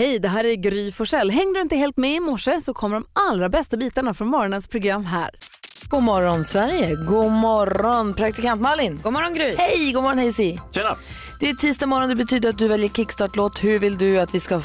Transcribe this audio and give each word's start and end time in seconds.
Hej, 0.00 0.18
det 0.18 0.28
här 0.28 0.44
är 0.44 0.54
Gry 0.54 0.92
Forssell. 0.92 1.30
Hängde 1.30 1.58
du 1.58 1.62
inte 1.62 1.76
helt 1.76 1.96
med 1.96 2.14
i 2.14 2.20
morse 2.20 2.60
så 2.60 2.74
kommer 2.74 2.96
de 2.96 3.06
allra 3.12 3.48
bästa 3.48 3.76
bitarna 3.76 4.14
från 4.14 4.28
morgonens 4.28 4.68
program 4.68 5.04
här. 5.04 5.30
God 5.88 6.02
morgon 6.02 6.44
Sverige, 6.44 6.94
god 6.94 7.30
morgon 7.30 8.14
praktikant 8.14 8.60
Malin. 8.60 9.00
God 9.02 9.12
morgon 9.12 9.34
Gry. 9.34 9.54
Hej, 9.58 9.92
god 9.92 10.02
morgon 10.02 10.18
Hazy. 10.18 10.58
Tjena! 10.72 10.96
Det 11.40 11.50
är 11.50 11.54
tisdag 11.54 11.86
morgon, 11.86 12.08
det 12.08 12.14
betyder 12.14 12.48
att 12.48 12.58
du 12.58 12.68
väljer 12.68 12.88
kickstart-låt. 12.88 13.64
Hur 13.64 13.78
vill 13.78 13.98
du 13.98 14.18
att 14.18 14.34
vi 14.34 14.40
ska 14.40 14.62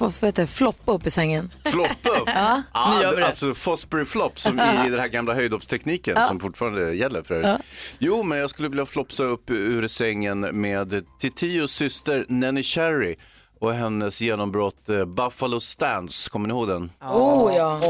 vad 0.00 0.12
heter 0.12 0.42
det, 0.42 0.46
floppa 0.46 0.92
upp 0.92 1.06
i 1.06 1.10
sängen? 1.10 1.50
Floppa 1.64 2.08
upp? 2.08 2.28
Ja, 2.34 2.62
ja, 2.74 2.94
nu 2.94 3.02
gör 3.02 3.14
vi 3.14 3.20
det. 3.20 3.26
Alltså 3.26 3.54
Fosbury 3.54 4.04
Flop 4.04 4.40
som 4.40 4.54
i 4.54 4.90
den 4.90 5.00
här 5.00 5.08
gamla 5.08 5.34
höjdhoppstekniken 5.34 6.16
som 6.28 6.40
fortfarande 6.40 6.94
gäller 6.94 7.22
för 7.22 7.34
övrigt. 7.34 7.66
Jo, 7.98 8.22
men 8.22 8.38
jag 8.38 8.50
skulle 8.50 8.68
vilja 8.68 8.86
flopsa 8.86 9.24
upp 9.24 9.50
ur 9.50 9.88
sängen 9.88 10.40
med 10.40 11.04
Titios 11.20 11.72
syster 11.72 12.24
Nenny 12.28 12.62
Cherry 12.62 13.16
och 13.60 13.74
hennes 13.74 14.20
genombrott 14.20 14.88
eh, 14.88 15.04
Buffalo 15.04 15.60
Stance. 15.60 16.30
Kommer 16.30 16.48
ni 16.48 16.54
ihåg 16.54 16.68
den? 16.68 16.90
Oh 17.00 17.54
ja. 17.54 17.80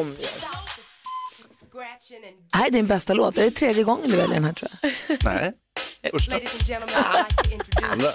Det 2.53 2.59
här 2.59 2.67
är 2.67 2.71
din 2.71 2.87
bästa 2.87 3.15
låt. 3.15 3.35
Det 3.35 3.45
är 3.45 3.51
tredje 3.51 3.85
gången 3.85 4.11
du 4.11 4.17
väljer 4.17 4.35
den 4.35 4.45
här 4.45 4.53
tror 4.53 4.71
jag. 4.83 4.93
Nej, 5.25 5.53
första. 6.13 6.35
Andra. 7.93 8.09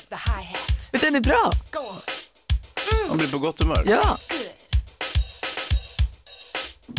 Men 0.92 1.02
den 1.02 1.16
är 1.16 1.20
bra. 1.22 1.52
Man 3.10 3.18
blir 3.18 3.32
på 3.32 3.40
gott 3.40 3.60
humör. 3.60 3.84
Ja. 3.88 4.16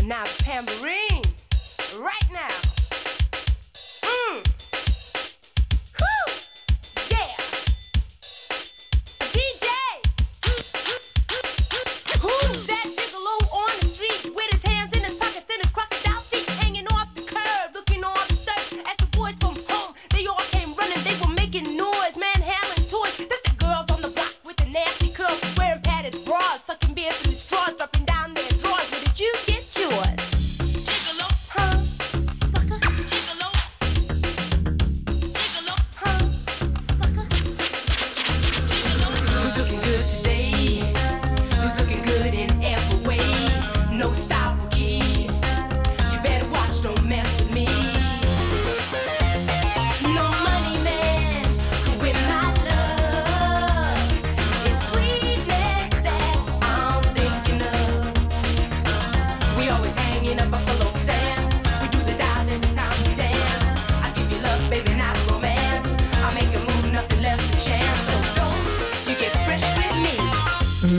Now 0.02 0.24
the 0.24 0.45
tambourine, 0.45 1.23
right 1.93 2.30
now. 2.32 2.71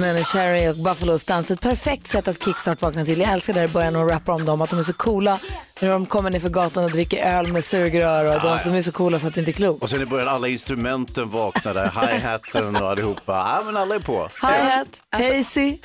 Nanny 0.03 0.23
Cherry 0.23 0.67
och 0.67 0.75
Buffalo 0.75 1.19
Stance. 1.19 1.53
Ett 1.53 1.61
perfekt 1.61 2.07
sätt 2.07 2.27
att 2.27 2.43
kickstart 2.43 2.81
vakna 2.81 3.05
till. 3.05 3.19
Jag 3.19 3.31
älskar 3.31 3.53
där 3.53 3.63
i 3.63 3.67
början 3.67 3.95
och 3.95 4.09
rappar 4.09 4.33
om 4.33 4.45
dem, 4.45 4.61
att 4.61 4.69
de 4.69 4.79
är 4.79 4.83
så 4.83 4.93
coola 4.93 5.39
när 5.79 5.89
de 5.89 6.05
kommer 6.05 6.29
ner 6.29 6.39
för 6.39 6.49
gatan 6.49 6.83
och 6.83 6.91
dricker 6.91 7.25
öl 7.25 7.47
med 7.47 7.63
sugrör. 7.63 8.25
Och 8.25 8.41
de, 8.41 8.59
de 8.71 8.77
är 8.77 8.81
så 8.81 8.91
coola 8.91 9.19
så 9.19 9.27
att 9.27 9.33
det 9.33 9.41
inte 9.41 9.51
är 9.51 9.53
klokt. 9.53 9.83
Och 9.83 9.89
sen 9.89 10.01
i 10.01 10.05
början 10.05 10.27
alla 10.27 10.47
instrumenten 10.47 11.29
vaknar 11.29 11.73
där, 11.73 11.85
hi-haten 11.85 12.75
och 12.75 12.89
allihopa. 12.91 13.33
Ja, 13.33 13.61
men 13.65 13.77
alla 13.77 13.95
är 13.95 13.99
på. 13.99 14.29
Hi-hat, 14.41 15.01
Hazy. 15.09 15.77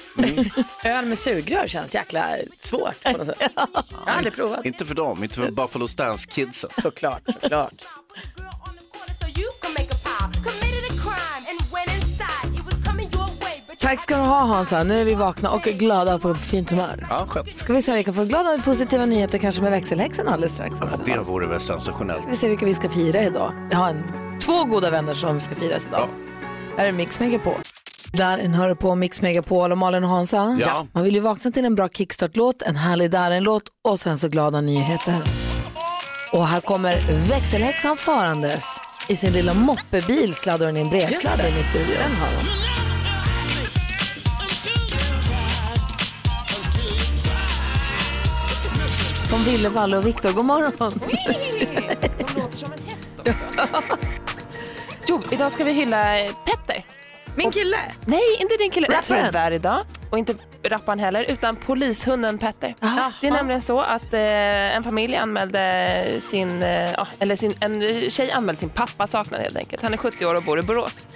Öl 0.84 1.04
med 1.06 1.18
sugrör 1.18 1.66
känns 1.66 1.94
jäkla 1.94 2.26
svårt 2.60 3.02
på 3.02 3.12
något 3.12 3.26
sätt. 3.26 3.36
Jag 3.54 3.66
har 4.06 4.12
aldrig 4.16 4.34
provat. 4.34 4.64
Inte 4.64 4.86
för 4.86 4.94
dem, 4.94 5.24
inte 5.24 5.34
för 5.34 5.50
Buffalo 5.50 5.88
Stance-kidsen. 5.88 6.70
Såklart, 6.72 7.22
såklart. 7.40 7.72
Tack 13.88 14.00
ska 14.00 14.16
du 14.16 14.22
ha 14.22 14.44
Hansa. 14.44 14.82
Nu 14.82 15.00
är 15.00 15.04
vi 15.04 15.14
vakna 15.14 15.50
och 15.50 15.62
glada 15.62 16.14
och 16.14 16.22
på 16.22 16.34
fint 16.34 16.70
humör. 16.70 17.06
Ja, 17.10 17.26
skönt. 17.28 17.56
Ska 17.56 17.72
vi 17.72 17.82
se 17.82 17.92
om 17.92 17.96
vi 17.96 18.04
kan 18.04 18.14
få 18.14 18.24
glada 18.24 18.50
och 18.50 18.64
positiva 18.64 19.06
nyheter 19.06 19.38
kanske 19.38 19.62
med 19.62 19.70
växelhäxan 19.70 20.28
alldeles 20.28 20.54
strax. 20.54 20.76
Det 21.04 21.18
vore 21.18 21.46
väl 21.46 21.60
sensationellt. 21.60 22.20
Ska 22.20 22.30
vi 22.30 22.36
se 22.36 22.48
vilka 22.48 22.66
vi 22.66 22.74
ska 22.74 22.88
fira 22.88 23.22
idag. 23.22 23.52
Vi 23.70 23.74
har 23.74 23.88
en, 23.88 24.04
två 24.40 24.64
goda 24.64 24.90
vänner 24.90 25.14
som 25.14 25.40
ska 25.40 25.54
firas 25.54 25.86
idag. 25.86 26.08
Här 26.76 26.86
är 26.86 26.92
Mix 26.92 27.20
Megapol. 27.20 27.54
Där 28.12 28.38
en 28.38 28.54
hör 28.54 28.74
på 28.74 28.94
Mix 28.94 29.22
Megapol 29.22 29.72
och 29.72 29.78
Malin 29.78 30.04
och 30.04 30.10
Hansa. 30.10 30.58
Ja. 30.60 30.86
Man 30.92 31.04
vill 31.04 31.14
ju 31.14 31.20
vakna 31.20 31.50
till 31.50 31.64
en 31.64 31.74
bra 31.74 31.88
kickstart-låt, 31.88 32.62
en 32.62 32.76
härlig 32.76 33.10
Darin-låt 33.10 33.64
och 33.84 34.00
sen 34.00 34.18
så 34.18 34.28
glada 34.28 34.60
nyheter. 34.60 35.22
Och 36.32 36.46
här 36.46 36.60
kommer 36.60 37.00
växelhäxan 37.28 37.96
farandes. 37.96 38.80
I 39.08 39.16
sin 39.16 39.32
lilla 39.32 39.54
moppebil 39.54 40.34
sladdar 40.34 40.66
hon 40.66 40.76
in 40.76 40.90
bredsladd 40.90 41.40
in 41.40 41.56
i 41.56 41.64
studion. 41.64 41.94
Den 41.98 42.16
har 42.16 42.26
hon. 42.26 42.87
Som 49.28 49.44
Ville, 49.44 49.68
Valle 49.68 49.96
och 49.98 50.06
Viktor. 50.06 50.32
God 50.32 50.44
morgon. 50.44 50.72
De 50.78 52.40
låter 52.40 52.58
som 52.58 52.72
en 52.72 52.86
häst 52.86 53.16
också. 53.18 53.68
jo, 55.08 55.22
idag 55.30 55.52
ska 55.52 55.64
vi 55.64 55.72
hylla 55.72 56.20
eh, 56.20 56.32
Petter. 56.44 56.84
Min 57.34 57.50
kille. 57.50 57.76
Nej, 58.06 58.36
inte 58.40 58.56
din 58.56 58.70
kille. 58.70 58.86
Rapparen. 58.86 59.26
Tyvärr 59.26 59.50
idag. 59.50 59.84
Och 60.10 60.18
inte 60.18 60.34
rapparen 60.62 60.98
heller, 60.98 61.24
utan 61.28 61.56
polishunden 61.56 62.38
Petter. 62.38 62.74
Aha. 62.82 63.12
Det 63.20 63.26
är 63.26 63.30
nämligen 63.30 63.60
så 63.60 63.80
att 63.80 64.14
eh, 64.14 64.76
en 64.76 64.84
familj 64.84 65.16
anmälde 65.16 66.04
sin, 66.20 66.62
eh, 66.62 66.92
ja, 66.92 67.06
eller 67.18 67.36
sin, 67.36 67.54
en 67.60 68.10
tjej 68.10 68.30
anmälde 68.30 68.60
sin 68.60 68.70
pappa 68.70 69.06
saknad 69.06 69.40
helt 69.40 69.56
enkelt. 69.56 69.82
Han 69.82 69.92
är 69.92 69.96
70 69.96 70.26
år 70.26 70.34
och 70.34 70.42
bor 70.42 70.58
i 70.58 70.62
Borås. 70.62 71.08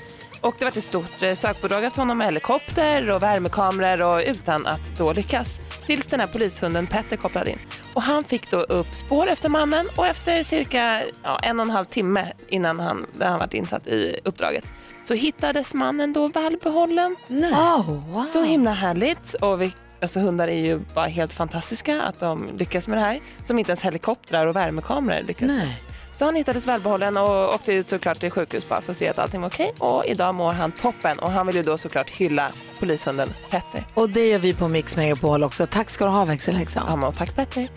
Och 0.42 0.54
det 0.58 0.64
var 0.64 0.72
ett 0.72 0.84
stort 0.84 1.22
eh, 1.22 1.34
sökbidrag 1.34 1.84
efter 1.84 2.00
honom 2.00 2.18
med 2.18 2.26
helikopter 2.26 3.10
och 3.10 3.22
värmekameror 3.22 4.14
och 4.14 4.22
utan 4.26 4.66
att 4.66 4.98
då 4.98 5.12
lyckas. 5.12 5.60
Tills 5.86 6.06
den 6.06 6.20
här 6.20 6.26
polishunden 6.26 6.86
Petter 6.86 7.16
kopplade 7.16 7.50
in. 7.50 7.58
Och 7.94 8.02
han 8.02 8.24
fick 8.24 8.50
då 8.50 8.56
upp 8.60 8.94
spår 8.94 9.26
efter 9.26 9.48
mannen 9.48 9.88
och 9.96 10.06
efter 10.06 10.42
cirka 10.42 11.02
ja, 11.22 11.38
en 11.38 11.60
och 11.60 11.66
en 11.66 11.70
halv 11.70 11.84
timme 11.84 12.32
innan 12.48 12.80
han, 12.80 13.06
där 13.18 13.28
han 13.28 13.38
varit 13.38 13.54
insatt 13.54 13.86
i 13.86 14.20
uppdraget 14.24 14.64
så 15.02 15.14
hittades 15.14 15.74
mannen 15.74 16.12
då 16.12 16.28
välbehållen. 16.28 17.16
Oh, 17.28 18.12
wow. 18.12 18.22
Så 18.22 18.42
himla 18.42 18.72
härligt. 18.72 19.34
Och 19.34 19.62
vi, 19.62 19.72
alltså 20.02 20.20
hundar 20.20 20.48
är 20.48 20.58
ju 20.58 20.80
bara 20.94 21.06
helt 21.06 21.32
fantastiska 21.32 22.02
att 22.02 22.20
de 22.20 22.50
lyckas 22.56 22.88
med 22.88 22.98
det 22.98 23.02
här. 23.02 23.20
Som 23.42 23.58
inte 23.58 23.70
ens 23.70 23.84
helikoptrar 23.84 24.46
och 24.46 24.56
värmekameror 24.56 25.22
lyckas 25.22 25.48
med. 25.48 25.68
Så 26.14 26.24
han 26.24 26.36
hittades 26.36 26.66
välbehållen 26.66 27.16
och 27.16 27.54
åkte 27.54 27.72
ut 27.72 27.90
såklart 27.90 28.20
till 28.20 28.30
sjukhus 28.30 28.68
bara 28.68 28.82
för 28.82 28.90
att 28.90 28.96
se 28.96 29.08
att 29.08 29.18
allting 29.18 29.40
var 29.40 29.48
okej. 29.48 29.72
Och 29.78 30.06
idag 30.06 30.34
mår 30.34 30.52
han 30.52 30.72
toppen 30.72 31.18
och 31.18 31.30
han 31.30 31.46
vill 31.46 31.56
ju 31.56 31.62
då 31.62 31.78
såklart 31.78 32.10
hylla 32.10 32.52
polishunden 32.80 33.34
Petter. 33.50 33.86
Och 33.94 34.10
det 34.10 34.28
gör 34.28 34.38
vi 34.38 34.54
på 34.54 34.68
Mix 34.68 34.96
Megapol 34.96 35.42
också. 35.42 35.66
Tack 35.66 35.90
ska 35.90 36.04
du 36.04 36.10
ha 36.10 36.24
växelhäxan. 36.24 36.84
Ja, 36.88 36.96
men 36.96 37.08
och 37.08 37.16
tack 37.16 37.36
Petter. 37.36 37.68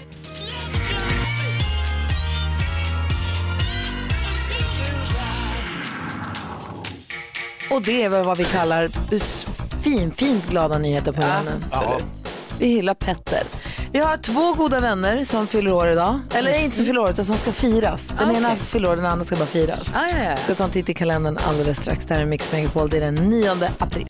Och 7.71 7.81
det 7.81 8.03
är 8.03 8.09
väl 8.09 8.25
vad 8.25 8.37
vi 8.37 8.45
kallar 8.45 8.89
fin, 9.83 10.11
fint 10.11 10.49
glada 10.49 10.77
nyheter 10.77 11.11
på 11.11 11.21
morgonen. 11.21 11.63
Absolut. 11.63 12.27
Vi 12.59 12.67
hyllar 12.67 12.93
Petter. 12.93 13.43
Vi 13.95 14.01
har 14.01 14.17
två 14.17 14.53
goda 14.53 14.79
vänner 14.79 15.23
som 15.23 15.47
fyller 15.47 15.71
år 15.71 15.89
idag. 15.89 16.19
Eller 16.33 16.63
inte 16.63 16.75
som 16.75 16.85
fyller 16.85 16.99
år, 16.99 17.09
utan 17.09 17.25
som 17.25 17.37
ska 17.37 17.51
firas. 17.51 18.07
Den 18.07 18.29
Okej. 18.29 18.37
ena 18.37 18.55
fyller 18.55 18.89
år, 18.89 18.95
den 18.95 19.05
andra 19.05 19.23
ska 19.23 19.35
bara 19.35 19.45
firas. 19.45 19.95
Ah, 19.95 20.07
ja, 20.09 20.23
ja. 20.23 20.37
Så 20.37 20.51
jag 20.51 20.57
tar 20.57 20.65
en 20.65 20.71
titt 20.71 20.89
i 20.89 20.93
kalendern 20.93 21.37
alldeles 21.37 21.81
strax. 21.81 22.05
Det 22.05 22.13
här 22.13 22.21
är 22.21 22.25
Mix 22.25 22.51
Megapol. 22.51 22.89
Det 22.89 22.97
är 22.97 23.01
den 23.01 23.15
9 23.15 23.51
april. 23.79 24.07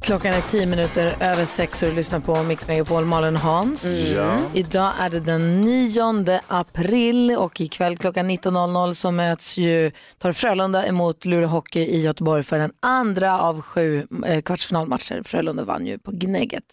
Klockan 0.00 0.34
är 0.34 0.40
tio 0.40 0.66
minuter 0.66 1.16
över 1.20 1.44
sex 1.44 1.82
och 1.82 1.88
du 1.88 1.94
lyssnar 1.94 2.20
på 2.20 2.42
Mix 2.42 2.66
Megapol, 2.66 3.04
Malin 3.04 3.36
och 3.36 3.42
Hans. 3.42 3.84
Ja. 4.16 4.38
Idag 4.54 4.92
är 5.00 5.10
det 5.10 5.20
den 5.20 5.60
9 5.60 6.40
april 6.48 7.30
och 7.30 7.60
ikväll 7.60 7.96
klockan 7.96 8.30
19.00 8.30 8.94
så 8.94 9.10
möts 9.10 9.58
ju, 9.58 9.90
tar 10.18 10.32
Frölunda 10.32 10.86
emot 10.86 11.24
Luleå 11.24 11.48
Hockey 11.48 11.80
i 11.80 12.00
Göteborg 12.00 12.42
för 12.42 12.58
den 12.58 12.72
andra 12.80 13.40
av 13.40 13.62
sju 13.62 14.06
eh, 14.26 14.42
kvartsfinalmatcher. 14.42 15.22
Frölunda 15.22 15.64
vann 15.64 15.86
ju 15.86 15.98
på 15.98 16.10
Gnägget 16.10 16.64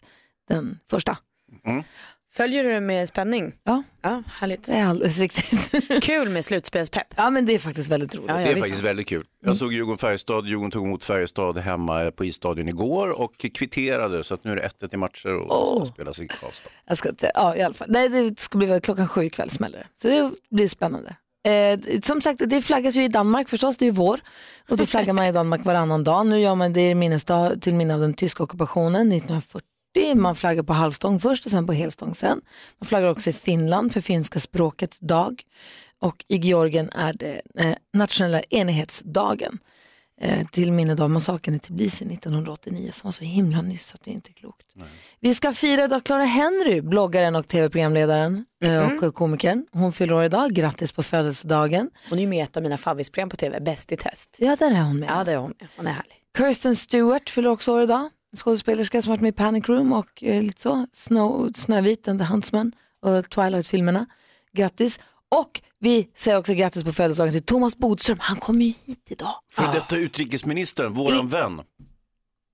den 0.50 0.80
första. 0.90 1.18
Mm. 1.66 1.84
Följer 2.38 2.64
du 2.64 2.70
det 2.72 2.80
med 2.80 3.08
spänning? 3.08 3.54
Ja, 3.64 3.84
Ja, 4.02 4.24
härligt. 4.40 4.64
det 4.66 4.72
är 4.74 4.86
alldeles 4.86 5.20
riktigt. 5.20 5.72
Kul 6.04 6.30
med 6.30 6.46
slutspelspepp. 6.46 7.08
ja, 7.16 7.30
men 7.30 7.46
det 7.46 7.54
är 7.56 7.60
faktiskt 7.60 7.90
väldigt 7.90 8.16
roligt. 8.16 8.30
Ja, 8.30 8.36
Det 8.38 8.52
är 8.52 8.56
faktiskt 8.56 8.82
väldigt 8.82 9.08
kul. 9.08 9.26
Jag 9.46 9.58
såg 9.58 9.74
Djurgården-Färjestad, 9.74 10.48
Djurgården 10.48 10.72
tog 10.72 10.86
emot 10.86 11.06
Färjestad 11.06 11.58
hemma 11.58 12.12
på 12.12 12.26
isstadion 12.26 12.68
igår 12.68 13.22
och 13.22 13.38
kvitterade 13.38 14.24
så 14.24 14.34
att 14.34 14.44
nu 14.44 14.52
är 14.52 14.56
det 14.56 14.70
1-1 14.82 14.94
i 14.94 14.98
matcher 14.98 15.36
och 15.36 15.78
ska 15.78 15.86
spelas 15.94 16.20
i 16.20 16.28
Karlstad. 16.28 16.70
Jag 16.86 16.98
ska 16.98 17.10
inte, 17.10 17.32
ja 17.36 17.56
i 17.56 17.62
alla 17.62 17.74
fall. 17.74 17.88
Nej, 17.90 18.10
det 18.10 18.40
ska 18.40 18.58
bli 18.58 18.68
väl 18.68 18.82
klockan 18.82 19.08
sju 19.08 19.24
ikväll 19.24 19.50
smäller 19.50 19.78
det. 19.78 19.88
Så 20.02 20.08
det 20.08 20.32
blir 20.56 20.68
spännande. 20.68 21.16
Eh, 21.48 22.00
som 22.04 22.22
sagt, 22.22 22.42
det 22.46 22.62
flaggas 22.62 22.96
ju 22.96 23.04
i 23.04 23.08
Danmark 23.08 23.50
förstås, 23.50 23.78
det 23.78 23.86
är 23.86 23.88
ju 23.88 23.92
vår. 23.92 24.20
Och 24.70 24.78
då 24.78 24.86
flaggar 24.86 25.14
man 25.14 25.26
i 25.26 25.32
Danmark 25.32 25.66
varannan 25.66 26.04
dag. 26.04 26.26
Nu 26.28 26.40
gör 26.40 26.56
man 26.56 26.74
det 26.74 26.90
i 26.90 26.96
minnesdag 26.96 27.62
till 27.62 27.74
minne 27.74 27.94
av 27.94 28.00
den 28.00 28.14
tyska 28.14 28.44
ockupationen 28.44 29.12
1940. 29.12 29.68
Man 30.16 30.36
flaggar 30.36 30.64
på 30.64 30.74
halvstång 30.74 31.20
först 31.20 31.46
och 31.46 31.52
sen 31.52 31.68
på 31.68 31.74
helstång 31.74 32.16
sen. 32.16 32.42
Man 32.80 32.88
flaggar 32.88 33.08
också 33.08 33.30
i 33.30 33.34
Finland 33.34 33.94
för 33.94 34.02
finska 34.02 34.40
språkets 34.40 35.00
dag. 35.00 35.42
Och 36.00 36.26
i 36.28 36.38
Georgien 36.38 36.90
är 36.90 37.14
det 37.14 37.42
eh, 37.58 37.76
nationella 37.94 38.42
enighetsdagen. 38.42 39.60
Eh, 40.22 40.48
till 40.48 40.72
minne 40.72 41.04
av 41.04 41.10
massakern 41.10 41.56
i 41.56 41.60
Tbilisi 41.60 42.06
1989 42.06 42.90
som 42.94 43.08
var 43.08 43.12
så 43.12 43.24
himla 43.24 43.62
nyss 43.62 43.94
att 43.94 44.04
det 44.04 44.12
inte 44.12 44.30
är 44.30 44.34
klokt. 44.34 44.68
Vi 45.20 45.36
ska 45.36 45.54
fira 45.54 45.84
idag 45.84 46.04
Clara 46.04 46.24
Henry, 46.24 46.82
bloggaren 46.82 47.36
och 47.36 47.48
tv-programledaren 47.48 48.46
eh, 48.64 49.04
och 49.04 49.16
komikern. 49.16 49.66
Hon 49.72 49.94
fyller 49.94 50.14
år 50.14 50.24
idag, 50.24 50.54
grattis 50.54 50.92
på 50.92 51.04
födelsedagen. 51.04 51.90
Hon 52.10 52.20
är 52.20 52.24
ju 52.24 52.30
med 52.30 52.38
i 52.38 52.42
ett 52.42 52.58
av 52.58 52.64
mina 52.64 52.78
favoritprogram 52.78 53.30
på 53.30 53.36
tv, 53.36 53.60
Bäst 53.60 53.92
i 53.92 53.98
test. 53.98 54.36
Ja, 54.38 54.56
där 54.56 54.72
är 54.72 54.82
hon 54.82 55.00
med. 55.00 55.10
Ja, 55.10 55.24
det 55.24 55.32
är 55.32 55.38
hon. 55.38 55.54
Hon 55.78 55.88
är 55.88 55.92
härlig. 55.92 56.16
Kirsten 56.38 56.76
Stewart 56.76 57.30
fyller 57.30 57.50
också 57.50 57.72
år 57.72 57.84
idag. 57.84 58.10
Skådespelerska 58.36 59.02
som 59.02 59.10
varit 59.10 59.22
med 59.22 59.30
i 59.30 59.32
Panic 59.32 59.70
Room 59.70 59.94
och 59.94 60.24
eh, 60.24 60.42
lite 60.42 60.62
så, 60.62 60.88
Snow, 60.94 61.52
Snövit 61.56 62.08
and 62.08 62.20
the 62.20 62.26
Huntsman 62.26 62.72
och 63.02 63.30
Twilight-filmerna. 63.30 64.06
Grattis. 64.54 65.00
Och 65.36 65.62
vi 65.80 66.10
säger 66.16 66.38
också 66.38 66.54
grattis 66.54 66.84
på 66.84 66.94
födelsedagen 66.94 67.34
till 67.34 67.44
Thomas 67.44 67.78
Bodström. 67.78 68.18
Han 68.22 68.38
kommer 68.38 68.66
ju 68.66 68.74
hit 68.86 69.08
idag. 69.10 69.34
För 69.52 69.74
detta 69.74 69.98
utrikesministern, 69.98 70.94
våran 70.94 71.28
vän. 71.28 71.62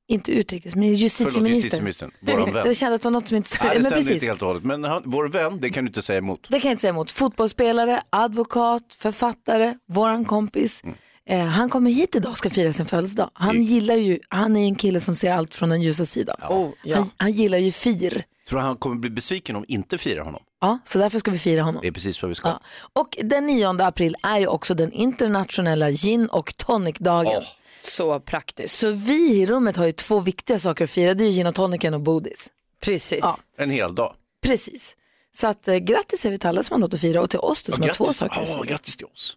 Inte 0.07 0.31
utrikesminister, 0.31 1.25
Förlåt, 1.25 1.49
justitieminister. 1.49 1.77
justitieministern, 1.77 2.11
våran 2.19 2.53
vän. 2.53 2.67
Det 2.67 2.75
kändes 2.75 3.03
var 3.05 3.11
något 3.11 3.27
som 3.27 3.37
inte 3.37 3.49
Nej, 3.61 3.69
det 3.69 3.73
men 3.73 3.83
stämde 3.83 3.95
precis. 3.95 4.11
inte 4.13 4.25
helt 4.25 4.41
och 4.41 4.47
hållet. 4.47 4.63
Men 4.63 4.83
han, 4.83 5.03
vår 5.05 5.27
vän, 5.27 5.59
det 5.59 5.69
kan 5.69 5.85
du 5.85 5.89
inte 5.89 6.01
säga 6.01 6.17
emot. 6.17 6.47
Det 6.49 6.59
kan 6.59 6.69
jag 6.69 6.73
inte 6.73 6.81
säga 6.81 6.89
emot. 6.89 7.11
Fotbollsspelare, 7.11 8.01
advokat, 8.09 8.93
författare, 8.93 9.75
våran 9.87 10.25
kompis. 10.25 10.83
Mm. 10.83 10.95
Eh, 11.31 11.45
han 11.45 11.69
kommer 11.69 11.91
hit 11.91 12.15
idag 12.15 12.31
och 12.31 12.37
ska 12.37 12.49
fira 12.49 12.73
sin 12.73 12.85
födelsedag. 12.85 13.29
Han 13.33 13.61
gillar 13.61 13.95
ju, 13.95 14.19
han 14.29 14.55
är 14.55 14.59
ju 14.59 14.65
en 14.65 14.75
kille 14.75 14.99
som 14.99 15.15
ser 15.15 15.31
allt 15.31 15.55
från 15.55 15.69
den 15.69 15.81
ljusa 15.81 16.05
sidan. 16.05 16.37
Oh, 16.49 16.69
ja. 16.83 16.97
han, 16.97 17.09
han 17.17 17.31
gillar 17.31 17.57
ju 17.57 17.71
fir. 17.71 18.23
Tror 18.49 18.59
du 18.59 18.65
han 18.65 18.75
kommer 18.75 18.95
bli 18.95 19.09
besviken 19.09 19.55
om 19.55 19.65
inte 19.67 19.97
firar 19.97 20.23
honom? 20.23 20.41
Ja, 20.61 20.79
så 20.85 20.97
därför 20.97 21.19
ska 21.19 21.31
vi 21.31 21.39
fira 21.39 21.63
honom. 21.63 21.81
Det 21.81 21.87
är 21.87 21.91
precis 21.91 22.21
vad 22.21 22.29
vi 22.29 22.35
ska. 22.35 22.47
Ja. 22.47 22.59
Och 22.93 23.17
den 23.23 23.45
9 23.45 23.67
april 23.67 24.15
är 24.23 24.39
ju 24.39 24.47
också 24.47 24.73
den 24.73 24.91
internationella 24.91 25.91
gin 25.91 26.27
och 26.27 26.57
tonic-dagen. 26.57 27.43
Så 27.81 28.19
praktiskt. 28.19 28.79
Så 28.79 28.91
vi 28.91 29.41
i 29.41 29.45
rummet 29.45 29.77
har 29.77 29.85
ju 29.85 29.91
två 29.91 30.19
viktiga 30.19 30.59
saker 30.59 30.83
att 30.83 30.89
fira. 30.89 31.13
Det 31.13 31.23
är 31.23 31.27
ju 31.27 31.31
gin 31.31 31.47
och 31.47 31.55
tonicen 31.55 31.93
och 31.93 32.01
bodis. 32.01 32.49
Precis. 32.81 33.19
Ja. 33.21 33.37
En 33.57 33.69
hel 33.69 33.95
dag. 33.95 34.13
Precis. 34.43 34.95
Så 35.33 35.47
att, 35.47 35.67
eh, 35.67 35.75
grattis 35.75 36.21
säger 36.21 36.31
vi 36.31 36.39
till 36.39 36.49
alla 36.49 36.63
som 36.63 36.73
har 36.73 36.79
något 36.79 36.93
att 36.93 37.01
fira 37.01 37.21
och 37.21 37.29
till 37.29 37.39
oss 37.39 37.63
då, 37.63 37.71
som 37.71 37.81
har 37.81 37.89
två 37.89 38.13
saker 38.13 38.41
ja, 38.47 38.61
grattis 38.61 38.97
till 38.97 39.05
oss. 39.05 39.35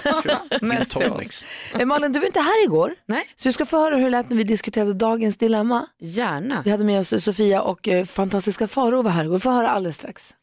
Mest 0.60 0.90
till 0.90 1.12
oss. 1.12 1.44
Eh, 1.78 1.86
Malin, 1.86 2.12
du 2.12 2.18
var 2.18 2.26
inte 2.26 2.40
här 2.40 2.64
igår. 2.64 2.94
Nej. 3.06 3.24
Så 3.36 3.48
du 3.48 3.52
ska 3.52 3.66
få 3.66 3.76
höra 3.78 3.96
hur 3.96 4.04
det 4.04 4.10
lät 4.10 4.30
när 4.30 4.36
vi 4.36 4.44
diskuterade 4.44 4.92
dagens 4.92 5.36
dilemma. 5.36 5.86
Gärna. 6.00 6.62
Vi 6.64 6.70
hade 6.70 6.84
med 6.84 7.00
oss 7.00 7.24
Sofia 7.24 7.62
och 7.62 7.88
eh, 7.88 8.04
fantastiska 8.04 8.68
Faro 8.68 9.02
var 9.02 9.10
här 9.10 9.24
igår. 9.24 9.34
Vi 9.34 9.40
får 9.40 9.50
höra 9.50 9.70
alldeles 9.70 9.96
strax. 9.96 10.34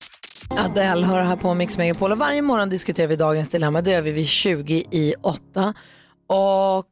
Adele 0.50 1.06
hör 1.06 1.22
här 1.22 1.36
på 1.36 1.54
Mix 1.54 1.78
Megapol 1.78 2.12
och 2.12 2.18
varje 2.18 2.42
morgon 2.42 2.70
diskuterar 2.70 3.08
vi 3.08 3.16
dagens 3.16 3.50
dilemma. 3.50 3.82
Det 3.82 3.92
gör 3.92 4.02
vi 4.02 4.12
vid 4.12 4.28
20 4.28 4.84
i 4.92 5.14
8. 5.22 5.74
Och 6.28 6.86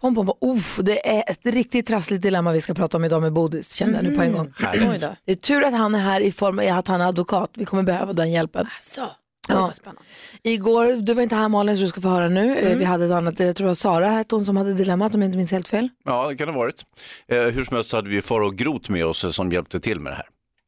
pom, 0.00 0.14
pom, 0.14 0.26
pom. 0.26 0.50
Uff, 0.56 0.76
det 0.82 1.08
är 1.18 1.30
ett 1.30 1.46
riktigt 1.46 1.86
trassligt 1.86 2.22
dilemma 2.22 2.52
vi 2.52 2.60
ska 2.60 2.74
prata 2.74 2.96
om 2.96 3.04
idag 3.04 3.22
med 3.22 3.32
Bodis, 3.32 3.74
kände 3.74 3.94
jag 3.94 4.04
nu 4.04 4.16
på 4.16 4.22
en 4.22 4.32
gång. 4.32 4.52
Oj 4.72 4.98
då. 5.00 5.16
Det 5.24 5.32
är 5.32 5.36
tur 5.36 5.64
att 5.64 5.72
han 5.74 5.94
är 5.94 5.98
här 5.98 6.20
i 6.20 6.32
form 6.32 6.58
av 6.58 6.78
att 6.78 6.88
han 6.88 7.00
är 7.00 7.06
advokat. 7.06 7.50
Vi 7.54 7.64
kommer 7.64 7.82
behöva 7.82 8.12
den 8.12 8.32
hjälpen. 8.32 8.66
Så. 8.80 9.00
Ja. 9.00 9.10
Ja. 9.48 9.60
Vad 9.60 9.76
spännande. 9.76 10.02
Igår, 10.42 10.92
du 10.92 11.14
var 11.14 11.22
inte 11.22 11.34
här 11.34 11.48
Malin 11.48 11.76
så 11.76 11.82
du 11.82 11.88
ska 11.88 12.00
få 12.00 12.08
höra 12.08 12.28
nu. 12.28 12.56
Eh, 12.58 12.78
Vi 12.78 12.84
hade 12.84 13.04
ett 13.04 13.10
annat, 13.10 13.40
jag 13.40 13.56
tror 13.56 13.64
det 13.64 13.70
var 13.70 13.74
Sara 13.74 14.08
hette 14.08 14.34
hon 14.34 14.44
som 14.46 14.56
hade 14.56 14.72
dilemmat 14.74 15.14
om 15.14 15.22
jag 15.22 15.28
inte 15.28 15.36
minns 15.38 15.52
helt 15.52 15.68
fel. 15.68 15.88
Ja, 16.04 16.28
det 16.28 16.36
kan 16.36 16.46
det 16.46 16.52
ha 16.52 16.60
varit. 16.60 16.82
Eh, 17.28 17.38
hur 17.38 17.64
som 17.64 17.76
helst 17.76 17.90
så 17.90 17.96
hade 17.96 18.08
vi 18.08 18.22
Farao 18.22 18.50
Groth 18.50 18.90
med 18.90 19.06
oss 19.06 19.24
eh, 19.24 19.30
som 19.30 19.52
hjälpte 19.52 19.80
till 19.80 20.00
med 20.00 20.12
det 20.12 20.16
här. 20.16 20.26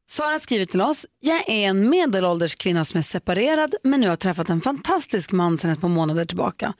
Sara 0.09 0.39
skriver 0.39 0.65
till 0.65 0.81
oss, 0.81 1.05
jag 1.19 1.49
är 1.49 1.67
en 1.67 1.89
medelålders 1.89 2.55
kvinna 2.55 2.85
som 2.85 2.97
är 2.97 3.01
separerad 3.01 3.75
men 3.83 3.99
nu 4.01 4.09
har 4.09 4.15
träffat 4.15 4.49
en 4.49 4.61
fantastisk 4.61 5.31
man 5.31 5.57
sedan 5.57 5.71
ett 5.71 5.81
par 5.81 5.87
månader 5.87 6.25
tillbaka. 6.25 6.73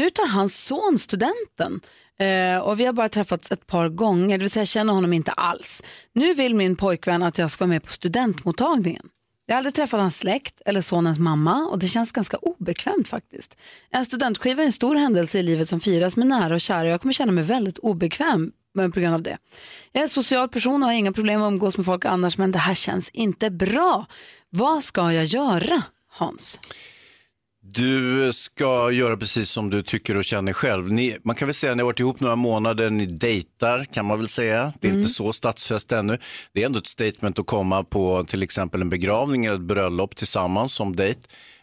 Nu 0.00 0.10
tar 0.10 0.26
hans 0.26 0.64
son 0.64 0.98
studenten 0.98 1.80
eh, 2.18 2.58
och 2.58 2.80
vi 2.80 2.84
har 2.84 2.92
bara 2.92 3.08
träffats 3.08 3.50
ett 3.50 3.66
par 3.66 3.88
gånger, 3.88 4.38
det 4.38 4.42
vill 4.42 4.50
säga 4.50 4.60
jag 4.60 4.68
känner 4.68 4.92
honom 4.92 5.12
inte 5.12 5.32
alls. 5.32 5.82
Nu 6.12 6.34
vill 6.34 6.54
min 6.54 6.76
pojkvän 6.76 7.22
att 7.22 7.38
jag 7.38 7.50
ska 7.50 7.64
vara 7.64 7.68
med 7.68 7.82
på 7.82 7.92
studentmottagningen. 7.92 9.08
Jag 9.46 9.54
har 9.54 9.58
aldrig 9.58 9.74
träffat 9.74 10.00
hans 10.00 10.18
släkt 10.18 10.62
eller 10.66 10.80
sonens 10.80 11.18
mamma 11.18 11.68
och 11.70 11.78
det 11.78 11.86
känns 11.86 12.12
ganska 12.12 12.36
obekvämt 12.36 13.08
faktiskt. 13.08 13.56
En 13.90 14.04
studentskiva 14.04 14.62
är 14.62 14.66
en 14.66 14.72
stor 14.72 14.94
händelse 14.94 15.38
i 15.38 15.42
livet 15.42 15.68
som 15.68 15.80
firas 15.80 16.16
med 16.16 16.26
nära 16.26 16.54
och 16.54 16.60
kära 16.60 16.82
och 16.82 16.88
jag 16.88 17.00
kommer 17.00 17.12
känna 17.12 17.32
mig 17.32 17.44
väldigt 17.44 17.78
obekväm 17.78 18.52
på 18.74 19.00
grund 19.00 19.14
av 19.14 19.22
det. 19.22 19.38
Jag 19.92 20.00
är 20.00 20.04
en 20.04 20.08
social 20.08 20.48
person 20.48 20.82
och 20.82 20.88
har 20.88 20.94
inga 20.94 21.12
problem 21.12 21.42
att 21.42 21.52
umgås 21.52 21.76
med 21.76 21.86
folk 21.86 22.04
annars 22.04 22.38
men 22.38 22.52
det 22.52 22.58
här 22.58 22.74
känns 22.74 23.08
inte 23.08 23.50
bra. 23.50 24.06
Vad 24.50 24.82
ska 24.82 25.12
jag 25.12 25.24
göra 25.24 25.82
Hans? 26.12 26.60
Du 27.62 28.32
ska 28.32 28.90
göra 28.90 29.16
precis 29.16 29.50
som 29.50 29.70
du 29.70 29.82
tycker 29.82 30.16
och 30.16 30.24
känner 30.24 30.52
själv. 30.52 30.92
Ni, 30.92 31.16
man 31.22 31.36
kan 31.36 31.48
väl 31.48 31.54
säga 31.54 31.72
att 31.72 31.76
ni 31.76 31.82
har 31.82 31.86
varit 31.86 32.00
ihop 32.00 32.20
några 32.20 32.36
månader, 32.36 32.90
ni 32.90 33.06
dejtar 33.06 33.84
kan 33.84 34.06
man 34.06 34.18
väl 34.18 34.28
säga. 34.28 34.72
Det 34.80 34.88
är 34.88 34.92
inte 34.92 35.08
så 35.08 35.32
statsfäst 35.32 35.92
ännu. 35.92 36.18
Det 36.52 36.62
är 36.62 36.66
ändå 36.66 36.78
ett 36.78 36.86
statement 36.86 37.38
att 37.38 37.46
komma 37.46 37.84
på 37.84 38.24
till 38.24 38.42
exempel 38.42 38.80
en 38.80 38.90
begravning 38.90 39.44
eller 39.44 39.56
ett 39.56 39.62
bröllop 39.62 40.16
tillsammans 40.16 40.74
som 40.74 40.96
dejt. 40.96 41.20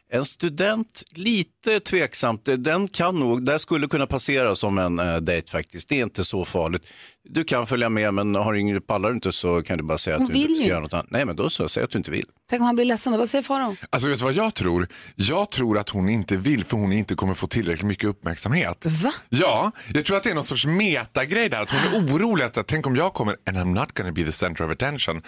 En 0.10 0.26
student, 0.26 1.04
lite 1.12 1.80
tveksamt, 1.80 2.50
den 2.58 2.88
kan 2.88 3.20
nog, 3.20 3.46
där 3.46 3.58
skulle 3.58 3.88
kunna 3.88 4.08
passera 4.08 4.56
som 4.56 4.78
en 4.78 5.00
uh, 5.00 5.18
dejt 5.18 5.52
faktiskt. 5.52 5.90
Det 5.90 6.00
är 6.00 6.04
inte 6.04 6.26
så 6.26 6.46
farligt. 6.46 6.84
Du 7.30 7.44
kan 7.44 7.68
följa 7.68 7.90
med 7.90 8.14
men 8.14 8.36
har 8.36 8.54
du 8.54 8.60
ingen, 8.60 8.82
pallar 8.82 9.10
du 9.10 9.16
inte 9.16 9.32
så 9.32 9.62
kan 9.62 9.78
du 9.78 9.84
bara 9.84 9.98
säga 9.98 10.18
Hon 10.18 10.26
att 10.26 10.32
du 10.32 10.38
inte 10.38 10.48
vill 10.48 10.58
ska 10.58 10.68
göra 10.68 10.80
något 10.80 10.94
annat. 10.94 11.08
Nej 11.10 11.26
men 11.26 11.36
då 11.36 11.50
så, 11.50 11.70
säg 11.70 11.84
att 11.84 11.90
du 11.90 11.98
inte 11.98 12.12
vill. 12.12 12.26
Tänk 12.50 12.60
om 12.60 12.66
han 12.66 12.76
blir 12.76 12.86
ledsen, 12.86 13.14
då. 13.14 13.20
vad 13.20 13.30
säger 13.30 13.42
Farao? 13.42 13.76
Alltså 13.90 14.10
vet 14.10 14.20
du 14.20 14.26
vad 14.26 14.34
jag 14.34 14.54
tror? 14.54 14.88
Jag 15.16 15.52
tror 15.52 15.78
att 15.78 15.90
hon 15.90 16.10
inte 16.10 16.38
vill 16.38 16.64
för 16.66 16.78
hon 16.78 16.94
inte 16.94 17.16
kommer 17.16 17.34
få 17.34 17.48
tillräckligt 17.48 17.88
mycket 17.88 18.06
uppmärksamhet. 18.06 18.86
Va? 18.86 19.14
Ja, 19.30 19.72
jag 19.94 20.06
tror 20.06 20.18
att 20.18 20.24
det 20.24 20.30
är 20.30 20.36
någon 20.36 20.44
sorts 20.44 20.66
metagrej 20.66 21.50
där. 21.50 21.62
Att 21.62 21.72
hon 21.72 21.80
är 21.80 22.14
orolig 22.16 22.44
att 22.44 22.68
tänk 22.68 22.88
om 22.88 22.96
jag 22.96 23.14
kommer 23.14 23.36
and 23.46 23.58
I'm 23.58 23.80
not 23.80 23.98
gonna 23.98 24.12
be 24.12 24.24
the 24.24 24.32
center 24.32 24.66
of 24.66 24.72
attention. 24.72 25.22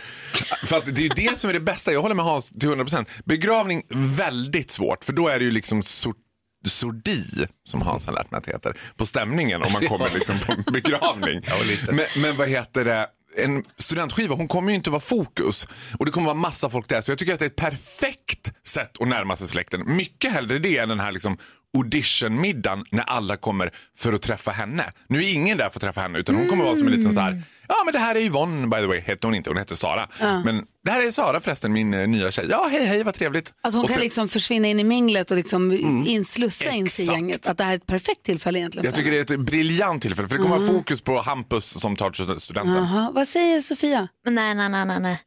För 0.66 0.78
att 0.78 0.86
det 0.86 1.02
är 1.02 1.04
ju 1.04 1.10
det 1.10 1.40
som 1.40 1.50
är 1.50 1.54
det 1.54 1.60
bästa. 1.60 1.92
Jag 1.92 2.02
håller 2.02 2.16
med 2.16 2.26
Hans 2.26 2.52
till 2.52 2.70
100%. 2.70 3.06
Begravning, 3.26 3.84
väldigt 4.18 4.72
svårt. 4.72 5.04
För 5.04 5.14
då 5.14 5.28
är 5.28 5.40
det 5.40 5.46
ju 5.46 5.52
liksom 5.52 5.84
sort 5.84 6.18
sordi, 6.66 7.48
som 7.66 7.82
Hans 7.82 8.06
har 8.06 8.14
lärt 8.14 8.32
mig 8.32 8.38
att 8.38 8.44
det 8.44 8.52
heter, 8.52 8.78
på 8.96 9.06
stämningen 9.06 9.64
om 9.64 9.72
man 9.72 9.88
kommer 9.88 10.10
liksom 10.14 10.40
på 10.40 10.52
en 10.52 10.64
begravning. 10.74 11.42
men, 11.88 12.22
men 12.22 12.38
vad 12.38 12.50
heter 12.50 12.86
det? 12.86 13.08
En 13.38 13.64
studentskiva, 13.78 14.36
hon 14.36 14.48
kommer 14.48 14.70
ju 14.70 14.76
inte 14.76 14.90
vara 14.90 15.02
fokus 15.02 15.68
och 16.00 16.06
det 16.06 16.12
kommer 16.12 16.26
vara 16.26 16.38
massa 16.38 16.70
folk 16.70 16.90
där. 16.90 17.02
Så 17.02 17.12
jag 17.12 17.18
tycker 17.18 17.34
att 17.34 17.40
det 17.40 17.46
är 17.46 17.50
ett 17.50 17.56
perfekt 17.56 18.52
sätt 18.68 18.92
att 19.00 19.08
närma 19.08 19.36
sig 19.36 19.48
släkten. 19.48 19.96
Mycket 19.96 20.34
hellre 20.34 20.60
det 20.60 20.78
än 20.78 20.90
den 20.90 21.00
här 21.00 21.12
liksom 21.12 21.38
auditionmiddagen 21.78 22.86
när 22.92 23.04
alla 23.04 23.38
kommer 23.38 23.72
för 23.98 24.14
att 24.14 24.22
träffa 24.22 24.52
henne. 24.52 24.92
Nu 25.08 25.20
är 25.24 25.34
ingen 25.34 25.58
där 25.58 25.70
för 25.70 25.78
att 25.78 25.82
träffa 25.82 26.02
henne 26.02 26.20
utan 26.20 26.36
hon 26.36 26.48
kommer 26.48 26.64
vara 26.64 26.76
som 26.76 26.88
en 26.88 26.94
liten 26.94 27.14
så 27.14 27.20
här, 27.20 27.42
ja 27.68 27.76
men 27.86 27.94
det 27.94 28.00
här 28.00 28.16
är 28.16 28.20
Yvonne 28.20 28.68
by 28.68 28.78
the 28.78 28.86
way, 28.86 29.00
hette 29.00 29.28
hon 29.28 29.36
inte, 29.36 29.50
hon 29.50 29.58
hette 29.58 29.76
Sara. 29.76 30.10
Men 30.20 30.66
det 30.86 30.92
här 30.92 31.08
är 31.08 31.12
Sara 31.12 31.40
förresten, 31.42 31.74
min 31.74 31.94
eh, 31.94 32.08
nya 32.08 32.32
tjej. 32.32 32.46
Ja 32.50 32.68
hej 32.72 32.86
hej 32.86 33.04
vad 33.04 33.14
trevligt. 33.14 33.54
Alltså 33.62 33.78
hon 33.78 33.84
Och 33.84 33.90
kan 33.90 33.96
sen- 33.96 34.04
liksom 34.04 34.28
försvinna 34.30 34.68
in 34.68 34.80
i 34.80 34.84
minglet 34.84 35.32
och 35.32 35.38
liksom 35.38 35.72
inslussa 36.08 36.70
in 36.70 36.90
sig 36.90 37.06
i 37.06 37.08
Exakt. 37.08 37.18
gänget. 37.20 37.48
Att 37.48 37.58
det 37.58 37.64
här 37.64 37.72
är 37.72 37.76
ett 37.78 37.86
perfekt 37.88 38.24
tillfälle 38.24 38.60
egentligen. 38.60 38.86
Jag 38.86 38.94
för 38.96 39.02
tycker 39.02 39.12
det 39.12 39.32
är 39.32 39.34
ett 39.34 39.46
briljant 39.46 40.02
tillfälle 40.02 40.28
för 40.28 40.36
det 40.38 40.44
kommer 40.44 40.58
vara 40.58 40.68
fokus 40.68 41.02
på 41.02 41.22
Hampus 41.22 41.66
som 41.82 41.96
tar 41.96 42.40
studenten. 42.40 42.74
Jaha, 42.76 43.12
vad 43.14 43.28
säger 43.28 43.60
Sofia? 43.60 44.08
Nej, 44.28 44.56
nej, 44.56 44.70
nej, 44.70 44.86
nej, 44.86 45.00
nej. 45.00 45.22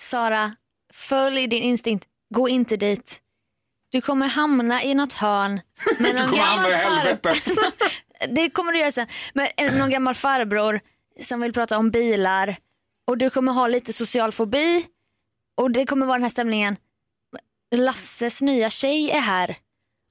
Sara, 0.00 0.52
följ 0.94 1.46
din 1.46 1.62
instinkt. 1.62 2.04
Gå 2.34 2.48
inte 2.48 2.76
dit. 2.76 3.18
Du 3.90 4.00
kommer 4.00 4.28
hamna 4.28 4.82
i 4.82 4.94
något 4.94 5.12
hörn 5.12 5.60
med 5.98 6.14
någon 6.20 6.36
gammal 6.36 6.72
farbror. 6.72 7.36
Det 8.34 8.50
kommer 8.50 8.72
du 8.72 8.78
göra 8.78 8.92
sen. 8.92 9.06
Med 9.34 9.52
en- 9.56 9.78
någon 9.78 9.90
gammal 9.90 10.14
farbror 10.14 10.80
som 11.20 11.40
vill 11.40 11.52
prata 11.52 11.78
om 11.78 11.90
bilar 11.90 12.56
och 13.06 13.18
du 13.18 13.30
kommer 13.30 13.52
ha 13.52 13.66
lite 13.68 13.92
social 13.92 14.32
fobi 14.32 14.86
och 15.56 15.70
det 15.70 15.86
kommer 15.86 16.06
vara 16.06 16.14
den 16.18 16.22
här 16.22 16.30
stämningen. 16.30 16.76
Lasses 17.74 18.42
nya 18.42 18.70
tjej 18.70 19.10
är 19.10 19.20
här. 19.20 19.56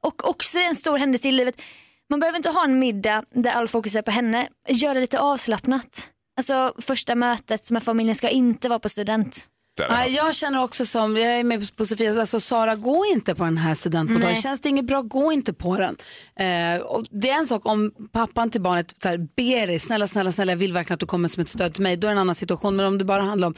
Och 0.06 0.30
också 0.30 0.58
en 0.60 0.76
stor 0.76 0.98
händelse 0.98 1.28
i 1.28 1.32
livet. 1.32 1.62
Man 2.10 2.20
behöver 2.20 2.38
inte 2.38 2.50
ha 2.50 2.64
en 2.64 2.80
middag 2.80 3.24
där 3.34 3.52
all 3.52 3.68
fokus 3.68 3.96
är 3.96 4.02
på 4.02 4.12
henne. 4.12 4.48
Gör 4.68 4.94
det 4.96 5.02
lite 5.02 5.20
avslappnat. 5.20 6.10
Alltså 6.38 6.74
första 6.82 7.16
mötet 7.16 7.72
med 7.72 7.84
familjen 7.84 8.16
ska 8.16 8.30
inte 8.30 8.70
vara 8.70 8.80
på 8.80 8.90
student. 8.90 9.46
Fall. 9.88 9.98
Nej, 9.98 10.16
jag 10.16 10.36
känner 10.36 10.64
också 10.64 10.86
som, 10.86 11.18
jag 11.18 11.40
är 11.40 11.44
med 11.44 11.76
på 11.76 11.86
Sofias, 11.86 12.18
alltså 12.18 12.40
Sara 12.40 12.76
gå 12.76 13.06
inte 13.06 13.36
på 13.36 13.44
den 13.44 13.58
här 13.58 13.74
studentmottagningen. 13.74 14.34
Nej. 14.34 14.42
Känns 14.42 14.62
det 14.62 14.70
inget 14.70 14.86
bra, 14.86 15.02
gå 15.02 15.32
inte 15.32 15.54
på 15.54 15.78
den. 15.78 15.96
Eh, 16.36 16.82
och 16.82 17.06
det 17.12 17.30
är 17.30 17.38
en 17.38 17.48
sak 17.48 17.66
om 17.66 17.92
pappan 18.12 18.50
till 18.52 18.62
barnet 18.62 18.96
så 19.02 19.10
här, 19.10 19.18
ber 19.18 19.68
dig, 19.68 19.80
snälla, 19.80 20.08
snälla, 20.08 20.32
snälla, 20.32 20.52
jag 20.52 20.58
vill 20.58 20.74
verkligen 20.74 20.94
att 20.94 21.00
du 21.00 21.06
kommer 21.06 21.28
som 21.28 21.42
ett 21.42 21.50
stöd 21.50 21.74
till 21.74 21.84
mig. 21.84 21.98
Då 21.98 22.08
är 22.08 22.10
det 22.10 22.14
en 22.14 22.18
annan 22.18 22.36
situation. 22.36 22.76
Men 22.76 22.86
om 22.86 22.98
det 22.98 23.06
bara 23.06 23.22
handlar 23.22 23.48
om, 23.48 23.56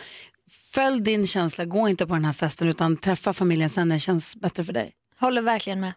följ 0.73 1.01
din 1.01 1.27
känsla, 1.27 1.65
gå 1.65 1.87
inte 1.89 2.07
på 2.07 2.13
den 2.13 2.25
här 2.25 2.33
festen 2.33 2.67
utan 2.67 2.97
träffa 2.97 3.33
familjen 3.33 3.69
sen 3.69 3.87
när 3.87 3.95
det 3.95 3.99
känns 3.99 4.35
bättre 4.35 4.63
för 4.63 4.73
dig. 4.73 4.91
Håller 5.19 5.41
verkligen 5.41 5.79
med. 5.79 5.93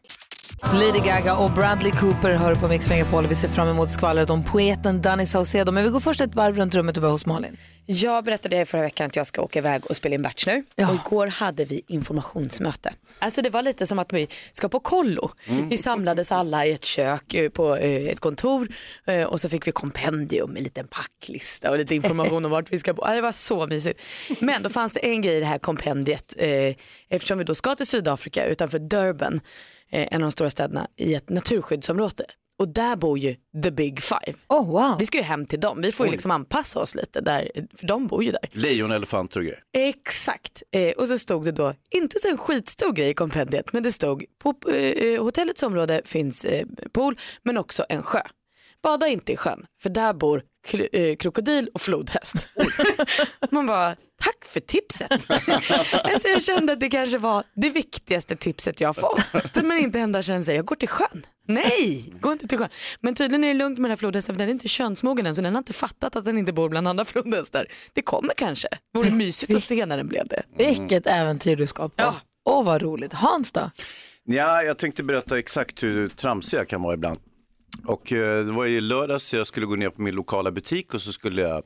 Lady 0.63 0.99
Gaga 0.99 1.37
och 1.37 1.51
Bradley 1.51 1.93
Cooper 1.93 2.35
hör 2.35 2.55
på 2.55 2.69
Mix 2.69 2.89
Megapol. 2.89 3.27
Vi 3.27 3.35
ser 3.35 3.49
fram 3.49 3.69
emot 3.69 3.91
skvallret 3.91 4.31
om 4.31 4.45
poeten 4.45 5.03
Danny 5.03 5.27
Saucedo. 5.27 5.73
Men 5.73 5.85
vi 5.85 5.91
går 5.91 6.01
först 6.01 6.21
ett 6.21 6.35
varv 6.35 6.57
runt 6.57 6.75
rummet 6.75 6.97
och 6.97 7.01
börjar 7.01 7.13
hos 7.13 7.27
Malin. 7.27 7.57
Jag 7.87 8.25
berättade 8.25 8.61
i 8.61 8.65
förra 8.65 8.83
veckan 8.83 9.07
att 9.07 9.17
jag 9.17 9.27
ska 9.27 9.43
åka 9.43 9.59
iväg 9.59 9.87
och 9.87 9.97
spela 9.97 10.15
in 10.15 10.23
Bachelor. 10.23 10.63
Ja. 10.77 10.89
Och 10.89 10.95
igår 10.95 11.27
hade 11.27 11.65
vi 11.65 11.83
informationsmöte. 11.89 12.93
Alltså 13.19 13.43
det 13.43 13.51
var 13.51 13.63
lite 13.63 13.87
som 13.87 13.99
att 13.99 14.13
vi 14.13 14.29
ska 14.53 14.69
på 14.69 14.81
kollo. 14.81 15.31
Vi 15.71 15.77
samlades 15.77 16.33
alla 16.33 16.67
i 16.67 16.73
ett 16.73 16.85
kök 16.85 17.35
eh, 17.35 17.49
på 17.49 17.77
eh, 17.77 18.07
ett 18.07 18.21
kontor 18.21 18.69
eh, 19.05 19.23
och 19.23 19.41
så 19.41 19.49
fick 19.49 19.67
vi 19.67 19.73
kompendium 19.73 20.51
med 20.51 20.59
en 20.59 20.65
liten 20.65 20.87
packlista 20.87 21.71
och 21.71 21.79
lite 21.79 21.95
information 21.95 22.45
om 22.45 22.51
vart 22.51 22.73
vi 22.73 22.79
ska 22.79 22.95
bo. 22.95 23.05
Det 23.07 23.21
var 23.21 23.33
så 23.33 23.67
mysigt. 23.67 24.03
Men 24.41 24.63
då 24.63 24.71
fanns 24.71 24.93
det 24.93 25.01
en 25.01 25.23
grej 25.23 25.37
i 25.37 25.41
det 25.41 25.47
här 25.47 25.59
kompendiet 25.59 26.35
eftersom 27.09 27.39
vi 27.39 27.45
då 27.45 27.55
ska 27.55 27.75
till 27.75 27.87
Sydafrika 27.87 28.47
utanför 28.47 28.79
Durban, 28.79 29.41
eh, 29.91 30.09
en 30.11 30.23
av 30.23 30.26
de 30.26 30.33
stora 30.33 30.50
städerna, 30.50 30.87
i 30.97 31.14
ett 31.14 31.29
naturskyddsområde. 31.29 32.25
Och 32.57 32.69
där 32.69 32.97
bor 32.97 33.19
ju 33.19 33.37
the 33.62 33.71
big 33.71 34.03
five. 34.03 34.38
Oh, 34.49 34.67
wow. 34.67 34.97
Vi 34.99 35.07
ska 35.07 35.19
ju 35.19 35.25
hem 35.25 35.47
till 35.47 35.61
dem, 35.61 35.81
vi 35.81 35.93
får 35.93 36.07
ju 36.07 36.12
liksom 36.12 36.31
anpassa 36.31 36.81
oss 36.81 36.95
lite 36.95 37.21
där, 37.21 37.50
för 37.75 37.87
de 37.87 38.07
bor 38.07 38.25
ju 38.25 38.31
där. 38.31 38.49
Lejon, 38.53 38.91
elefanter 38.91 39.41
och 39.41 39.45
grejer. 39.47 39.61
Exakt, 39.73 40.62
eh, 40.71 40.93
och 40.93 41.09
så 41.09 41.19
stod 41.19 41.45
det 41.45 41.53
då, 41.53 41.75
inte 41.91 42.19
så 42.19 42.29
en 42.29 42.38
skitstor 42.38 42.93
grej 42.93 43.11
i 43.11 43.14
kompendiet, 43.14 43.73
men 43.73 43.83
det 43.83 43.93
stod 43.93 44.25
på 44.38 44.71
eh, 44.71 45.23
hotellets 45.23 45.62
område 45.62 46.03
finns 46.05 46.45
eh, 46.45 46.67
pool 46.93 47.19
men 47.43 47.59
också 47.59 47.85
en 47.88 48.03
sjö. 48.03 48.21
Bada 48.85 49.09
inte 49.09 49.33
i 49.33 49.37
sjön, 49.37 49.67
för 49.83 49.91
där 49.91 50.12
bor 50.12 50.43
eh, 50.93 51.17
krokodil 51.17 51.69
och 51.75 51.81
flodhäst. 51.81 52.35
Man 53.50 53.67
bara, 53.67 53.97
tack 54.23 54.45
för 54.45 54.61
tipset. 54.61 55.11
alltså 56.05 56.29
jag 56.29 56.43
kände 56.43 56.73
att 56.73 56.81
det 56.81 56.88
kanske 56.91 57.19
var 57.19 57.45
det 57.55 57.71
viktigaste 57.71 58.37
tipset 58.37 58.81
jag 58.81 58.88
har 58.88 58.95
fått. 58.95 59.55
Så 59.55 59.64
man 59.64 59.79
inte 59.79 60.00
ändå 60.00 60.23
känner 60.23 60.43
sig, 60.43 60.57
jag 60.57 60.64
går 60.64 60.76
till 60.76 60.88
sjön. 60.88 61.26
Nej, 61.49 62.12
gå 62.21 62.33
inte 62.33 62.49
till 62.49 62.59
sjön. 62.59 62.69
Men 63.00 63.14
tydligen 63.14 63.45
är 63.45 63.49
det 63.49 63.55
lugnt 63.55 63.79
med 63.79 63.85
den 63.85 63.91
här 63.91 63.97
flodhästen 63.97 64.35
för 64.35 64.38
den 64.38 64.49
är 64.49 64.53
inte 64.53 64.69
könsmogen 64.69 65.26
än 65.26 65.35
så 65.35 65.43
den 65.43 65.55
har 65.55 65.59
inte 65.59 65.73
fattat 65.73 66.17
att 66.17 66.25
den 66.25 66.38
inte 66.38 66.53
bor 66.53 66.69
bland 66.69 66.88
andra 66.88 67.05
flodhästar. 67.05 67.67
Det 67.93 68.03
kommer 68.03 68.33
kanske. 68.37 68.69
Vore 68.95 69.11
mysigt 69.11 69.55
att 69.55 69.62
se 69.62 69.87
när 69.87 69.97
den 69.97 70.09
blev 70.09 70.29
det. 70.29 70.43
Vilket 70.57 71.07
äventyr 71.07 71.57
du 71.57 71.67
ska 71.67 71.88
på. 71.88 71.95
Ja. 71.97 72.14
Åh, 72.45 72.64
vad 72.64 72.83
roligt. 72.83 73.12
Hans 73.12 73.53
då? 73.53 73.71
Ja, 74.25 74.62
jag 74.62 74.79
tänkte 74.79 75.03
berätta 75.03 75.38
exakt 75.38 75.83
hur 75.83 76.09
tramsig 76.09 76.59
jag 76.59 76.69
kan 76.69 76.83
vara 76.83 76.95
ibland. 76.95 77.19
Och 77.87 78.12
eh, 78.12 78.45
det 78.45 78.52
var 78.52 78.66
i 78.66 78.81
lördags 78.81 79.35
jag 79.35 79.47
skulle 79.47 79.66
gå 79.66 79.76
ner 79.76 79.90
på 79.90 80.02
min 80.02 80.14
lokala 80.14 80.50
butik 80.50 80.95
och 80.95 81.00
så 81.00 81.12
skulle 81.12 81.43
jag 81.43 81.62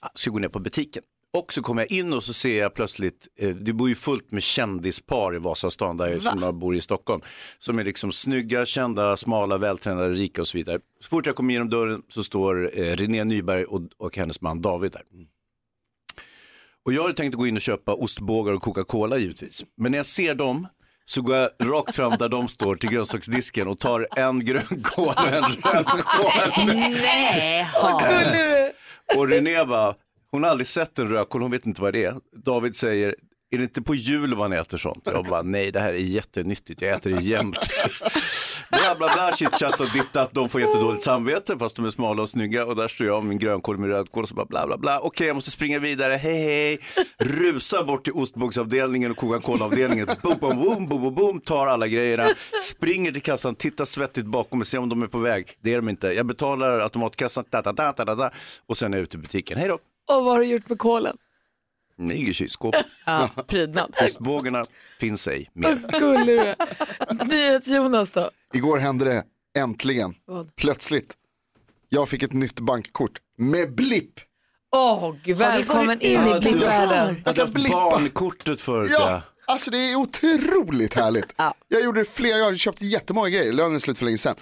ah, 0.00 0.08
skulle 0.14 0.32
gå 0.32 0.38
ner 0.38 0.48
på 0.48 0.58
butiken. 0.58 1.02
Och 1.32 1.52
så 1.52 1.62
kommer 1.62 1.82
jag 1.82 1.92
in 1.92 2.12
och 2.12 2.24
så 2.24 2.32
ser 2.32 2.58
jag 2.58 2.74
plötsligt, 2.74 3.28
eh, 3.38 3.48
det 3.48 3.72
bor 3.72 3.88
ju 3.88 3.94
fullt 3.94 4.32
med 4.32 4.42
kändispar 4.42 5.36
i 5.36 5.38
Vasastan 5.38 5.96
där 5.96 6.08
jag, 6.08 6.22
som 6.22 6.42
jag 6.42 6.54
bor 6.54 6.76
i 6.76 6.80
Stockholm. 6.80 7.22
Som 7.58 7.78
är 7.78 7.84
liksom 7.84 8.12
snygga, 8.12 8.66
kända, 8.66 9.16
smala, 9.16 9.58
vältränade, 9.58 10.14
rika 10.14 10.40
och 10.40 10.48
så 10.48 10.58
vidare. 10.58 10.80
Så 11.00 11.08
fort 11.08 11.26
jag 11.26 11.36
kommer 11.36 11.52
genom 11.52 11.70
dörren 11.70 12.02
så 12.08 12.24
står 12.24 12.78
eh, 12.78 12.96
René 12.96 13.24
Nyberg 13.24 13.64
och, 13.64 13.82
och 13.96 14.16
hennes 14.16 14.40
man 14.40 14.60
David 14.60 14.92
där. 14.92 15.02
Och 16.84 16.92
jag 16.92 17.02
hade 17.02 17.14
tänkt 17.14 17.34
att 17.34 17.38
gå 17.38 17.46
in 17.46 17.56
och 17.56 17.62
köpa 17.62 17.94
ostbågar 17.94 18.52
och 18.52 18.62
Coca-Cola 18.62 19.18
givetvis. 19.18 19.64
Men 19.76 19.92
när 19.92 19.98
jag 19.98 20.06
ser 20.06 20.34
dem 20.34 20.66
så 21.06 21.22
går 21.22 21.36
jag 21.36 21.50
rakt 21.62 21.94
fram 21.96 22.16
där 22.18 22.28
de 22.28 22.48
står 22.48 22.76
till 22.76 22.90
grönsaksdisken 22.90 23.68
och 23.68 23.78
tar 23.78 24.06
en 24.16 24.44
grönkål 24.44 25.14
och 25.16 25.28
en 25.28 25.42
rödkål. 25.42 26.74
Nej, 26.76 27.68
Och 29.16 29.28
René 29.28 29.64
bara, 29.64 29.94
hon 30.30 30.42
har 30.42 30.50
aldrig 30.50 30.66
sett 30.66 30.98
en 30.98 31.08
rödkål, 31.08 31.42
hon 31.42 31.50
vet 31.50 31.66
inte 31.66 31.82
vad 31.82 31.92
det 31.92 32.04
är. 32.04 32.16
David 32.44 32.76
säger, 32.76 33.14
är 33.50 33.58
det 33.58 33.64
inte 33.64 33.82
på 33.82 33.94
jul 33.94 34.36
man 34.36 34.52
äter 34.52 34.78
sånt? 34.78 35.08
Jag 35.14 35.24
bara, 35.24 35.42
nej 35.42 35.70
det 35.72 35.80
här 35.80 35.92
är 35.92 35.98
jättenyttigt, 35.98 36.82
jag 36.82 36.90
äter 36.90 37.10
det 37.10 37.22
jämt 37.22 37.58
bla 38.70 38.94
bla 38.98 39.08
bla, 39.14 39.32
chitchat 39.36 39.80
och 39.80 39.86
dittat, 39.92 40.30
de 40.32 40.48
får 40.48 40.60
jättedåligt 40.60 41.02
samvete 41.02 41.56
fast 41.58 41.76
de 41.76 41.84
är 41.84 41.90
smala 41.90 42.22
och 42.22 42.30
snygga 42.30 42.66
och 42.66 42.76
där 42.76 42.88
står 42.88 43.06
jag 43.06 43.22
med 43.22 43.28
min 43.28 43.38
grönkål 43.38 43.78
med 43.78 43.90
rödkål 43.90 44.22
och 44.22 44.28
så 44.28 44.34
bara 44.34 44.46
bla 44.46 44.66
bla 44.66 44.78
bla. 44.78 44.98
Okej, 45.00 45.26
jag 45.26 45.34
måste 45.34 45.50
springa 45.50 45.78
vidare, 45.78 46.12
hej 46.12 46.44
hej. 46.44 46.78
Rusa 47.18 47.84
bort 47.84 48.04
till 48.04 48.12
ostbågsavdelningen 48.12 49.10
och 49.10 49.16
Coca-Cola-avdelningen. 49.16 50.08
Boom, 50.22 50.36
boom, 50.40 50.56
boom, 50.56 50.88
boom, 50.88 51.02
boom, 51.02 51.14
boom, 51.14 51.40
tar 51.40 51.66
alla 51.66 51.88
grejerna, 51.88 52.28
springer 52.62 53.12
till 53.12 53.22
kassan, 53.22 53.54
tittar 53.54 53.84
svettigt 53.84 54.26
bakom 54.26 54.60
och 54.60 54.66
ser 54.66 54.78
om 54.78 54.88
de 54.88 55.02
är 55.02 55.06
på 55.06 55.18
väg. 55.18 55.58
Det 55.60 55.72
är 55.72 55.76
de 55.76 55.88
inte. 55.88 56.08
Jag 56.08 56.26
betalar 56.26 56.80
automatkassan, 56.80 57.44
da, 57.50 57.62
da, 57.62 57.72
da, 57.72 57.92
da, 57.92 58.14
da, 58.14 58.30
och 58.66 58.76
sen 58.76 58.94
är 58.94 58.98
jag 58.98 59.02
ute 59.02 59.16
i 59.16 59.20
butiken. 59.20 59.58
Hej 59.58 59.68
då. 59.68 59.74
Och 59.74 60.24
vad 60.24 60.24
har 60.24 60.40
du 60.40 60.46
gjort 60.46 60.68
med 60.68 60.78
kolen? 60.78 61.16
Den 61.96 62.08
ligger 62.08 62.30
i 62.30 62.34
kylskåpet. 62.34 62.86
Ja, 63.06 63.30
prydnad. 63.46 63.96
Ostbågarna 64.04 64.66
finns 65.00 65.28
ej 65.28 65.50
mer. 65.52 65.80
Gullig 66.00 66.26
du 66.26 66.38
är. 66.40 66.56
NyhetsJonas 67.24 68.10
då? 68.12 68.30
Igår 68.54 68.78
hände 68.78 69.04
det 69.04 69.24
äntligen. 69.60 70.14
Vad? 70.24 70.56
Plötsligt. 70.56 71.14
Jag 71.88 72.08
fick 72.08 72.22
ett 72.22 72.32
nytt 72.32 72.60
bankkort 72.60 73.12
med 73.38 73.74
blipp. 73.74 74.20
Åh, 74.72 75.14
gud, 75.24 75.36
välkommen 75.36 76.00
in 76.00 76.20
i 76.26 76.40
blippvärlden. 76.40 77.22
Jag 77.24 77.36
kan 77.36 77.50
blippa. 77.52 77.74
Barnkortet 77.76 78.60
förut 78.60 78.90
Ja, 78.92 79.10
ja. 79.10 79.22
Alltså 79.46 79.70
det 79.70 79.78
är 79.78 79.96
otroligt 79.96 80.94
härligt. 80.94 81.34
Jag 81.68 81.84
gjorde 81.84 82.00
det 82.00 82.04
flera 82.04 82.38
gånger, 82.40 82.56
köpt 82.56 82.82
jättemånga 82.82 83.28
grejer, 83.28 83.52
lönen 83.52 83.74
är 83.74 83.78
slut 83.78 83.98
för 83.98 84.04
länge 84.04 84.18
sedan. 84.18 84.34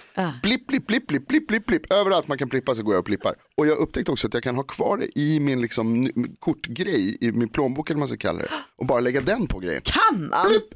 Blipp, 0.43 0.67
blipp, 0.67 0.87
blipp, 0.87 1.07
blipp, 1.07 1.27
blipp, 1.27 1.47
blipp, 1.47 1.65
blipp. 1.65 1.93
Överallt 1.93 2.27
man 2.27 2.37
kan 2.37 2.47
blippa 2.47 2.75
så 2.75 2.83
går 2.83 2.93
jag 2.93 2.99
och 2.99 3.05
blippar. 3.05 3.35
Och 3.57 3.67
jag 3.67 3.77
upptäckte 3.77 4.11
också 4.11 4.27
att 4.27 4.33
jag 4.33 4.43
kan 4.43 4.55
ha 4.55 4.63
kvar 4.63 4.97
det 4.97 5.19
i 5.19 5.39
min 5.39 5.61
liksom, 5.61 6.07
kortgrej, 6.39 7.17
i 7.21 7.31
min 7.31 7.49
plånbok 7.49 7.89
eller 7.89 7.95
vad 7.95 7.99
man 7.99 8.07
ska 8.07 8.17
kalla 8.27 8.39
det. 8.39 8.49
Och 8.77 8.85
bara 8.85 8.99
lägga 8.99 9.21
den 9.21 9.47
på 9.47 9.59
grejen. 9.59 9.81
Kan 9.85 10.29
man? 10.29 10.47
Blipp, 10.47 10.69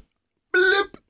blipp. 0.52 1.02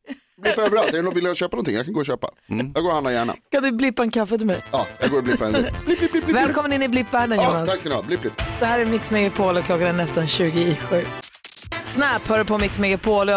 Blipp 0.42 0.58
överallt. 0.58 0.88
Är 0.88 0.92
det 0.92 1.02
någon 1.02 1.14
vill 1.14 1.24
jag 1.24 1.36
köpa 1.36 1.56
någonting? 1.56 1.74
Jag 1.74 1.84
kan 1.84 1.94
gå 1.94 2.00
och 2.00 2.06
köpa. 2.06 2.30
Jag 2.46 2.74
går 2.74 2.84
och 2.88 2.92
handlar 2.92 3.10
gärna. 3.10 3.34
Kan 3.50 3.62
du 3.62 3.72
blippa 3.72 4.02
en 4.02 4.10
kaffe 4.10 4.38
till 4.38 4.46
mig? 4.46 4.64
Ja, 4.72 4.86
jag 5.00 5.10
går 5.10 5.18
och 5.18 5.24
blippar 5.24 5.46
en. 5.46 5.52
Blipp, 5.52 5.84
blipp, 5.84 5.98
blipp, 6.12 6.24
blipp. 6.24 6.36
Välkommen 6.36 6.72
in 6.72 6.82
i 6.82 6.88
blippvärlden 6.88 7.38
Ja, 7.38 7.44
Jonas. 7.54 7.68
tack 7.68 7.78
ska 7.78 7.88
ni 7.88 7.94
ha. 7.94 8.02
Blipp, 8.02 8.20
blipp. 8.20 8.32
Det 8.60 8.66
här 8.66 8.78
är 8.78 8.86
Mix 8.86 9.10
Megapol 9.10 9.56
och 9.56 9.64
klockan 9.64 9.86
är 9.86 9.92
nästan 9.92 10.26
20 10.26 10.60
i 10.60 10.76
sju. 10.76 11.04
Snap 11.82 12.28
hör 12.28 12.44
på 12.44 12.58
Mix 12.58 12.78
Megapol 12.78 13.28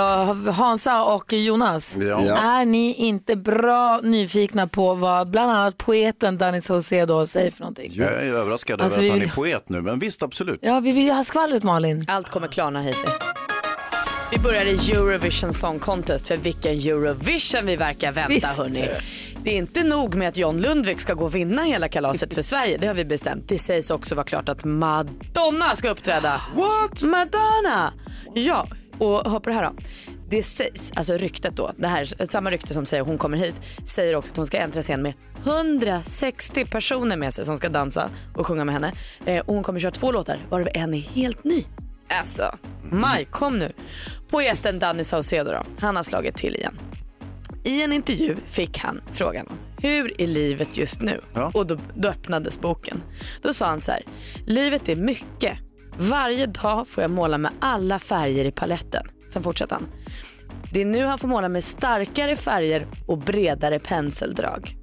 Hansa 0.52 1.04
och 1.04 1.34
Jonas. 1.34 1.98
Ja. 2.00 2.38
Är 2.38 2.66
ni 2.66 2.94
inte 2.94 3.36
bra 3.36 4.00
nyfikna 4.04 4.68
på 4.68 4.94
vad 4.94 5.30
bland 5.30 5.52
annat 5.52 5.78
poeten 5.78 6.38
Danny 6.38 6.62
Saucedo 6.62 7.28
säger 7.28 7.52
för 7.52 7.60
någonting? 7.60 7.92
Jag 7.96 8.12
är 8.14 8.18
överraskad 8.18 8.82
Alltså, 8.82 9.02
över 9.02 9.10
att 9.10 9.16
vi 9.16 9.20
han 9.20 9.30
är 9.30 9.34
poet 9.34 9.70
nu, 9.70 9.82
men 9.82 10.00
visst 10.00 10.24
absolut. 10.24 10.60
Ja, 10.64 10.80
vi 10.80 10.92
vill 10.92 11.04
ju 11.06 11.12
ha 11.12 11.24
skvallret 11.24 11.64
Malin. 11.64 12.06
Allt 12.08 12.30
kommer 12.30 12.48
klarna 12.48 12.82
Hayes. 12.82 12.98
Vi 14.32 14.38
börjar 14.40 14.66
i 14.66 14.92
Eurovision 14.92 15.54
Song 15.54 15.80
Contest 15.80 16.28
för 16.28 16.38
vilken 16.38 16.72
Eurovision 16.72 17.66
vi 17.66 17.76
verkar 17.76 18.12
vänta 18.12 18.30
Visst. 18.30 18.58
hörni. 18.58 18.90
Det 19.44 19.50
är 19.52 19.58
inte 19.58 19.84
nog 19.84 20.16
med 20.16 20.28
att 20.28 20.38
John 20.38 20.62
Lundvik 20.62 21.02
ska 21.02 21.14
gå 21.14 21.26
och 21.26 21.36
vinna 21.36 21.64
hela 21.64 21.88
kalaset 21.90 22.34
för 22.34 22.42
Sverige, 22.42 22.78
det 22.78 22.88
har 22.88 22.94
vi 22.94 23.06
bestämt. 23.06 23.44
Det 23.48 23.60
sägs 23.60 23.90
också 23.92 24.16
vara 24.16 24.26
klart 24.26 24.50
att 24.50 24.64
Madonna 24.66 25.76
ska 25.76 25.90
uppträda. 25.90 26.42
What? 26.56 27.02
Madonna! 27.02 27.94
Ja, 28.34 28.68
och 28.98 29.32
hör 29.32 29.40
på 29.40 29.50
det 29.50 29.56
här 29.56 29.64
då. 29.64 29.74
Det 30.30 30.44
sägs, 30.44 30.92
alltså 30.96 31.14
ryktet 31.14 31.56
då, 31.56 31.72
det 31.78 31.88
här, 31.88 32.26
samma 32.26 32.50
rykte 32.50 32.74
som 32.74 32.86
säger 32.86 33.04
hon 33.04 33.18
kommer 33.18 33.38
hit, 33.38 33.62
säger 33.86 34.16
också 34.16 34.32
att 34.32 34.38
hon 34.38 34.46
ska 34.46 34.58
äntra 34.58 34.82
scen 34.82 35.02
med 35.02 35.14
160 35.44 36.66
personer 36.66 37.18
med 37.18 37.34
sig 37.34 37.46
som 37.46 37.58
ska 37.58 37.70
dansa 37.70 38.10
och 38.36 38.48
sjunga 38.48 38.66
med 38.66 38.74
henne. 38.74 38.94
Eh, 39.26 39.40
och 39.46 39.54
hon 39.54 39.64
kommer 39.64 39.80
köra 39.80 39.92
två 39.92 40.12
låtar, 40.12 40.40
varav 40.50 40.68
en 40.74 40.94
är 40.94 41.00
helt 41.00 41.44
ny. 41.44 41.66
Alltså, 42.08 42.56
Maj, 42.92 43.26
kom 43.26 43.58
nu. 43.60 43.72
Poeten 44.30 44.80
Danny 44.80 45.04
Saucedo 45.04 45.52
då, 45.52 45.64
han 45.80 45.96
har 45.96 46.04
slagit 46.04 46.36
till 46.36 46.56
igen. 46.56 46.78
I 47.64 47.84
en 47.84 47.94
intervju 47.94 48.36
fick 48.48 48.78
han 48.78 49.02
frågan 49.12 49.48
om 49.48 49.58
hur 49.82 50.22
är 50.22 50.28
livet 50.28 50.78
just 50.78 51.02
nu? 51.02 51.22
Ja. 51.34 51.52
Och 51.54 51.68
då, 51.68 51.78
då 51.96 52.10
öppnades 52.10 52.60
boken. 52.60 53.04
Då 53.42 53.54
sa 53.54 53.66
han 53.66 53.82
så 53.82 53.92
här, 53.92 54.02
livet 54.46 54.90
är 54.90 54.96
mycket. 54.96 55.58
Varje 56.10 56.46
dag 56.46 56.88
får 56.88 57.02
jag 57.02 57.12
måla 57.12 57.38
med 57.38 57.52
alla 57.60 58.00
färger 58.00 58.46
i 58.46 58.52
paletten. 58.52 59.08
Sen 59.34 59.44
fortsätter 59.44 59.76
han. 59.76 59.88
Det 60.74 60.82
är 60.82 60.86
nu 60.86 61.06
han 61.06 61.18
får 61.18 61.28
måla 61.28 61.50
med 61.50 61.64
starkare 61.64 62.36
färger 62.36 62.88
och 63.08 63.18
bredare 63.18 63.80
penseldrag. 63.80 64.76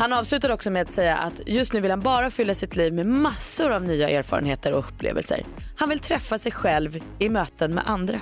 Han 0.00 0.12
avslutar 0.12 0.50
också 0.50 0.70
med 0.70 0.82
att 0.82 0.92
säga 0.92 1.16
att 1.16 1.40
just 1.46 1.72
nu 1.72 1.80
vill 1.80 1.90
han 1.90 2.00
bara 2.00 2.30
fylla 2.30 2.54
sitt 2.54 2.76
liv 2.76 2.92
med 2.92 3.06
massor 3.06 3.70
av 3.70 3.84
nya 3.84 4.08
erfarenheter 4.08 4.72
och 4.72 4.78
upplevelser. 4.78 5.42
Han 5.76 5.88
vill 5.88 5.98
träffa 5.98 6.38
sig 6.38 6.52
själv 6.52 6.98
i 7.18 7.28
möten 7.28 7.74
med 7.74 7.84
andra. 7.86 8.20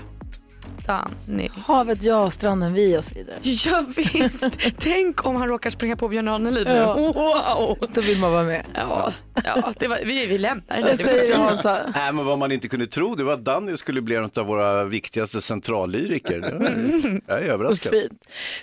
Danny. 0.86 1.48
Havet 1.66 2.02
ja, 2.02 2.30
stranden 2.30 2.72
vi 2.72 2.98
och 2.98 3.04
så 3.04 3.14
vidare. 3.14 3.36
Ja, 3.42 3.84
visst. 3.96 4.44
Tänk 4.78 5.26
om 5.26 5.36
han 5.36 5.48
råkar 5.48 5.70
springa 5.70 5.96
på 5.96 6.08
Björn 6.08 6.28
Ranelid 6.28 6.66
nu. 6.66 6.74
Ja. 6.74 6.94
Wow. 6.94 7.88
Då 7.94 8.00
vill 8.00 8.18
man 8.18 8.32
vara 8.32 8.42
med. 8.42 8.64
Ja, 8.74 9.12
ja 9.44 9.72
det 9.78 9.88
var, 9.88 9.98
vi, 10.04 10.26
vi 10.26 10.38
lämnar 10.38 10.62
det. 10.68 10.82
Vad 10.82 10.98
det. 10.98 11.36
var. 11.38 11.44
Hansa? 11.44 11.78
Nej, 11.94 12.12
men 12.12 12.24
vad 12.24 12.38
man 12.38 12.52
inte 12.52 12.68
kunde 12.68 12.86
tro 12.86 13.14
det 13.14 13.24
var 13.24 13.32
att 13.32 13.44
Danny 13.44 13.76
skulle 13.76 14.02
bli 14.02 14.16
en 14.16 14.30
av 14.36 14.46
våra 14.46 14.84
viktigaste 14.84 15.40
centrallyriker. 15.40 16.40
Det- 16.40 17.20
Jag 17.26 17.42
är 17.42 17.46
överraskad. 17.52 17.92
Fint. 17.92 18.12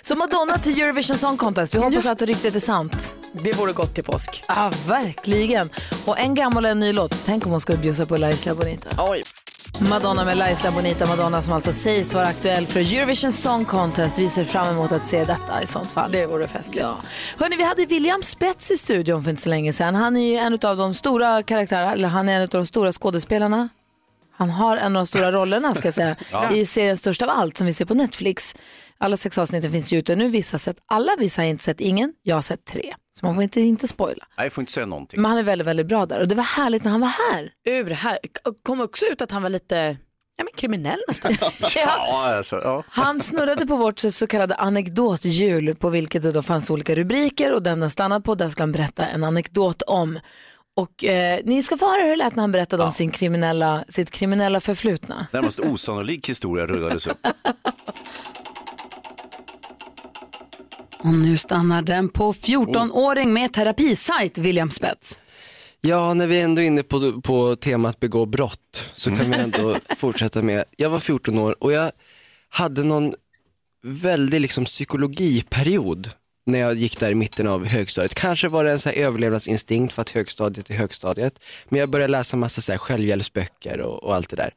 Så 0.02 0.16
Madonna 0.16 0.58
till 0.58 0.80
Eurovision 0.82 1.16
Song 1.16 1.36
Contest. 1.36 1.74
Vi 1.74 1.78
hoppas 1.78 2.06
att 2.06 2.18
det 2.18 2.26
riktigt 2.26 2.56
är 2.56 2.60
sant. 2.60 3.14
Det 3.32 3.52
vore 3.52 3.72
gott 3.72 3.94
till 3.94 4.04
påsk. 4.04 4.44
Ja, 4.48 4.70
verkligen. 4.86 5.70
Och 6.04 6.18
en 6.18 6.34
gammal 6.34 6.64
och 6.64 6.70
en 6.70 6.80
ny 6.80 6.92
låt. 6.92 7.22
Tänk 7.24 7.44
om 7.46 7.50
hon 7.52 7.60
skulle 7.60 7.78
bjussa 7.78 8.06
på 8.06 8.16
La 8.16 8.30
Isla 8.30 8.54
Bonita. 8.54 8.88
Oj. 8.98 9.22
Madonna 9.80 10.24
med 10.24 10.36
La 10.36 10.50
Isla 10.50 10.70
Bonita. 10.70 11.06
Madonna 11.06 11.42
som 11.42 11.52
alltså 11.52 11.72
sägs 11.72 12.14
vara 12.14 12.26
aktuell 12.26 12.66
för 12.66 12.80
Eurovision 12.80 13.32
Song 13.32 13.64
Contest. 13.64 14.18
Vi 14.18 14.28
ser 14.28 14.44
fram 14.44 14.68
emot 14.68 14.92
att 14.92 15.06
se 15.06 15.24
detta 15.24 15.62
i 15.62 15.66
sånt 15.66 15.90
fall. 15.90 16.12
Det 16.12 16.26
vore 16.26 16.48
festligt. 16.48 16.86
Ja. 16.86 16.96
Hörrni, 17.38 17.56
vi 17.56 17.64
hade 17.64 17.86
William 17.86 18.22
Spets 18.22 18.70
i 18.70 18.76
studion 18.76 19.22
för 19.22 19.30
inte 19.30 19.42
så 19.42 19.48
länge 19.48 19.72
sedan. 19.72 19.94
Han 19.94 20.16
är 20.16 20.30
ju 20.32 20.36
en 20.36 20.58
av 20.62 20.76
de 20.76 20.94
stora 20.94 21.42
karaktärerna, 21.42 21.92
eller 21.92 22.08
han 22.08 22.28
är 22.28 22.36
en 22.36 22.42
av 22.42 22.48
de 22.48 22.66
stora 22.66 22.92
skådespelarna. 22.92 23.68
Han 24.42 24.50
har 24.50 24.76
en 24.76 24.96
av 24.96 25.00
de 25.00 25.06
stora 25.06 25.32
rollerna 25.32 25.74
ska 25.74 25.88
jag 25.88 25.94
säga, 25.94 26.16
i 26.52 26.66
serien 26.66 26.96
Störst 26.96 27.22
av 27.22 27.28
allt 27.28 27.56
som 27.56 27.66
vi 27.66 27.72
ser 27.72 27.84
på 27.84 27.94
Netflix. 27.94 28.54
Alla 28.98 29.16
sex 29.16 29.38
avsnitten 29.38 29.70
finns 29.70 29.92
ju 29.92 29.98
ute 29.98 30.16
nu. 30.16 30.28
Vissa 30.28 30.54
har 30.54 30.58
sett 30.58 30.76
alla, 30.86 31.12
vissa 31.18 31.42
har 31.42 31.46
inte 31.46 31.64
sett 31.64 31.80
ingen. 31.80 32.12
Jag 32.22 32.34
har 32.34 32.42
sett 32.42 32.64
tre. 32.64 32.94
Så 33.14 33.26
man 33.26 33.34
får 33.34 33.42
inte, 33.42 33.60
inte 33.60 33.88
spoila. 33.88 34.26
Nej, 34.36 34.46
jag 34.46 34.52
får 34.52 34.62
inte 34.62 34.72
säga 34.72 34.86
någonting. 34.86 35.20
Men 35.20 35.30
han 35.30 35.38
är 35.38 35.42
väldigt, 35.42 35.66
väldigt 35.66 35.86
bra 35.86 36.06
där. 36.06 36.20
Och 36.20 36.28
det 36.28 36.34
var 36.34 36.44
härligt 36.44 36.84
när 36.84 36.90
han 36.90 37.00
var 37.00 37.12
här. 37.32 37.50
Ur 37.64 37.90
här. 37.90 38.18
kom 38.62 38.80
också 38.80 39.06
ut 39.06 39.22
att 39.22 39.30
han 39.30 39.42
var 39.42 39.50
lite 39.50 39.96
ja, 40.36 40.44
men 40.44 40.52
kriminell 40.56 40.98
nästan. 41.08 41.32
Ja, 41.74 42.34
alltså, 42.36 42.60
ja. 42.64 42.82
Han 42.88 43.20
snurrade 43.20 43.66
på 43.66 43.76
vårt 43.76 43.98
så 43.98 44.26
kallade 44.26 44.54
anekdothjul 44.54 45.74
på 45.74 45.88
vilket 45.88 46.22
det 46.22 46.32
då 46.32 46.42
fanns 46.42 46.70
olika 46.70 46.94
rubriker 46.94 47.52
och 47.54 47.62
den 47.62 47.80
den 47.80 47.90
stannade 47.90 48.22
på 48.22 48.34
där 48.34 48.48
ska 48.48 48.62
han 48.62 48.72
berätta 48.72 49.06
en 49.06 49.24
anekdot 49.24 49.82
om. 49.82 50.18
Och 50.76 51.04
eh, 51.04 51.40
ni 51.44 51.62
ska 51.62 51.76
få 51.76 51.86
höra 51.86 52.02
hur 52.02 52.10
det 52.10 52.16
lät 52.16 52.36
när 52.36 52.42
han 52.42 52.52
berättade 52.52 52.84
om 52.84 52.92
sin 52.92 53.10
kriminella, 53.10 53.84
sitt 53.88 54.10
kriminella 54.10 54.60
förflutna. 54.60 55.26
Närmast 55.32 55.60
osannolik 55.60 56.28
historia 56.28 56.66
rullades 56.66 57.06
upp. 57.06 57.18
Och 60.98 61.14
nu 61.14 61.36
stannar 61.36 61.82
den 61.82 62.08
på 62.08 62.32
14-åring 62.32 63.32
med 63.32 63.52
terapisajt, 63.52 64.38
William 64.38 64.70
Spets. 64.70 65.18
Ja, 65.80 66.14
när 66.14 66.26
vi 66.26 66.40
ändå 66.40 66.62
är 66.62 66.66
inne 66.66 66.82
på, 66.82 67.20
på 67.22 67.56
temat 67.56 68.00
begå 68.00 68.26
brott 68.26 68.84
så 68.94 69.10
kan 69.10 69.30
vi 69.30 69.36
ändå 69.36 69.76
fortsätta 69.96 70.42
med, 70.42 70.64
jag 70.76 70.90
var 70.90 70.98
14 70.98 71.38
år 71.38 71.56
och 71.60 71.72
jag 71.72 71.92
hade 72.48 72.82
någon 72.82 73.14
väldig 73.82 74.40
liksom 74.40 74.64
psykologiperiod 74.64 76.10
när 76.44 76.58
jag 76.58 76.74
gick 76.74 77.00
där 77.00 77.10
i 77.10 77.14
mitten 77.14 77.46
av 77.46 77.66
högstadiet. 77.66 78.14
Kanske 78.14 78.48
var 78.48 78.64
det 78.64 78.70
en 78.70 78.78
så 78.78 78.88
här 78.88 78.96
överlevnadsinstinkt 78.96 79.94
för 79.94 80.02
att 80.02 80.10
högstadiet 80.10 80.70
är 80.70 80.74
högstadiet. 80.74 81.40
Men 81.68 81.80
jag 81.80 81.88
började 81.88 82.10
läsa 82.10 82.36
massa 82.36 82.60
så 82.60 82.72
här 82.72 82.78
självhjälpsböcker 82.78 83.80
och, 83.80 84.04
och 84.04 84.14
allt 84.14 84.28
det 84.28 84.36
där. 84.36 84.52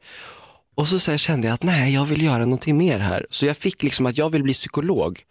Och 0.76 0.88
så, 0.88 0.98
så 0.98 1.10
här 1.10 1.18
kände 1.18 1.46
jag 1.46 1.54
att 1.54 1.62
nej, 1.62 1.94
jag 1.94 2.04
vill 2.04 2.22
göra 2.22 2.38
någonting 2.44 2.76
mer 2.76 2.98
här. 2.98 3.26
Så 3.30 3.46
jag 3.46 3.56
fick 3.56 3.82
liksom 3.82 4.06
att 4.06 4.18
jag 4.18 4.30
vill 4.30 4.42
bli 4.42 4.52
psykolog. 4.52 5.22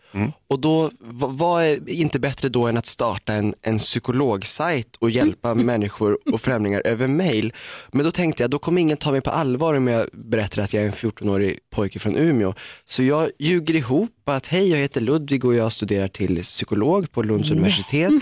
Och 0.47 0.59
då, 0.59 0.91
vad 0.99 1.63
är 1.63 1.89
inte 1.89 2.19
bättre 2.19 2.49
då 2.49 2.67
än 2.67 2.77
att 2.77 2.85
starta 2.85 3.33
en, 3.33 3.53
en 3.61 3.77
psykologsajt 3.77 4.95
och 4.99 5.09
hjälpa 5.09 5.55
människor 5.55 6.17
och 6.33 6.41
främlingar 6.41 6.81
över 6.85 7.07
mail. 7.07 7.53
Men 7.91 8.05
då 8.05 8.11
tänkte 8.11 8.43
jag, 8.43 8.49
då 8.49 8.59
kommer 8.59 8.81
ingen 8.81 8.97
ta 8.97 9.11
mig 9.11 9.21
på 9.21 9.29
allvar 9.29 9.73
om 9.73 9.87
jag 9.87 10.09
berättar 10.13 10.61
att 10.61 10.73
jag 10.73 10.83
är 10.83 10.87
en 10.87 10.93
14-årig 10.93 11.59
pojke 11.69 11.99
från 11.99 12.15
Umeå. 12.15 12.53
Så 12.85 13.03
jag 13.03 13.29
ljuger 13.39 13.75
ihop 13.75 14.29
att 14.29 14.47
hej, 14.47 14.69
jag 14.69 14.77
heter 14.77 15.01
Ludvig 15.01 15.45
och 15.45 15.55
jag 15.55 15.71
studerar 15.71 16.07
till 16.07 16.43
psykolog 16.43 17.11
på 17.11 17.23
Lunds 17.23 17.51
universitet. 17.51 18.13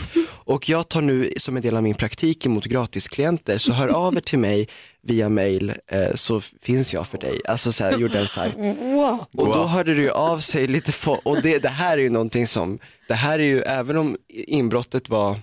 Och 0.46 0.70
jag 0.70 0.90
tar 0.90 1.02
nu 1.02 1.30
som 1.38 1.56
en 1.56 1.62
del 1.62 1.76
av 1.76 1.84
min 1.84 1.96
praktik 1.96 2.46
emot 2.46 2.66
gratisklienter, 2.66 3.58
så 3.58 3.74
hör 3.74 3.88
av 3.88 4.16
er 4.18 4.22
till 4.22 4.40
mig 4.40 4.68
via 5.02 5.30
mail 5.30 5.74
eh, 5.88 6.14
så 6.16 6.42
finns 6.42 6.94
jag 6.94 7.08
för 7.08 7.18
dig. 7.18 7.42
Alltså 7.48 7.72
så 7.72 7.84
här, 7.84 7.98
gjorde 7.98 8.20
en 8.20 8.28
sajt. 8.28 8.56
Och 9.38 9.48
då 9.54 9.64
hörde 9.64 9.94
ju 9.94 10.10
av 10.12 10.40
sig 10.40 10.68
lite 10.68 10.92
få, 10.92 11.20
och 11.24 11.42
det, 11.42 11.58
det 11.60 11.70
här 11.70 11.98
är 11.98 12.02
ju 12.02 12.10
någonting 12.10 12.48
som, 12.48 12.80
det 13.08 13.14
här 13.14 13.40
är 13.40 13.44
ju, 13.44 13.62
även 13.62 13.98
om 13.98 14.18
inbrottet 14.30 15.10
var, 15.10 15.40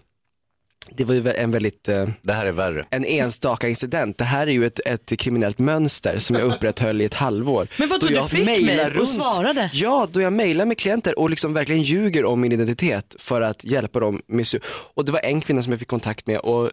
det 0.88 1.04
var 1.04 1.14
ju 1.14 1.32
en 1.32 1.50
väldigt, 1.50 1.88
eh, 1.88 2.08
Det 2.22 2.32
här 2.32 2.46
är 2.46 2.52
värre. 2.52 2.84
en 2.90 3.04
enstaka 3.04 3.68
incident. 3.68 4.18
Det 4.18 4.24
här 4.24 4.46
är 4.46 4.50
ju 4.50 4.66
ett, 4.66 4.80
ett 4.86 5.18
kriminellt 5.18 5.58
mönster 5.58 6.18
som 6.18 6.36
jag 6.36 6.44
upprätthöll 6.44 7.00
i 7.00 7.04
ett 7.04 7.14
halvår. 7.14 7.68
Men 7.76 7.88
vadå, 7.88 8.00
Då 8.00 8.06
du 8.08 8.14
jag 8.14 8.30
fick 8.30 8.44
mejl 8.44 8.98
och 9.00 9.08
svarade? 9.08 9.70
Ja, 9.72 10.08
då 10.12 10.20
jag 10.20 10.32
mejlar 10.32 10.64
med 10.64 10.78
klienter 10.78 11.18
och 11.18 11.30
liksom 11.30 11.52
verkligen 11.54 11.82
ljuger 11.82 12.24
om 12.24 12.40
min 12.40 12.52
identitet 12.52 13.14
för 13.18 13.40
att 13.40 13.64
hjälpa 13.64 14.00
dem 14.00 14.22
med 14.26 14.46
Och 14.94 15.04
det 15.04 15.12
var 15.12 15.20
en 15.24 15.40
kvinna 15.40 15.62
som 15.62 15.72
jag 15.72 15.78
fick 15.78 15.88
kontakt 15.88 16.26
med 16.26 16.38
och 16.38 16.70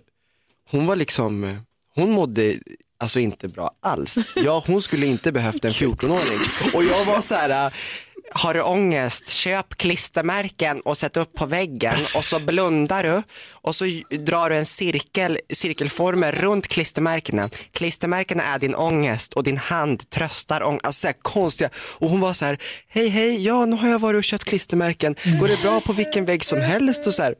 hon 0.72 0.86
var 0.86 0.96
liksom, 0.96 1.60
hon 1.96 2.12
mådde 2.12 2.56
alltså 3.00 3.20
inte 3.20 3.48
bra 3.48 3.72
alls. 3.82 4.17
Ja, 4.36 4.63
hon 4.67 4.82
skulle 4.82 5.06
inte 5.06 5.32
behövt 5.32 5.65
en 5.65 5.72
14-åring. 5.82 6.74
Och 6.74 6.84
jag 6.84 7.06
var 7.06 7.22
så 7.22 7.36
här, 7.36 7.74
har 8.32 8.54
du 8.54 8.62
ångest, 8.62 9.30
köp 9.30 9.76
klistermärken 9.78 10.80
och 10.80 10.98
sätt 10.98 11.18
upp 11.18 11.34
på 11.34 11.46
väggen 11.46 11.96
och 12.16 12.26
så 12.26 12.40
blundar 12.40 13.04
du 13.04 13.24
och 13.52 13.76
så 13.76 13.86
drar 14.10 14.50
du 14.50 14.56
en 14.56 14.66
cirkel, 14.66 15.40
cirkelformer 15.54 16.32
runt 16.32 16.68
klistermärkena. 16.68 17.50
Klistermärkena 17.72 18.44
är 18.44 18.60
din 18.60 18.76
ångest 18.76 19.34
och 19.34 19.44
din 19.44 19.58
hand 19.58 20.10
tröstar 20.10 20.68
ångest. 20.68 20.86
Alltså 20.86 21.02
så 21.02 21.08
här 21.08 21.16
konstiga. 21.22 21.70
Och 21.76 22.10
hon 22.10 22.20
var 22.20 22.34
så 22.34 22.46
här, 22.46 22.58
hej 22.88 23.08
hej, 23.08 23.46
ja 23.46 23.66
nu 23.66 23.76
har 23.76 23.90
jag 23.90 24.00
varit 24.00 24.18
och 24.18 24.24
köpt 24.24 24.44
klistermärken. 24.44 25.16
Går 25.40 25.48
det 25.48 25.62
bra 25.62 25.82
på 25.82 25.94
vilken 25.94 26.26
vägg 26.26 26.46
som 26.46 26.62
helst 26.62 27.08
och 27.08 27.13
så 27.13 27.24
här. 27.24 27.36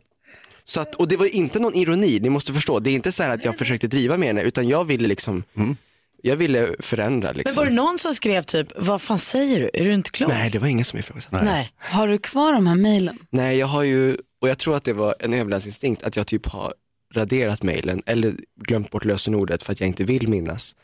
Så 0.64 0.82
att, 0.82 0.96
och 0.96 1.08
det 1.08 1.18
var 1.18 1.36
inte 1.36 1.60
någon 1.60 1.76
ironi, 1.76 2.20
ni 2.20 2.30
måste 2.30 2.54
förstå. 2.54 2.80
Det 2.80 2.90
är 2.90 2.94
inte 2.94 3.12
så 3.12 3.24
här 3.24 3.30
att 3.30 3.46
jag 3.46 3.58
försökte 3.58 3.88
driva 3.88 4.18
med 4.18 4.28
henne 4.28 4.42
utan 4.42 4.68
jag 4.68 4.86
ville 4.86 5.08
liksom, 5.08 5.44
mm 5.58 5.78
jag 6.24 6.36
ville 6.36 6.70
förändra 6.80 7.28
Men 7.30 7.38
liksom. 7.38 7.56
var 7.62 7.66
det 7.66 7.76
någon 7.76 8.00
som 8.00 8.16
skrev 8.16 8.42
typ, 8.44 8.68
vad 8.76 9.02
fan 9.02 9.20
säger 9.20 9.60
du? 9.60 9.70
Är 9.74 9.86
du 9.86 9.94
inte 9.94 10.10
klok? 10.12 10.30
Nej, 10.30 10.50
det 10.50 10.60
var 10.60 10.68
ingen 10.68 10.86
som 10.86 11.00
ifrågasatte. 11.00 11.42
Nej. 11.46 11.70
Har 11.78 12.08
du 12.08 12.18
kvar 12.18 12.54
de 12.54 12.68
här 12.68 12.76
mejlen? 12.76 13.18
Nej, 13.30 13.58
jag 13.58 13.68
har 13.68 13.84
ju, 13.84 14.18
och 14.42 14.50
jag 14.50 14.58
tror 14.58 14.76
att 14.78 14.84
det 14.84 14.94
var 14.94 15.16
en 15.20 15.34
överlevnadsinstinkt 15.34 16.04
att 16.04 16.16
jag 16.16 16.28
typ 16.28 16.46
har 16.46 16.74
raderat 17.16 17.64
mejlen 17.64 18.02
eller 18.06 18.34
glömt 18.66 18.92
bort 18.92 19.06
lösenordet 19.06 19.64
för 19.64 19.72
att 19.74 19.80
jag 19.80 19.88
inte 19.88 20.04
vill 20.04 20.28
minnas. 20.28 20.76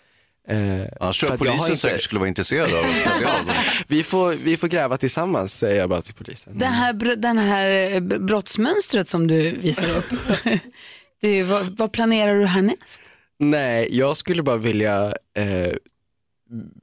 Eh, 0.47 0.57
Annars 0.99 1.19
tror 1.19 1.31
jag 1.31 1.39
polisen 1.39 1.65
inte- 1.65 1.77
säkert 1.77 2.01
skulle 2.01 2.19
vara 2.19 2.27
intresserad 2.29 2.67
av 2.73 2.79
att 2.79 3.47
vi, 3.87 4.03
får, 4.03 4.33
vi 4.43 4.57
får 4.57 4.67
gräva 4.67 4.97
tillsammans 4.97 5.53
säger 5.59 5.79
jag 5.79 5.89
bara 5.89 6.01
till 6.01 6.13
polisen. 6.13 6.57
Det 6.57 6.65
här, 6.65 6.93
br- 6.93 7.15
den 7.15 7.37
här 7.37 7.93
eh, 7.95 7.99
brottsmönstret 7.99 9.09
som 9.09 9.27
du 9.27 9.51
visar 9.51 9.97
upp, 9.97 10.05
det 11.21 11.29
är, 11.29 11.43
vad, 11.43 11.77
vad 11.77 11.91
planerar 11.93 12.39
du 12.39 12.45
härnäst? 12.45 13.01
Nej, 13.39 13.87
jag 13.91 14.17
skulle 14.17 14.43
bara 14.43 14.57
vilja 14.57 15.13
eh, 15.37 15.73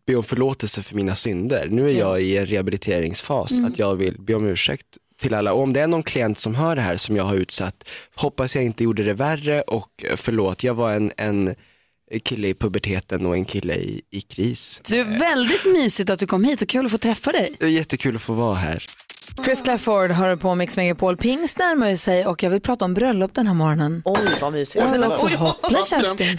be 0.06 0.16
om 0.16 0.24
förlåtelse 0.24 0.82
för 0.82 0.96
mina 0.96 1.14
synder. 1.14 1.68
Nu 1.70 1.90
är 1.90 1.98
jag 1.98 2.22
i 2.22 2.36
en 2.36 2.46
rehabiliteringsfas, 2.46 3.52
att 3.66 3.78
jag 3.78 3.96
vill 3.96 4.20
be 4.20 4.34
om 4.34 4.46
ursäkt 4.46 4.86
till 5.20 5.34
alla. 5.34 5.52
Och 5.52 5.62
om 5.62 5.72
det 5.72 5.80
är 5.80 5.86
någon 5.86 6.02
klient 6.02 6.38
som 6.38 6.54
hör 6.54 6.76
det 6.76 6.82
här 6.82 6.96
som 6.96 7.16
jag 7.16 7.24
har 7.24 7.34
utsatt, 7.36 7.88
hoppas 8.14 8.54
jag 8.54 8.64
inte 8.64 8.84
gjorde 8.84 9.02
det 9.02 9.12
värre 9.12 9.62
och 9.62 10.04
eh, 10.04 10.16
förlåt, 10.16 10.64
jag 10.64 10.74
var 10.74 10.92
en, 10.92 11.12
en 11.16 11.54
kille 12.24 12.48
i 12.48 12.54
puberteten 12.54 13.26
och 13.26 13.36
en 13.36 13.44
kille 13.44 13.74
i, 13.74 14.02
i 14.10 14.20
kris. 14.20 14.80
Det 14.88 14.98
är 14.98 15.18
väldigt 15.18 15.64
mysigt 15.64 16.10
att 16.10 16.18
du 16.18 16.26
kom 16.26 16.44
hit 16.44 16.62
och 16.62 16.68
kul 16.68 16.86
att 16.86 16.92
få 16.92 16.98
träffa 16.98 17.32
dig. 17.32 17.56
Det 17.58 17.66
är 17.66 17.70
jättekul 17.70 18.16
att 18.16 18.22
få 18.22 18.32
vara 18.32 18.54
här. 18.54 18.84
Chris 19.44 19.62
Clafford 19.62 20.10
hör 20.10 20.36
på 20.36 20.54
Mix 20.54 20.76
Megapol. 20.76 21.16
Pingst 21.16 21.58
närmar 21.58 21.94
sig 21.96 22.26
och 22.26 22.42
jag 22.42 22.50
vill 22.50 22.60
prata 22.60 22.84
om 22.84 22.94
bröllop 22.94 23.34
den 23.34 23.46
här 23.46 23.54
morgonen. 23.54 24.02
Oj 24.04 24.18
vad 24.40 24.52
mysigt. 24.52 24.84
Jag 24.84 24.92
vill 24.92 25.04
också 25.04 25.26
Oj, 25.26 25.34
hoppla 25.34 25.78
Kerstin. 25.84 26.38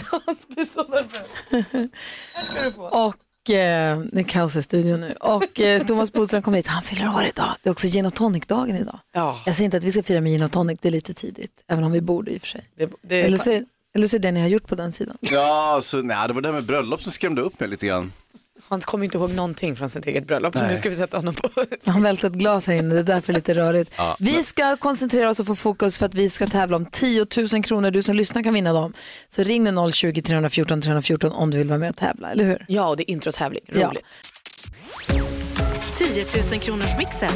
och 2.90 3.50
eh, 3.50 3.98
det 4.12 4.20
är 4.20 4.22
kaos 4.22 4.56
i 4.56 4.62
studion 4.62 5.00
nu. 5.00 5.12
Och 5.20 5.60
eh, 5.60 5.86
Thomas 5.86 6.12
Bodström 6.12 6.42
kommer 6.42 6.56
hit, 6.58 6.66
han 6.66 6.82
fyller 6.82 7.14
år 7.16 7.24
idag. 7.24 7.54
Det 7.62 7.68
är 7.68 7.72
också 7.72 7.86
gin 7.86 8.06
och 8.06 8.14
tonic-dagen 8.14 8.76
idag. 8.76 8.98
Ja, 9.12 9.40
Jag 9.46 9.54
säger 9.54 9.64
inte 9.64 9.76
att 9.76 9.84
vi 9.84 9.92
ska 9.92 10.02
fira 10.02 10.20
med 10.20 10.32
gin 10.32 10.42
och 10.42 10.52
tonic, 10.52 10.78
det 10.82 10.88
är 10.88 10.92
lite 10.92 11.14
tidigt. 11.14 11.62
Även 11.68 11.84
om 11.84 11.92
vi 11.92 12.00
borde 12.00 12.30
i 12.30 12.36
och 12.36 12.40
för 12.40 12.48
sig. 12.48 12.68
det, 12.78 12.90
det, 13.02 13.22
Eller 13.22 13.38
så, 13.38 13.62
eller 13.94 14.06
så 14.06 14.16
är 14.16 14.20
det 14.20 14.28
det 14.28 14.32
ni 14.32 14.40
har 14.40 14.48
gjort 14.48 14.66
på 14.66 14.74
den 14.74 14.92
sidan. 14.92 15.16
Ja, 15.20 15.80
så, 15.82 15.96
nej, 15.96 16.28
det 16.28 16.34
var 16.34 16.40
det 16.42 16.48
här 16.48 16.54
med 16.54 16.64
bröllop 16.64 17.02
som 17.02 17.12
skrämde 17.12 17.42
upp 17.42 17.60
mig 17.60 17.68
lite 17.68 17.86
grann. 17.86 18.12
Hans 18.68 18.84
kommer 18.84 19.04
inte 19.04 19.18
ihåg 19.18 19.32
någonting 19.32 19.76
från 19.76 19.90
sitt 19.90 20.06
eget 20.06 20.26
bröllop 20.26 20.58
så 20.58 20.66
nu 20.66 20.76
ska 20.76 20.88
vi 20.88 20.96
sätta 20.96 21.16
honom 21.16 21.34
på. 21.34 21.48
Han 21.90 22.02
välte 22.02 22.26
ett 22.26 22.32
glas 22.32 22.66
här 22.66 22.74
inne, 22.74 22.94
det 22.94 23.00
är 23.00 23.04
därför 23.04 23.32
lite 23.32 23.54
rörigt. 23.54 23.92
vi 24.18 24.42
ska 24.42 24.76
koncentrera 24.76 25.30
oss 25.30 25.40
och 25.40 25.46
få 25.46 25.54
fokus 25.54 25.98
för 25.98 26.06
att 26.06 26.14
vi 26.14 26.30
ska 26.30 26.46
tävla 26.46 26.76
om 26.76 26.86
10 26.86 27.26
000 27.52 27.64
kronor. 27.64 27.90
Du 27.90 28.02
som 28.02 28.16
lyssnar 28.16 28.42
kan 28.42 28.54
vinna 28.54 28.72
dem. 28.72 28.92
Så 29.28 29.42
ring 29.42 29.64
nu 29.64 29.70
020-314 29.70 30.82
314 30.82 31.32
om 31.32 31.50
du 31.50 31.58
vill 31.58 31.68
vara 31.68 31.78
med 31.78 31.90
och 31.90 31.96
tävla, 31.96 32.30
eller 32.30 32.44
hur? 32.44 32.64
Ja, 32.68 32.88
och 32.88 32.96
det 32.96 33.10
är 33.10 33.12
introtävling. 33.12 33.62
Ja. 33.66 33.88
Roligt. 33.88 34.06
10 35.98 36.24
000 36.52 36.60
kronors 36.60 36.98
mixen. 36.98 37.32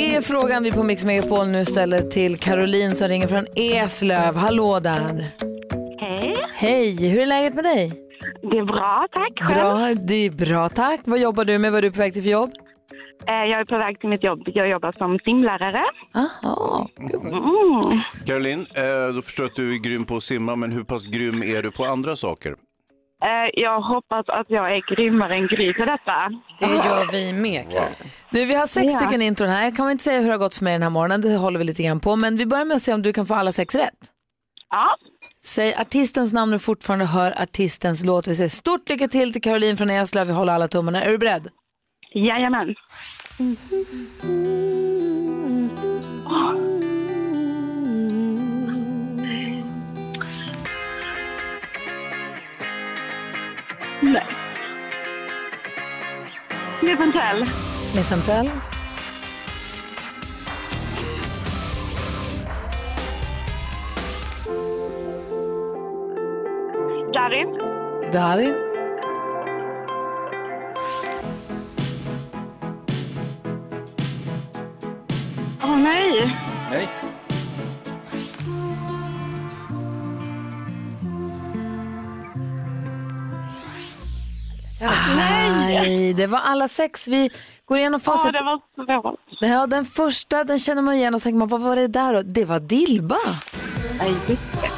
Det 0.00 0.14
är 0.14 0.20
frågan 0.20 0.62
vi 0.62 0.72
på 0.72 0.82
Mix 0.82 1.04
Megapol 1.04 1.46
nu 1.48 1.64
ställer 1.64 2.00
till 2.00 2.38
Caroline 2.38 2.96
som 2.96 3.08
ringer 3.08 3.26
från 3.26 3.46
Eslöv. 3.56 4.36
Hallå 4.36 4.80
där. 4.80 5.26
Hej. 6.00 6.36
Hej, 6.54 7.08
hur 7.10 7.20
är 7.22 7.26
läget 7.26 7.54
med 7.54 7.64
dig? 7.64 7.92
Det 8.50 8.58
är 8.58 8.64
bra, 8.64 9.06
tack. 9.12 9.48
Själv? 9.48 9.60
Bra, 9.60 9.94
det 10.06 10.14
är 10.14 10.30
bra 10.30 10.68
tack. 10.68 11.00
Vad 11.04 11.18
jobbar 11.18 11.44
du 11.44 11.58
med? 11.58 11.72
Vad 11.72 11.78
är 11.78 11.82
du 11.82 11.92
på 11.92 11.98
väg 11.98 12.12
till 12.12 12.22
för 12.22 12.30
jobb? 12.30 12.50
Eh, 13.26 13.34
Jag 13.34 13.60
är 13.60 13.64
på 13.64 13.78
väg 13.78 14.00
till 14.00 14.08
mitt 14.08 14.24
jobb. 14.24 14.42
Jag 14.46 14.68
jobbar 14.68 14.92
som 14.98 15.18
simlärare. 15.24 15.84
Aha. 16.14 16.88
Mm. 16.98 18.00
Caroline, 18.26 18.66
eh, 18.74 19.14
då 19.14 19.22
förstår 19.22 19.44
jag 19.44 19.50
att 19.50 19.56
du 19.56 19.74
är 19.74 19.78
grym 19.78 20.04
på 20.04 20.16
att 20.16 20.22
simma, 20.22 20.56
men 20.56 20.72
hur 20.72 20.84
pass 20.84 21.06
grym 21.06 21.42
är 21.42 21.62
du 21.62 21.70
på 21.70 21.84
andra 21.84 22.16
saker? 22.16 22.54
Eh, 23.22 23.50
Jag 23.62 23.80
hoppas 23.80 24.28
att 24.28 24.46
jag 24.48 24.76
är 24.76 24.94
grymmare 24.94 25.34
än 25.34 25.46
Gry 25.46 25.74
på 25.74 25.84
detta. 25.84 26.30
Det 26.58 26.66
gör 26.66 27.12
vi 27.12 27.32
med 27.32 27.70
Caroline. 27.72 27.94
Du, 28.30 28.44
vi 28.46 28.54
har 28.54 28.66
sex 28.66 28.92
Ja. 28.92 28.98
stycken 28.98 29.22
intron 29.22 29.48
här. 29.48 29.64
Jag 29.64 29.76
kan 29.76 29.90
inte 29.90 30.04
säga 30.04 30.18
hur 30.20 30.26
det 30.26 30.32
har 30.32 30.38
gått 30.38 30.54
för 30.54 30.64
mig 30.64 30.72
den 30.72 30.82
här 30.82 30.90
morgonen, 30.90 31.20
det 31.20 31.36
håller 31.36 31.58
vi 31.58 31.64
lite 31.64 31.82
grann 31.82 32.00
på. 32.00 32.16
Men 32.16 32.36
vi 32.36 32.46
börjar 32.46 32.64
med 32.64 32.76
att 32.76 32.82
se 32.82 32.94
om 32.94 33.02
du 33.02 33.12
kan 33.12 33.26
få 33.26 33.34
alla 33.34 33.52
sex 33.52 33.74
rätt. 33.74 33.98
Ja. 34.70 34.96
Säg 35.44 35.74
artistens 35.74 36.32
namn 36.32 36.54
och 36.54 36.62
fortfarande 36.62 37.04
hör 37.04 37.42
artistens 37.42 38.04
låt. 38.04 38.28
Vi 38.28 38.34
säger 38.34 38.48
stort 38.50 38.88
lycka 38.88 39.08
till 39.08 39.32
till 39.32 39.42
Caroline 39.42 39.76
från 39.76 39.90
Eslöv. 39.90 40.26
Vi 40.26 40.32
håller 40.32 40.52
alla 40.52 40.68
tummarna. 40.68 41.02
Är 41.02 41.10
du 41.10 41.18
beredd? 41.18 41.48
Jajamän. 42.14 42.74
Nej. 54.02 54.26
Smith 56.80 57.12
Tell. 57.12 57.46
Smith 57.92 58.24
Tell. 58.24 58.50
Darin. 67.12 67.58
Darin. 68.12 68.54
Åh 75.62 75.78
nej. 75.78 76.36
Nej. 76.70 77.09
Nej, 85.16 86.12
det 86.14 86.26
var 86.26 86.38
alla 86.38 86.68
sex. 86.68 87.08
Vi 87.08 87.30
går 87.66 87.78
igenom 87.78 88.00
Ja, 88.06 88.12
facit. 88.16 88.32
det 88.32 88.42
var 88.42 89.02
svårt. 89.02 89.20
Ja, 89.40 89.66
den 89.66 89.84
första 89.84 90.44
den 90.44 90.58
känner 90.58 90.82
man 90.82 90.94
igen 90.94 91.14
och 91.14 91.22
tänker 91.22 91.38
man, 91.38 91.48
vad 91.48 91.60
var 91.60 91.76
det 91.76 91.86
där 91.86 92.12
då? 92.14 92.22
Det 92.22 92.44
var 92.44 92.60
Dilba. 92.60 93.16
Nej, 93.98 94.14
just 94.28 94.52
det. 94.62 94.68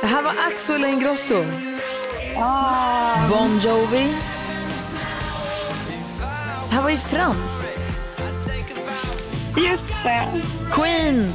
Det 0.00 0.06
här 0.06 0.22
var 0.22 0.32
Axel 0.46 0.84
Ingrosso. 0.84 1.44
Ah. 2.40 3.28
Bon 3.28 3.58
Jovi. 3.58 4.14
Det 6.68 6.74
här 6.74 6.82
var 6.82 6.90
ju 6.90 6.96
Frans. 6.96 7.52
Just 9.56 9.82
det. 10.04 10.42
Queen. 10.72 11.32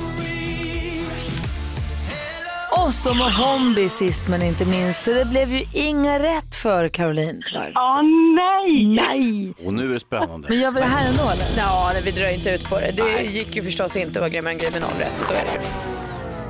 Och 2.77 2.93
så 2.93 3.13
Mohombi 3.13 3.89
sist 3.89 4.27
men 4.27 4.41
inte 4.41 4.65
minst. 4.65 5.03
Så 5.03 5.11
det 5.11 5.25
blev 5.25 5.49
ju 5.49 5.63
inga 5.73 6.19
rätt 6.19 6.55
för 6.55 6.87
Caroline 6.87 7.41
tyvärr. 7.45 7.71
Åh 7.75 8.01
nej. 8.35 8.95
Nej. 8.95 9.53
Och 9.65 9.73
nu 9.73 9.85
är 9.89 9.93
det 9.93 9.99
spännande. 9.99 10.49
Men 10.49 10.59
gör 10.59 10.71
vi 10.71 10.79
det 10.79 10.85
här 10.85 11.09
ändå 11.09 11.23
eller? 11.23 11.45
Ja, 11.57 11.89
nej, 11.93 12.01
vi 12.05 12.11
drar 12.11 12.33
inte 12.33 12.49
ut 12.49 12.69
på 12.69 12.75
det. 12.75 12.91
Det 12.91 13.23
gick 13.23 13.55
ju 13.55 13.63
förstås 13.63 13.95
inte 13.95 14.11
att 14.19 14.21
vara 14.21 14.29
grymmare 14.29 14.53
än 14.53 14.59
Gry 14.59 14.67
med 14.71 14.81
noll 14.81 14.99
rätt. 14.99 15.25
Så 15.25 15.33
är 15.33 15.43
det. 15.43 15.61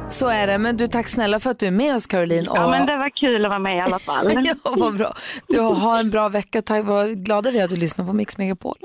Så 0.09 0.27
är 0.29 0.47
det. 0.47 0.57
Men 0.57 0.77
du, 0.77 0.87
tack 0.87 1.07
snälla 1.07 1.39
för 1.39 1.49
att 1.49 1.59
du 1.59 1.67
är 1.67 1.71
med 1.71 1.95
oss 1.95 2.07
Caroline. 2.07 2.47
Och... 2.47 2.57
Ja, 2.57 2.69
men 2.69 2.85
det 2.85 2.97
var 2.97 3.09
kul 3.17 3.45
att 3.45 3.49
vara 3.49 3.59
med 3.59 3.77
i 3.77 3.81
alla 3.81 3.99
fall. 3.99 4.27
ja, 4.45 4.53
vad 4.63 4.97
bra. 4.97 5.13
Du 5.47 5.59
har 5.59 5.99
en 5.99 6.09
bra 6.09 6.29
vecka. 6.29 6.61
Tack, 6.61 6.85
vad 6.85 7.25
glada 7.25 7.51
vi 7.51 7.59
är 7.59 7.63
att 7.63 7.69
du 7.69 7.75
lyssnar 7.75 8.05
på 8.05 8.13
Mix 8.13 8.37
Megapol. 8.37 8.77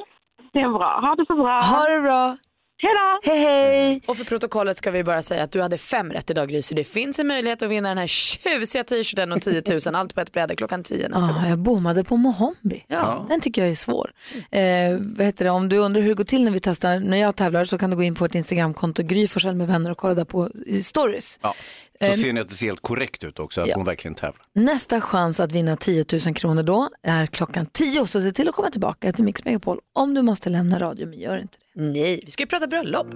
Det 0.53 0.59
är 0.59 0.79
bra. 0.79 1.01
Ha 1.01 1.15
det 1.15 1.27
så 1.27 1.35
bra. 1.35 1.61
Ha 1.61 1.87
det 1.89 2.01
bra. 2.01 2.37
Hej 2.81 2.91
då. 2.95 3.31
Hej 3.31 3.41
hej. 3.41 4.01
Och 4.07 4.17
för 4.17 4.25
protokollet 4.25 4.77
ska 4.77 4.91
vi 4.91 5.05
bara 5.05 5.23
säga 5.23 5.43
att 5.43 5.53
du 5.53 5.63
hade 5.63 5.79
fem 5.79 6.13
rätt 6.13 6.31
idag 6.31 6.49
Gry, 6.49 6.63
så 6.63 6.75
det 6.75 6.85
finns 6.85 7.19
en 7.19 7.27
möjlighet 7.27 7.63
att 7.63 7.71
vinna 7.71 7.89
den 7.89 7.99
här 7.99 8.07
tjusiga 8.07 8.85
t-shirten 8.85 9.33
och 9.33 9.43
10 9.43 9.63
000 9.87 9.95
allt 9.95 10.15
på 10.15 10.21
ett 10.21 10.33
bräde 10.33 10.57
klockan 10.57 10.83
10 10.83 11.09
nästa 11.09 11.21
gång. 11.21 11.43
Ah, 11.45 11.49
jag 11.49 11.59
bommade 11.59 12.05
på 12.05 12.17
Mohombi. 12.17 12.85
Ja. 12.89 13.27
Den 13.29 13.41
tycker 13.41 13.63
jag 13.63 13.71
är 13.71 13.75
svår. 13.75 14.11
Eh, 14.51 14.63
vad 15.01 15.27
heter 15.27 15.45
det? 15.45 15.51
Om 15.51 15.69
du 15.69 15.79
undrar 15.79 16.03
hur 16.03 16.09
det 16.09 16.15
går 16.15 16.25
till 16.25 16.45
när 16.45 16.51
vi 16.51 16.61
testar, 16.61 17.01
när 17.01 17.17
jag 17.17 17.37
tävlar 17.37 17.65
så 17.65 17.79
kan 17.79 17.91
du 17.91 17.97
gå 17.97 18.03
in 18.03 18.15
på 18.15 18.25
ett 18.25 18.35
Instagramkonto, 18.35 19.03
Gry 19.03 19.29
Forssell 19.29 19.55
med 19.55 19.67
vänner 19.67 19.91
och 19.91 19.99
kolla 19.99 20.15
där 20.15 20.25
på 20.25 20.51
eh, 20.67 20.81
stories. 20.81 21.39
Ja. 21.43 21.55
Så 22.01 22.07
Eh, 22.07 22.13
ser 22.13 22.33
ni 22.33 22.41
att 22.41 22.49
det 22.49 22.55
ser 22.55 22.67
helt 22.67 22.83
korrekt 22.83 23.25
ut 23.25 23.39
också, 23.39 23.61
att 23.61 23.69
Ja. 23.69 23.75
hon 23.77 23.85
verkligen 23.85 24.15
tävlar. 24.15 24.43
Nästa 24.55 25.01
chans 25.01 25.41
att 25.41 25.53
vinna 25.53 25.77
10 25.77 26.05
000 26.27 26.35
kronor 26.35 26.63
då 26.63 26.89
är 27.03 27.27
klockan 27.27 27.67
10 27.67 28.07
så 28.07 28.21
se 28.21 28.33
till 28.33 28.49
att 28.49 28.55
komma 28.55 28.71
tillbaka 28.71 29.13
till 29.13 29.25
Mix 29.25 29.45
Megapol 29.45 29.79
om 29.95 30.15
du 30.15 30.23
måste 30.23 30.51
lämna 30.51 30.79
radio 30.81 31.07
men 31.09 31.19
gör 31.19 31.39
inte 31.39 31.59
det. 31.75 31.83
Nej, 31.83 32.23
vi 32.25 32.31
ska 32.31 32.43
ju 32.43 32.47
prata 32.47 32.67
bröllop. 32.67 33.07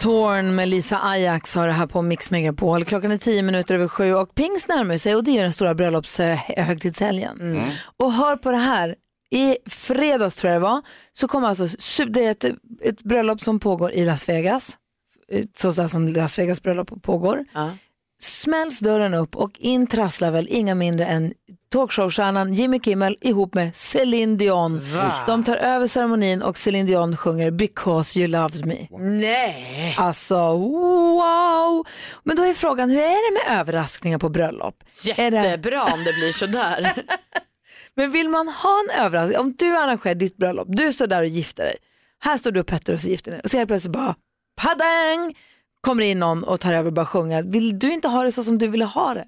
Torn 0.00 0.54
med 0.54 0.68
Lisa 0.68 1.00
Ajax 1.02 1.54
har 1.54 1.66
det 1.66 1.72
här 1.72 1.86
på 1.86 2.02
Mix 2.02 2.30
Megapol. 2.30 2.84
Klockan 2.84 3.10
är 3.12 3.18
10 3.18 3.42
minuter 3.42 3.74
över 3.74 3.88
sju 3.88 4.14
och 4.14 4.34
pingst 4.34 4.68
närmar 4.68 4.96
sig 4.98 5.14
och 5.14 5.24
det 5.24 5.38
är 5.38 5.42
den 5.42 5.52
stora 5.52 5.74
bröllopshögtidshelgen. 5.74 7.60
Och 7.96 8.12
hör 8.12 8.36
på 8.36 8.50
det 8.50 8.56
här, 8.56 8.94
i 9.30 9.56
fredags 9.66 10.36
tror 10.36 10.52
jag 10.52 10.62
det 10.62 10.64
var, 10.64 10.82
så 11.12 11.28
kom 11.28 11.44
alltså, 11.44 11.68
det 12.08 12.24
är 12.24 12.30
ett, 12.30 12.44
ett 12.82 13.02
bröllop 13.02 13.40
som 13.40 13.60
pågår 13.60 13.92
i 13.92 14.04
Las 14.04 14.28
Vegas, 14.28 14.78
eh, 15.32 15.44
så 15.56 15.70
där 15.70 15.88
som 15.88 16.08
Las 16.08 16.38
Vegas 16.38 16.62
bröllop 16.62 17.02
pågår. 17.02 17.44
Smälls 18.24 18.78
dörren 18.78 19.14
upp 19.14 19.36
och 19.36 19.50
in 19.58 19.86
trasslar 19.86 20.30
väl 20.30 20.46
inga 20.50 20.74
mindre 20.74 21.06
än 21.06 21.34
talkshowstjärnan 21.72 22.54
Jimmy 22.54 22.80
Kimmel 22.80 23.16
ihop 23.20 23.54
med 23.54 23.76
Celine 23.76 24.36
Dion. 24.36 24.78
Va? 24.78 25.12
De 25.26 25.44
tar 25.44 25.56
över 25.56 25.86
ceremonin 25.86 26.42
och 26.42 26.58
Celine 26.58 26.86
Dion 26.86 27.16
sjunger 27.16 27.50
Because 27.50 28.18
you 28.20 28.28
loved 28.28 28.66
me. 28.66 28.86
Nej. 28.98 29.94
Alltså 29.98 30.36
wow! 30.56 31.86
Men 32.22 32.36
då 32.36 32.42
är 32.42 32.54
frågan, 32.54 32.90
hur 32.90 32.98
är 32.98 33.32
det 33.32 33.50
med 33.50 33.60
överraskningar 33.60 34.18
på 34.18 34.28
bröllop? 34.28 34.84
Är 35.16 35.30
det... 35.30 35.36
Jättebra 35.36 35.82
om 35.84 36.04
det 36.04 36.12
blir 36.12 36.32
sådär. 36.32 36.92
Men 37.94 38.12
vill 38.12 38.28
man 38.28 38.48
ha 38.48 38.80
en 38.80 39.04
överraskning, 39.04 39.38
om 39.38 39.54
du 39.58 39.76
arrangerar 39.76 40.14
ditt 40.14 40.36
bröllop, 40.36 40.68
du 40.70 40.92
står 40.92 41.06
där 41.06 41.22
och 41.22 41.28
gifter 41.28 41.64
dig. 41.64 41.76
Här 42.18 42.38
står 42.38 42.50
du 42.52 42.60
och 42.60 42.66
Petter 42.66 42.92
och 42.92 43.00
så 43.00 43.08
gifter 43.08 43.32
ni 43.32 43.40
och 43.44 43.50
så 43.50 43.56
helt 43.56 43.68
plötsligt 43.68 43.92
bara 43.92 44.14
padang! 44.56 45.34
Kommer 45.84 46.02
in 46.02 46.18
någon 46.18 46.44
och 46.44 46.60
tar 46.60 46.72
över 46.72 46.86
och 46.86 46.92
bara 46.92 47.06
sjunga. 47.06 47.42
Vill 47.42 47.78
du 47.78 47.92
inte 47.92 48.08
ha 48.08 48.22
det 48.22 48.32
så 48.32 48.42
som 48.42 48.58
du 48.58 48.66
ville 48.66 48.84
ha 48.84 49.14
det? 49.14 49.24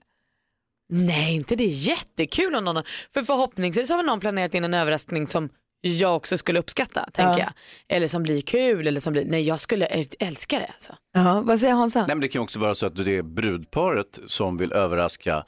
Nej, 0.93 1.35
inte 1.35 1.57
det 1.57 1.65
är 1.65 1.89
jättekul 1.89 2.55
om 2.55 2.65
någon 2.65 2.83
för 3.15 3.23
förhoppningsvis 3.23 3.91
har 3.91 3.97
väl 3.97 4.07
någon 4.07 4.21
planerat 4.21 4.55
in 4.55 4.65
en 4.65 4.75
överraskning 4.75 5.27
som 5.27 5.49
jag 5.83 6.17
också 6.17 6.39
skulle 6.39 6.59
uppskatta, 6.59 7.09
tänker 7.13 7.33
Ja. 7.33 7.39
jag. 7.39 7.97
Eller 7.97 8.09
som 8.09 8.23
blir 8.23 8.41
kul 8.41 8.87
eller 8.87 9.01
som 9.01 9.13
blir, 9.13 9.25
nej 9.25 9.43
jag 9.43 9.61
skulle 9.61 9.87
älska 10.21 10.59
det 10.59 10.67
alltså. 10.67 10.93
Ja, 11.13 11.41
vad 11.41 11.61
säger 11.61 11.75
Hansa? 11.75 11.99
Nej, 12.01 12.09
men 12.17 12.21
det 12.21 12.29
kan 12.29 12.43
också 12.43 12.59
vara 12.59 12.75
så 12.75 12.87
att 12.87 12.97
det 13.05 13.17
är 13.17 13.23
brudparet 13.23 14.19
som 14.27 14.57
vill 14.57 14.73
överraska 14.73 15.45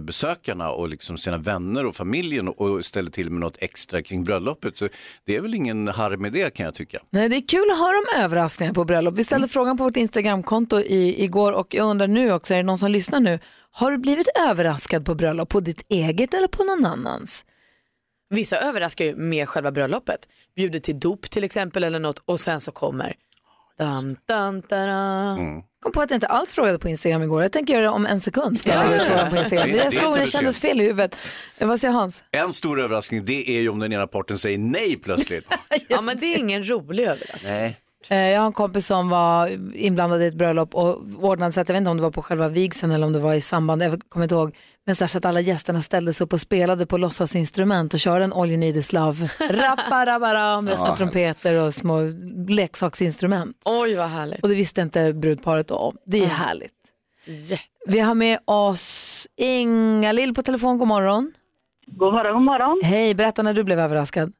besökarna 0.00 0.70
och 0.70 0.88
liksom 0.88 1.18
sina 1.18 1.38
vänner 1.38 1.86
och 1.86 1.96
familjen 1.96 2.48
och, 2.48 2.84
ställer 2.84 3.10
till 3.10 3.30
med 3.30 3.40
något 3.40 3.56
extra 3.58 4.02
kring 4.02 4.24
bröllopet. 4.24 4.76
Så 4.76 4.88
det 5.24 5.36
är 5.36 5.40
väl 5.40 5.54
ingen 5.54 5.88
harm 5.88 6.22
med 6.22 6.32
det 6.32 6.54
kan 6.54 6.66
jag 6.66 6.74
tycka. 6.74 6.98
Nej, 7.10 7.28
det 7.28 7.36
är 7.36 7.48
kul 7.48 7.70
att 7.70 7.78
höra 7.78 7.96
om 7.96 8.22
överraskningar 8.22 8.72
på 8.72 8.84
bröllop. 8.84 9.14
Vi 9.14 9.24
ställde 9.24 9.48
frågan 9.48 9.76
på 9.76 9.84
vårt 9.84 9.96
Instagramkonto 9.96 10.80
i, 10.80 11.24
igår 11.24 11.52
och 11.52 11.74
jag 11.74 11.86
undrar 11.86 12.06
nu 12.06 12.32
också, 12.32 12.54
är 12.54 12.58
det 12.58 12.62
någon 12.62 12.78
som 12.78 12.90
lyssnar 12.90 13.20
nu? 13.20 13.38
Har 13.70 13.90
du 13.90 13.98
blivit 13.98 14.28
överraskad 14.48 15.04
på 15.04 15.14
bröllop 15.14 15.48
på 15.48 15.60
ditt 15.60 15.86
eget 15.88 16.34
eller 16.34 16.48
på 16.48 16.64
någon 16.64 16.86
annans? 16.86 17.44
Vissa 18.30 18.56
överraskar 18.56 19.04
ju 19.04 19.16
med 19.16 19.48
själva 19.48 19.72
bröllopet. 19.72 20.28
Bjuder 20.56 20.78
till 20.78 21.00
dop 21.00 21.30
till 21.30 21.44
exempel 21.44 21.84
eller 21.84 22.00
något 22.00 22.18
och 22.18 22.40
sen 22.40 22.60
så 22.60 22.72
kommer 22.72 23.14
dun, 23.78 24.16
dun, 24.28 24.60
dun, 24.68 25.62
kom 25.82 25.92
på 25.92 26.00
att 26.00 26.10
jag 26.10 26.16
inte 26.16 26.26
alls 26.26 26.54
frågade 26.54 26.78
på 26.78 26.88
Instagram 26.88 27.22
igår. 27.22 27.42
Jag 27.42 27.52
tänker 27.52 27.72
göra 27.74 27.82
det 27.84 27.90
om 27.90 28.06
en 28.06 28.20
sekund. 28.20 28.60
Ska 28.60 28.72
jag 28.72 29.02
frågan 29.02 29.30
på 29.30 29.36
Instagram. 29.36 29.68
Det- 29.72 29.84
det 29.84 29.90
slog, 29.90 30.14
det 30.14 30.26
kändes 30.26 30.60
fel 30.60 30.80
i 30.80 30.84
huvudet. 30.84 31.16
Eh, 31.58 31.68
Vad 31.68 31.80
säger 31.80 31.94
Hans? 31.94 32.24
En 32.30 32.52
stor 32.52 32.80
överraskning 32.80 33.24
det 33.24 33.50
är 33.50 33.60
ju 33.60 33.68
om 33.68 33.78
den 33.78 33.92
ena 33.92 34.06
parten 34.06 34.38
säger 34.38 34.58
nej 34.58 34.96
plötsligt. 34.96 35.46
Ja 35.88 36.00
men 36.00 36.18
det 36.18 36.26
är 36.26 36.38
ingen 36.38 36.68
rolig 36.68 37.04
överraskning. 37.04 37.52
nej. 37.52 37.76
Eh, 38.08 38.18
Jag 38.18 38.40
har 38.40 38.46
en 38.46 38.52
kompis 38.52 38.86
som 38.86 39.08
var 39.08 39.48
inblandad 39.76 40.22
i 40.22 40.26
ett 40.26 40.34
bröllop 40.34 40.74
och 40.74 41.00
ordnade 41.20 41.52
så 41.52 41.60
att 41.60 41.68
jag 41.68 41.74
vet 41.74 41.80
inte 41.80 41.90
om 41.90 41.96
det 41.96 42.02
var 42.02 42.10
på 42.10 42.22
själva 42.22 42.48
vigseln 42.48 42.92
eller 42.92 43.06
om 43.06 43.12
det 43.12 43.18
var 43.18 43.34
i 43.34 43.40
samband, 43.40 43.82
jag 43.82 44.02
kommer 44.08 44.24
inte 44.24 44.34
ihåg, 44.34 44.56
men 44.86 44.96
så 44.96 45.04
att 45.04 45.24
alla 45.24 45.40
gästerna 45.40 45.82
ställde 45.82 46.12
sig 46.12 46.24
upp 46.24 46.32
och 46.32 46.40
spelade 46.40 46.86
på 46.86 46.96
låtsasinstrument 46.98 47.94
och 47.94 48.00
körde 48.00 48.24
en 48.24 48.32
All 48.32 48.48
You 48.48 48.56
Need 48.56 48.76
Is 48.76 48.92
Love, 48.92 49.28
rapparabara 49.50 50.60
med 50.60 50.78
små 50.78 50.96
trumpeter 50.96 51.66
och 51.66 51.74
små 51.74 52.00
leksaksinstrument. 52.48 53.56
Oj 53.64 53.94
vad 53.94 54.08
härligt. 54.08 54.42
Och 54.42 54.48
det 54.48 54.54
visste 54.54 54.80
inte 54.80 55.12
brudparet 55.12 55.70
om. 55.70 55.96
Det 56.06 56.22
är 56.24 56.26
härligt. 56.26 56.72
Vi 57.86 57.98
har 58.00 58.14
med 58.14 58.38
oss 58.44 59.26
Inga-Lill 59.36 60.34
på 60.34 60.42
telefon, 60.42 60.78
god 60.78 60.88
morgon. 60.88 61.32
God 61.86 62.12
morgon, 62.12 62.32
god 62.34 62.42
morgon. 62.42 62.80
Hej, 62.84 63.14
berätta 63.14 63.42
när 63.42 63.52
du 63.52 63.64
blev 63.64 63.80
överraskad. 63.80 64.32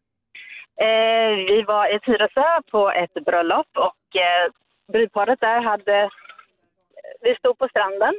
Eh, 0.80 1.36
vi 1.36 1.62
var 1.62 1.94
i 1.94 2.00
Tyresö 2.00 2.62
på 2.70 2.90
ett 2.90 3.14
bröllop 3.24 3.66
och 3.74 4.16
eh, 4.16 4.52
brudparet 4.92 5.40
där 5.40 5.60
hade 5.60 6.10
vi 7.20 7.34
stod 7.34 7.58
på 7.58 7.68
stranden 7.68 8.14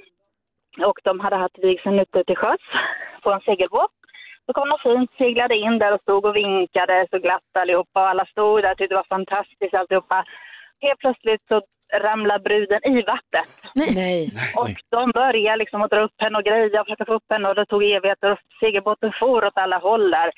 och 0.85 0.99
de 1.03 1.19
hade 1.19 1.35
haft 1.35 1.57
vigseln 1.57 1.99
ute 1.99 2.23
till 2.23 2.37
sjöss 2.37 2.65
på 3.23 3.31
en 3.31 3.41
segelbåt. 3.41 3.91
Så 4.45 4.53
kom 4.53 4.69
de 4.69 4.79
fint, 4.79 5.11
seglade 5.17 5.55
in 5.55 5.79
där 5.79 5.93
och 5.93 6.01
stod 6.01 6.25
och 6.25 6.35
vinkade 6.35 7.07
så 7.11 7.17
glatt 7.17 7.51
allihopa 7.53 8.01
och 8.01 8.09
alla 8.09 8.25
stod 8.25 8.63
där 8.63 8.71
och 8.71 8.77
tyckte 8.77 8.93
det 8.93 9.03
var 9.03 9.15
fantastiskt 9.17 9.73
alltihopa. 9.73 10.25
Helt 10.81 10.99
plötsligt 10.99 11.41
så 11.47 11.61
ramlar 11.93 12.39
bruden 12.39 12.81
i 12.83 13.01
vattnet. 13.01 13.49
Nej. 13.95 14.29
Och 14.55 14.75
de 14.89 15.11
började 15.11 15.57
liksom 15.57 15.81
att 15.81 15.91
dra 15.91 16.01
upp 16.01 16.17
henne 16.17 16.37
och 16.37 16.43
greja 16.43 16.81
och 16.81 16.87
försöka 16.87 17.05
få 17.05 17.13
upp 17.13 17.29
henne 17.29 17.49
och 17.49 17.55
det 17.55 17.65
tog 17.65 17.83
evigheter 17.83 18.31
och 18.31 18.39
segelbåten 18.59 19.11
for 19.19 19.45
åt 19.45 19.57
alla 19.57 19.77
håll 19.77 20.11
där. 20.11 20.31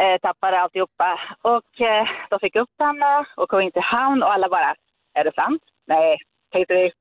Eh, 0.00 0.18
tappade 0.22 0.60
alltihopa. 0.60 1.20
Och 1.42 1.80
eh, 1.80 2.08
de 2.30 2.40
fick 2.40 2.56
upp 2.56 2.74
henne 2.78 3.24
och 3.36 3.48
kom 3.48 3.60
in 3.60 3.72
till 3.72 3.82
hamn 3.82 4.22
och 4.22 4.32
alla 4.32 4.48
bara, 4.48 4.74
är 5.14 5.24
det 5.24 5.32
sant? 5.40 5.62
Nej, 5.86 6.18
tänkte 6.52 6.74
vi. 6.74 6.92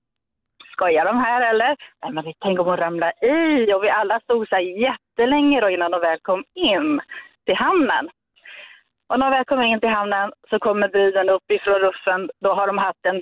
Skojar 0.71 1.05
de 1.05 1.17
här 1.17 1.41
eller? 1.49 1.75
Nej 2.01 2.11
men 2.13 2.33
tänk 2.39 2.59
om 2.59 2.65
hon 2.65 2.77
ramlar 2.77 3.13
i 3.23 3.73
och 3.73 3.83
vi 3.83 3.89
alla 3.89 4.19
stod 4.19 4.49
så 4.49 4.55
här 4.55 4.61
jättelänge 4.61 5.61
då 5.61 5.69
innan 5.69 5.91
de 5.91 6.01
väl 6.01 6.19
kom 6.19 6.43
in 6.53 7.01
till 7.45 7.55
hamnen. 7.55 8.09
Och 9.09 9.19
när 9.19 9.25
de 9.31 9.37
väl 9.37 9.45
kommer 9.45 9.63
in 9.63 9.79
till 9.79 9.89
hamnen 9.89 10.31
så 10.49 10.59
kommer 10.59 10.87
bruden 10.87 11.29
upp 11.29 11.51
ifrån 11.51 11.79
ruffen. 11.79 12.29
Då 12.41 12.53
har 12.53 12.67
de 12.67 12.77
haft 12.77 13.05
en, 13.05 13.21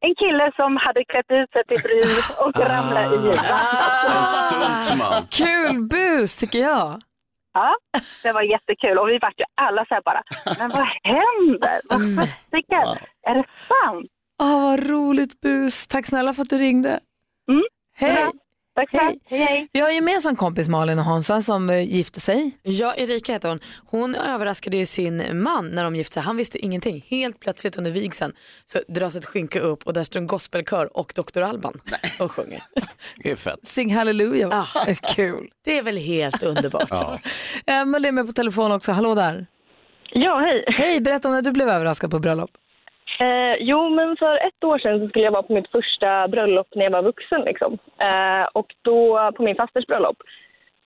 en 0.00 0.14
kille 0.14 0.52
som 0.56 0.76
hade 0.76 1.04
klätt 1.04 1.30
ut 1.30 1.50
sig 1.52 1.64
till 1.64 1.82
brud 1.86 2.24
och 2.38 2.56
ramlat 2.72 3.12
i 3.12 3.16
vattnet. 3.26 4.16
En 4.16 4.24
stuntman. 4.24 5.12
Kul 5.40 5.88
bus 5.88 6.36
tycker 6.36 6.58
jag. 6.58 7.07
Ja, 7.54 7.74
det 8.22 8.32
var 8.32 8.42
jättekul 8.42 8.98
och 8.98 9.08
vi 9.08 9.18
vart 9.18 9.40
ju 9.40 9.44
alla 9.54 9.84
så 9.84 9.94
här 9.94 10.02
bara, 10.04 10.22
men 10.58 10.70
vad 10.70 10.88
händer? 11.02 11.80
Vad 11.88 12.00
fasiken? 12.16 13.06
Är 13.26 13.34
det 13.34 13.44
sant? 13.68 14.06
Åh, 14.42 14.60
vad 14.62 14.86
roligt 14.90 15.40
bus. 15.40 15.86
Tack 15.86 16.06
snälla 16.06 16.34
för 16.34 16.42
att 16.42 16.50
du 16.50 16.58
ringde. 16.58 17.00
Hej. 17.96 18.26
Tack. 18.78 18.92
Hej. 18.92 19.20
Hej, 19.24 19.40
hej. 19.40 19.68
Vi 19.72 19.80
har 19.80 19.88
en 19.88 19.94
gemensam 19.94 20.36
kompis 20.36 20.68
Malin 20.68 20.98
och 20.98 21.04
Hansa 21.04 21.42
som 21.42 21.70
eh, 21.70 21.80
gifte 21.80 22.20
sig. 22.20 22.50
Ja, 22.62 22.94
Erika 22.96 23.32
heter 23.32 23.48
hon. 23.48 23.60
Hon 23.86 24.14
överraskade 24.14 24.76
ju 24.76 24.86
sin 24.86 25.42
man 25.42 25.68
när 25.68 25.84
de 25.84 25.96
gifte 25.96 26.14
sig. 26.14 26.22
Han 26.22 26.36
visste 26.36 26.58
ingenting. 26.58 27.04
Helt 27.08 27.40
plötsligt 27.40 27.76
under 27.76 27.90
vigseln 27.90 28.32
så 28.64 28.78
dras 28.88 29.16
ett 29.16 29.24
skynke 29.26 29.60
upp 29.60 29.86
och 29.86 29.92
där 29.92 30.04
står 30.04 30.20
en 30.20 30.26
gospelkör 30.26 30.96
och 30.96 31.12
Dr. 31.16 31.42
Alban 31.42 31.80
och 32.20 32.32
sjunger. 32.32 32.62
Det 33.22 33.30
är 33.30 33.36
fett. 33.36 33.58
Sing 33.62 33.94
halleluja. 33.94 34.66
Eh, 34.86 34.96
Kul. 35.14 35.48
Det 35.64 35.78
är 35.78 35.82
väl 35.82 35.96
helt 35.96 36.42
underbart. 36.42 36.88
Ja. 36.90 37.18
Emelie 37.66 38.08
är 38.08 38.12
med 38.12 38.26
på 38.26 38.32
telefon 38.32 38.72
också. 38.72 38.92
Hallå 38.92 39.14
där. 39.14 39.46
Ja, 40.12 40.38
hej. 40.40 40.64
Hej, 40.66 41.00
berätta 41.00 41.28
om 41.28 41.34
när 41.34 41.42
du 41.42 41.52
blev 41.52 41.68
överraskad 41.68 42.10
på 42.10 42.18
bröllop. 42.18 42.50
Eh, 43.20 43.56
jo, 43.60 43.88
men 43.88 44.16
för 44.16 44.46
ett 44.46 44.64
år 44.64 44.78
sedan 44.78 45.00
så 45.00 45.08
skulle 45.08 45.24
jag 45.24 45.32
vara 45.32 45.42
på 45.42 45.52
mitt 45.52 45.70
första 45.70 46.28
bröllop 46.28 46.68
när 46.74 46.84
jag 46.84 46.90
var 46.90 47.02
vuxen. 47.02 47.40
Liksom. 47.40 47.78
Eh, 47.98 48.46
och 48.52 48.74
då, 48.82 49.32
på 49.36 49.42
min 49.42 49.56
fasters 49.56 49.86
bröllop. 49.86 50.16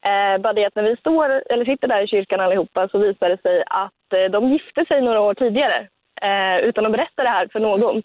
Eh, 0.04 0.40
bara 0.42 0.52
det 0.52 0.66
att 0.66 0.74
när 0.74 0.82
vi 0.82 0.96
står, 0.96 1.52
eller 1.52 1.64
sitter 1.64 1.88
där 1.88 2.02
i 2.02 2.08
kyrkan 2.08 2.40
allihopa 2.40 2.88
så 2.88 2.98
visar 2.98 3.28
det 3.28 3.42
sig 3.42 3.62
att 3.66 4.12
eh, 4.14 4.30
de 4.30 4.52
gifte 4.52 4.84
sig 4.84 5.02
några 5.02 5.20
år 5.20 5.34
tidigare. 5.34 5.88
Eh, 6.22 6.68
utan 6.68 6.86
att 6.86 6.92
berätta 6.92 7.22
det 7.22 7.28
här 7.28 7.48
för 7.52 7.60
någon. 7.60 8.02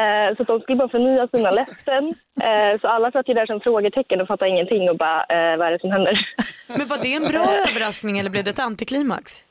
Eh, 0.00 0.36
så 0.36 0.42
de 0.44 0.60
skulle 0.60 0.76
bara 0.76 0.88
förnya 0.88 1.28
sina 1.28 1.50
löften. 1.50 2.04
Eh, 2.42 2.80
så 2.80 2.88
alla 2.88 3.10
satt 3.12 3.28
ju 3.28 3.34
där 3.34 3.46
som 3.46 3.60
frågetecken 3.60 4.20
och 4.20 4.28
fattade 4.28 4.50
ingenting 4.50 4.90
och 4.90 4.96
bara, 4.96 5.20
eh, 5.20 5.56
vad 5.58 5.66
är 5.68 5.72
det 5.72 5.80
som 5.80 5.90
händer? 5.90 6.18
Men 6.78 6.86
var 6.86 6.98
det 7.02 7.14
en 7.14 7.28
bra 7.32 7.46
överraskning 7.68 8.18
eller 8.18 8.30
blev 8.30 8.44
det 8.44 8.50
ett 8.50 8.58
antiklimax? 8.58 9.45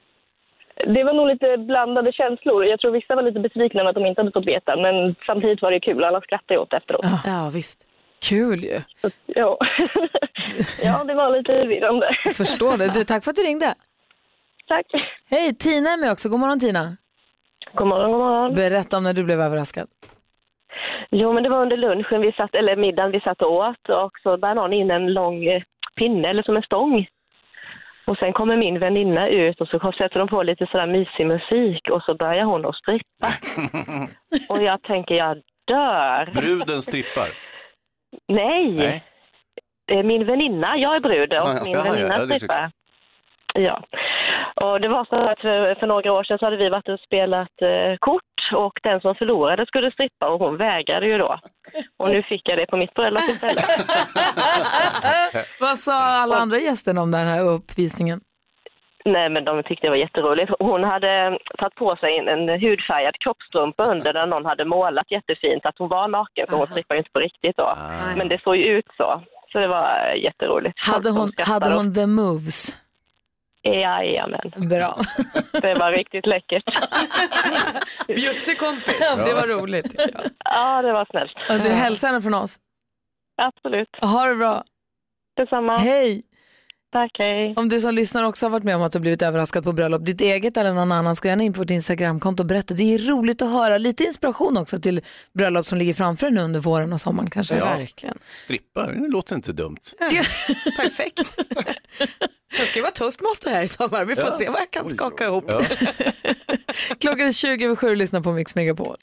Det 0.76 1.04
var 1.04 1.14
nog 1.14 1.28
lite 1.28 1.58
blandade 1.58 2.12
känslor. 2.12 2.66
Jag 2.66 2.80
tror 2.80 2.92
vissa 2.92 3.16
var 3.16 3.24
lite 3.24 3.40
besvikna 3.40 3.84
med 3.84 3.90
att 3.90 3.96
de 3.96 4.06
inte 4.06 4.22
hade 4.22 4.32
fått 4.32 4.48
veta, 4.48 4.76
men 4.76 5.16
samtidigt 5.28 5.62
var 5.62 5.72
det 5.72 5.80
kul. 5.80 6.04
Alla 6.04 6.22
skrattade 6.22 6.60
åt 6.60 6.70
det 6.70 6.78
efteråt. 6.78 7.06
Ja, 7.26 7.52
visst. 7.54 7.88
Kul 8.30 8.64
ju. 8.64 8.82
Ja. 9.26 9.58
ja, 10.84 11.04
det 11.04 11.14
var 11.14 11.38
lite 11.38 11.52
förvirrande. 11.52 12.08
Förstår 12.34 12.78
det. 12.78 12.94
Du, 12.94 13.04
tack 13.04 13.24
för 13.24 13.32
att 13.32 13.36
du 13.36 13.44
ringde. 13.44 13.74
Tack. 14.68 14.86
Hej, 15.30 15.56
Tina 15.56 15.90
är 15.90 15.98
med 16.02 16.12
också. 16.12 16.30
God 16.30 16.40
morgon 16.40 16.60
Tina. 16.60 16.98
God 17.74 17.88
morgon, 17.88 18.12
god 18.12 18.20
morgon. 18.20 18.54
Berätta 18.54 18.98
om 18.98 19.04
när 19.04 19.14
du 19.14 19.24
blev 19.24 19.42
överraskad. 19.42 19.88
Jo, 21.12 21.34
men 21.34 21.44
det 21.44 21.50
var 21.50 21.62
under 21.62 21.78
lunchen, 21.78 22.22
vi 22.22 22.32
satt, 22.32 22.56
eller 22.56 22.76
middagen 22.76 23.12
vi 23.12 23.20
satt 23.20 23.42
och 23.42 23.52
åt 23.54 23.90
och 23.90 24.12
så 24.24 24.38
bär 24.38 24.56
någon 24.56 24.74
in 24.74 24.92
en 24.92 25.14
lång 25.14 25.64
pinne, 25.96 26.30
eller 26.30 26.44
som 26.44 26.56
en 26.58 26.64
stång. 26.64 27.08
Och 28.08 28.18
sen 28.18 28.34
kommer 28.34 28.58
min 28.58 28.80
väninna 28.80 29.28
ut 29.28 29.62
och 29.62 29.68
så 29.68 29.92
sätter 29.98 30.20
de 30.20 30.28
på 30.28 30.44
lite 30.44 30.68
sådär 30.72 30.88
mysig 30.88 31.28
musik 31.28 31.90
och 31.90 32.04
så 32.04 32.16
börjar 32.16 32.46
hon 32.46 32.66
att 32.66 32.76
strippa. 32.76 33.28
och 34.54 34.62
jag 34.62 34.82
tänker, 34.82 35.16
jag 35.16 35.42
dör. 35.68 36.32
Bruden 36.34 36.82
strippar. 36.82 37.34
Nej, 38.28 38.72
Nej. 38.72 39.04
det 39.88 39.94
är 39.94 40.04
min 40.04 40.26
väninna, 40.26 40.78
jag 40.78 40.96
är 40.96 41.00
brud 41.00 41.34
och 41.34 41.38
Ja, 41.38 41.60
min 41.64 41.74
ja, 41.74 41.84
väninna 41.84 42.18
ja, 42.18 42.36
strippar. 42.36 42.72
Ja, 43.54 43.84
och 44.56 44.82
det 44.82 44.88
var 44.88 45.06
så 45.06 45.16
att 45.16 45.40
för, 45.40 45.76
för 45.76 45.88
några 45.88 46.14
år 46.14 46.24
sedan 46.24 46.40
så 46.40 46.46
hade 46.46 46.58
vi 46.58 46.70
varit 46.70 46.90
och 46.90 47.00
spelat 47.00 47.62
eh, 47.62 47.98
kort 48.00 48.52
och 48.54 48.80
den 48.84 49.02
som 49.02 49.16
förlorade 49.16 49.66
skulle 49.66 49.92
strippa 49.92 50.30
och 50.30 50.40
hon 50.40 50.58
vägrade 50.58 51.06
ju 51.08 51.18
då. 51.18 51.40
Och 51.98 52.10
nu 52.10 52.24
fick 52.24 52.50
jag 52.50 52.58
det 52.58 52.66
på 52.66 52.78
mitt 52.78 52.94
bröllop 52.94 53.22
istället. 53.22 53.66
Vad 55.76 55.80
sa 55.80 55.94
alla 55.94 56.36
andra 56.38 56.58
gästerna 56.58 57.02
om 57.02 57.12
den 57.12 57.28
här 57.28 57.44
uppvisningen? 57.50 58.22
Nej 59.06 59.30
men 59.30 59.46
de 59.46 59.64
tyckte 59.64 59.88
det 59.88 59.90
var 59.90 59.98
jätteroligt. 59.98 60.52
Hon 60.60 60.84
hade 60.84 61.40
tagit 61.58 61.76
på 61.76 61.96
sig 61.96 62.18
en, 62.18 62.28
en 62.28 62.50
hudfärgad 62.62 63.16
kroppstrumpa 63.20 63.84
under 63.86 64.14
där 64.14 64.28
någon 64.28 64.46
hade 64.46 64.66
målat 64.66 65.12
jättefint 65.12 65.66
att 65.66 65.78
hon 65.78 65.90
var 65.90 66.08
naken 66.08 66.48
för 66.50 66.58
hon 66.58 66.68
strippar 66.68 66.96
ju 66.96 67.00
inte 67.00 67.12
på 67.12 67.20
riktigt 67.20 67.58
då. 67.58 67.78
Men 68.18 68.28
det 68.28 68.42
såg 68.44 68.56
ju 68.56 68.64
ut 68.78 68.86
så. 68.98 69.24
Så 69.52 69.60
det 69.60 69.68
var 69.68 70.14
jätteroligt. 70.24 70.88
Hade 70.88 71.10
hon, 71.10 71.32
hade 71.38 71.74
hon 71.74 71.94
the 71.94 72.06
moves? 72.08 72.78
Jajamän. 73.64 74.52
Bra. 74.56 74.96
Det 75.52 75.74
var 75.74 75.92
riktigt 75.92 76.26
läckert. 76.26 76.64
Bjussig 78.08 78.60
kompis. 78.60 78.98
Ja. 79.00 79.26
Det 79.26 79.34
var 79.34 79.48
roligt. 79.48 79.96
Ja, 80.46 80.82
det 80.82 80.94
var 80.94 81.06
snällt. 81.10 81.32
Och 81.50 81.60
Du 81.60 81.70
hälsar 81.70 82.08
henne 82.08 82.22
från 82.22 82.34
oss. 82.34 82.60
Absolut. 83.38 83.90
Ha 84.02 84.26
det 84.26 84.36
bra. 84.36 84.64
Detsamma. 85.36 85.78
Hej. 85.78 86.22
Tack, 86.92 87.12
hej. 87.20 87.54
Om 87.58 87.70
du 87.70 87.80
som 87.80 87.94
lyssnar 87.96 88.24
också 88.24 88.46
har 88.46 88.52
varit 88.52 88.64
med 88.64 88.76
om 88.76 88.82
att 88.82 88.92
du 88.92 89.00
blivit 89.00 89.22
överraskad 89.22 89.64
på 89.64 89.74
bröllop, 89.74 90.06
ditt 90.06 90.22
eget 90.22 90.58
eller 90.58 90.74
någon 90.74 90.92
annan, 90.92 91.16
ska 91.16 91.28
gärna 91.28 91.44
in 91.44 91.54
på 91.54 91.62
ditt 91.64 91.72
Instagramkonto 91.72 92.44
och 92.44 92.48
berätta. 92.48 92.74
Det 92.74 92.84
är 92.96 92.98
roligt 93.00 93.42
att 93.42 93.52
höra. 93.52 93.78
Lite 93.78 94.04
inspiration 94.04 94.58
också 94.58 94.80
till 94.80 95.02
bröllop 95.34 95.66
som 95.66 95.78
ligger 95.78 95.94
framför 95.94 96.30
nu 96.30 96.42
under 96.42 96.60
våren 96.60 96.94
och 96.94 97.02
sommaren 97.02 97.30
kanske. 97.30 97.56
Verkligen. 97.56 98.18
Strippa, 98.44 98.88
det 98.88 99.08
låter 99.08 99.36
inte 99.36 99.52
dumt. 99.54 99.78
Perfekt. 100.78 101.22
Jag 102.58 102.68
ska 102.68 102.80
ju 102.80 102.82
vara 102.84 102.92
toastmaster 102.92 103.52
här 103.52 103.64
i 103.64 103.68
sommar. 103.68 104.06
Vi 104.06 104.16
får 104.16 104.24
Ja. 104.30 104.32
se 104.32 104.50
vad 104.50 104.60
jag 104.62 104.72
kan 104.72 104.90
skaka 104.90 105.26
ihop. 105.26 105.46
Ja. 105.48 105.62
Klockan 107.00 107.28
är 107.28 107.32
20 107.32 107.66
över 107.66 107.76
sju 107.76 107.90
och 107.90 107.98
lyssnar 107.98 108.22
på 108.22 108.32
Mix 108.32 108.56
Megapol. 108.56 108.96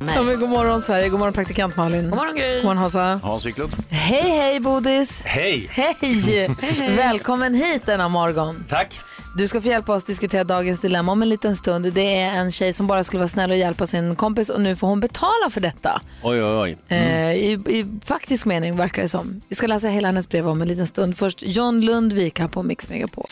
Ja, 0.00 0.22
men 0.22 0.40
god 0.40 0.48
morgon 0.48 0.82
Sverige, 0.82 1.08
god 1.08 1.18
morgon 1.18 1.34
praktikant 1.34 1.76
Malin. 1.76 2.10
God 2.10 2.18
morgon 2.18 2.36
Gry. 2.36 2.54
God 2.54 2.64
morgon 2.64 2.78
Hansa. 2.78 3.20
Hans 3.22 3.46
Wiklund. 3.46 3.72
Hej 3.90 4.30
hej 4.30 4.60
Bodis. 4.60 5.22
Hej! 5.26 5.68
Hej! 5.70 6.50
Välkommen 6.96 7.54
hit 7.54 7.86
denna 7.86 8.08
morgon. 8.08 8.64
Tack. 8.68 9.00
Du 9.36 9.48
ska 9.48 9.60
få 9.60 9.68
hjälpa 9.68 9.94
oss 9.94 10.04
diskutera 10.04 10.44
dagens 10.44 10.80
dilemma 10.80 11.12
om 11.12 11.22
en 11.22 11.28
liten 11.28 11.56
stund. 11.56 11.92
Det 11.92 12.16
är 12.20 12.32
en 12.32 12.52
tjej 12.52 12.72
som 12.72 12.86
bara 12.86 13.04
skulle 13.04 13.18
vara 13.18 13.28
snäll 13.28 13.50
och 13.50 13.56
hjälpa 13.56 13.86
sin 13.86 14.16
kompis 14.16 14.50
och 14.50 14.60
nu 14.60 14.76
får 14.76 14.86
hon 14.88 15.00
betala 15.00 15.50
för 15.50 15.60
detta. 15.60 16.02
Oj, 16.22 16.42
oj, 16.44 16.56
oj. 16.58 16.96
Eh, 16.96 17.32
i, 17.32 17.52
I 17.52 17.86
faktisk 18.04 18.46
mening 18.46 18.76
verkar 18.76 19.02
det 19.02 19.08
som. 19.08 19.40
Vi 19.48 19.54
ska 19.56 19.66
läsa 19.66 19.88
hela 19.88 20.08
hennes 20.08 20.28
brev 20.28 20.48
om 20.48 20.62
en 20.62 20.68
liten 20.68 20.86
stund. 20.86 21.16
Först 21.16 21.42
John 21.42 21.80
Lundvik 21.80 22.40
här 22.40 22.48
på 22.48 22.62
Mix 22.62 22.88
Megapol. 22.88 23.26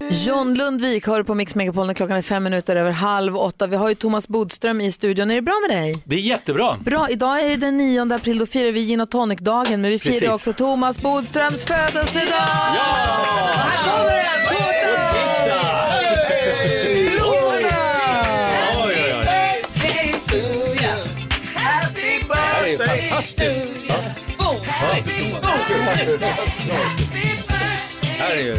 John 0.00 0.54
Lundvik 0.54 1.06
hör 1.06 1.22
på 1.22 1.34
Mix 1.34 1.54
Megapol 1.54 1.86
när 1.86 1.94
klockan 1.94 2.16
är 2.16 2.22
fem 2.22 2.42
minuter 2.44 2.76
över 2.76 2.90
halv 2.90 3.36
åtta. 3.36 3.66
Vi 3.66 3.76
har 3.76 3.88
ju 3.88 3.94
Thomas 3.94 4.28
Bodström 4.28 4.80
i 4.80 4.92
studion. 4.92 5.30
Är 5.30 5.34
det 5.34 5.42
bra 5.42 5.54
med 5.68 5.76
dig? 5.76 6.02
Det 6.04 6.16
är 6.16 6.20
jättebra. 6.20 6.76
Bra, 6.84 7.08
idag 7.10 7.44
är 7.44 7.48
det 7.48 7.56
den 7.56 7.76
9 7.78 8.14
april, 8.14 8.38
då 8.38 8.46
firar 8.46 8.72
vi 8.72 8.80
gin 8.80 9.00
och 9.00 9.10
tonic-dagen, 9.10 9.80
men 9.80 9.90
vi 9.90 9.98
firar 9.98 10.12
Precis. 10.12 10.28
också 10.28 10.52
Thomas 10.52 11.02
Bodströms 11.02 11.66
födelsedag! 11.66 12.26
Ja! 12.32 13.08
Och 13.42 13.48
här 13.48 13.84
kommer 13.84 14.16
den, 14.16 14.48
tårta! 14.48 15.86
Oj, 18.84 18.94
oj, 18.94 19.14
oj. 19.18 19.26
Det 22.64 22.72
är 22.72 23.10
fantastiskt. 23.10 23.60
Ja. 23.88 23.94
Här 28.18 28.36
är 28.36 28.40
ju... 28.40 28.56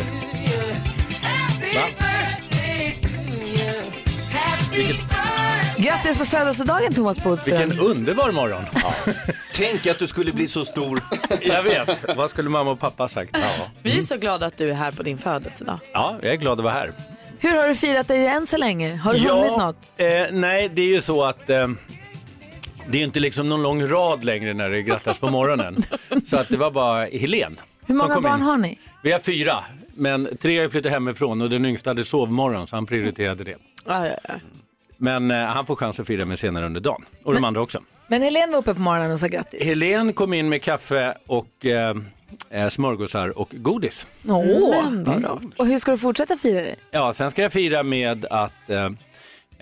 Vilket, 4.71 5.05
Grattis 5.77 6.17
på 6.17 6.25
födelsedagen 6.25 6.93
Thomas 6.93 7.23
Bodström! 7.23 7.69
vilken 7.69 7.79
underbar 7.85 8.31
morgon. 8.31 8.63
Tänk 9.53 9.87
att 9.87 9.99
du 9.99 10.07
skulle 10.07 10.31
bli 10.33 10.47
så 10.47 10.65
stor. 10.65 11.01
Jag 11.41 11.63
vet. 11.63 12.15
Vad 12.17 12.29
skulle 12.29 12.49
mamma 12.49 12.71
och 12.71 12.79
pappa 12.79 13.03
ha 13.03 13.07
sagt? 13.07 13.29
Ja. 13.33 13.65
Vi 13.83 13.97
är 13.97 14.01
så 14.01 14.17
glada 14.17 14.45
att 14.45 14.57
du 14.57 14.69
är 14.69 14.73
här 14.73 14.91
på 14.91 15.03
din 15.03 15.17
födelsedag. 15.17 15.79
ja, 15.93 16.17
jag 16.21 16.31
är 16.31 16.35
glad 16.37 16.57
att 16.59 16.63
vara 16.63 16.73
här. 16.73 16.91
Hur 17.39 17.61
har 17.61 17.67
du 17.67 17.75
firat 17.75 18.07
dig 18.07 18.27
än 18.27 18.47
så 18.47 18.57
länge? 18.57 18.95
Har 18.95 19.13
du 19.13 19.19
hunnit 19.19 19.57
något? 19.57 19.75
Eh, 19.97 20.07
nej, 20.31 20.69
det 20.73 20.81
är 20.81 20.87
ju 20.87 21.01
så 21.01 21.23
att 21.23 21.49
eh, 21.49 21.67
Det 22.87 22.97
är 22.99 23.03
inte 23.03 23.19
liksom 23.19 23.49
någon 23.49 23.61
lång 23.63 23.87
rad 23.87 24.23
längre 24.23 24.53
när 24.53 24.69
det 24.69 24.81
grattas 24.81 25.19
på 25.19 25.29
morgonen. 25.29 25.83
Så 26.23 26.37
att 26.37 26.49
det 26.49 26.57
var 26.57 26.71
bara 26.71 27.05
Helen 27.05 27.55
Hur 27.85 27.87
som 27.87 27.97
många 27.97 28.13
kom 28.13 28.23
barn 28.23 28.39
in. 28.39 28.45
har 28.45 28.57
ni? 28.57 28.79
Vi 29.03 29.11
har 29.11 29.19
fyra, 29.19 29.55
men 29.97 30.27
tre 30.41 30.59
har 30.61 30.69
flyttat 30.69 30.91
hemifrån 30.91 31.41
och 31.41 31.49
den 31.49 31.65
yngsta 31.65 31.89
hade 31.89 32.03
sovmorgon 32.03 32.67
så 32.67 32.75
han 32.75 32.85
prioriterade 32.85 33.43
det. 33.43 33.55
Ja, 33.85 34.07
ja, 34.07 34.15
ja. 34.27 34.33
Men 34.97 35.31
eh, 35.31 35.37
han 35.37 35.65
får 35.65 35.75
chans 35.75 35.99
att 35.99 36.07
fira 36.07 36.25
med 36.25 36.39
senare 36.39 36.65
under 36.65 36.81
dagen. 36.81 37.05
Och 37.23 37.33
de 37.33 37.43
andra 37.43 37.61
också. 37.61 37.79
Men 38.07 38.21
Helene 38.21 38.51
var 38.51 38.59
uppe 38.59 38.73
på 38.73 38.81
morgonen 38.81 39.11
och 39.11 39.19
sa 39.19 39.27
grattis. 39.27 39.63
Helen 39.63 40.13
kom 40.13 40.33
in 40.33 40.49
med 40.49 40.61
kaffe 40.61 41.13
och 41.27 41.65
eh, 41.65 41.95
eh, 42.49 42.67
smörgåsar 42.67 43.37
och 43.37 43.49
godis. 43.51 44.07
Åh, 44.27 44.83
Men 44.91 45.03
vad 45.03 45.21
bra. 45.21 45.41
och 45.57 45.67
hur 45.67 45.77
ska 45.77 45.91
du 45.91 45.97
fortsätta 45.97 46.37
fira 46.37 46.61
det? 46.61 46.75
Ja, 46.91 47.13
sen 47.13 47.31
ska 47.31 47.41
jag 47.41 47.53
fira 47.53 47.83
med 47.83 48.25
att 48.25 48.69
eh, 48.69 48.85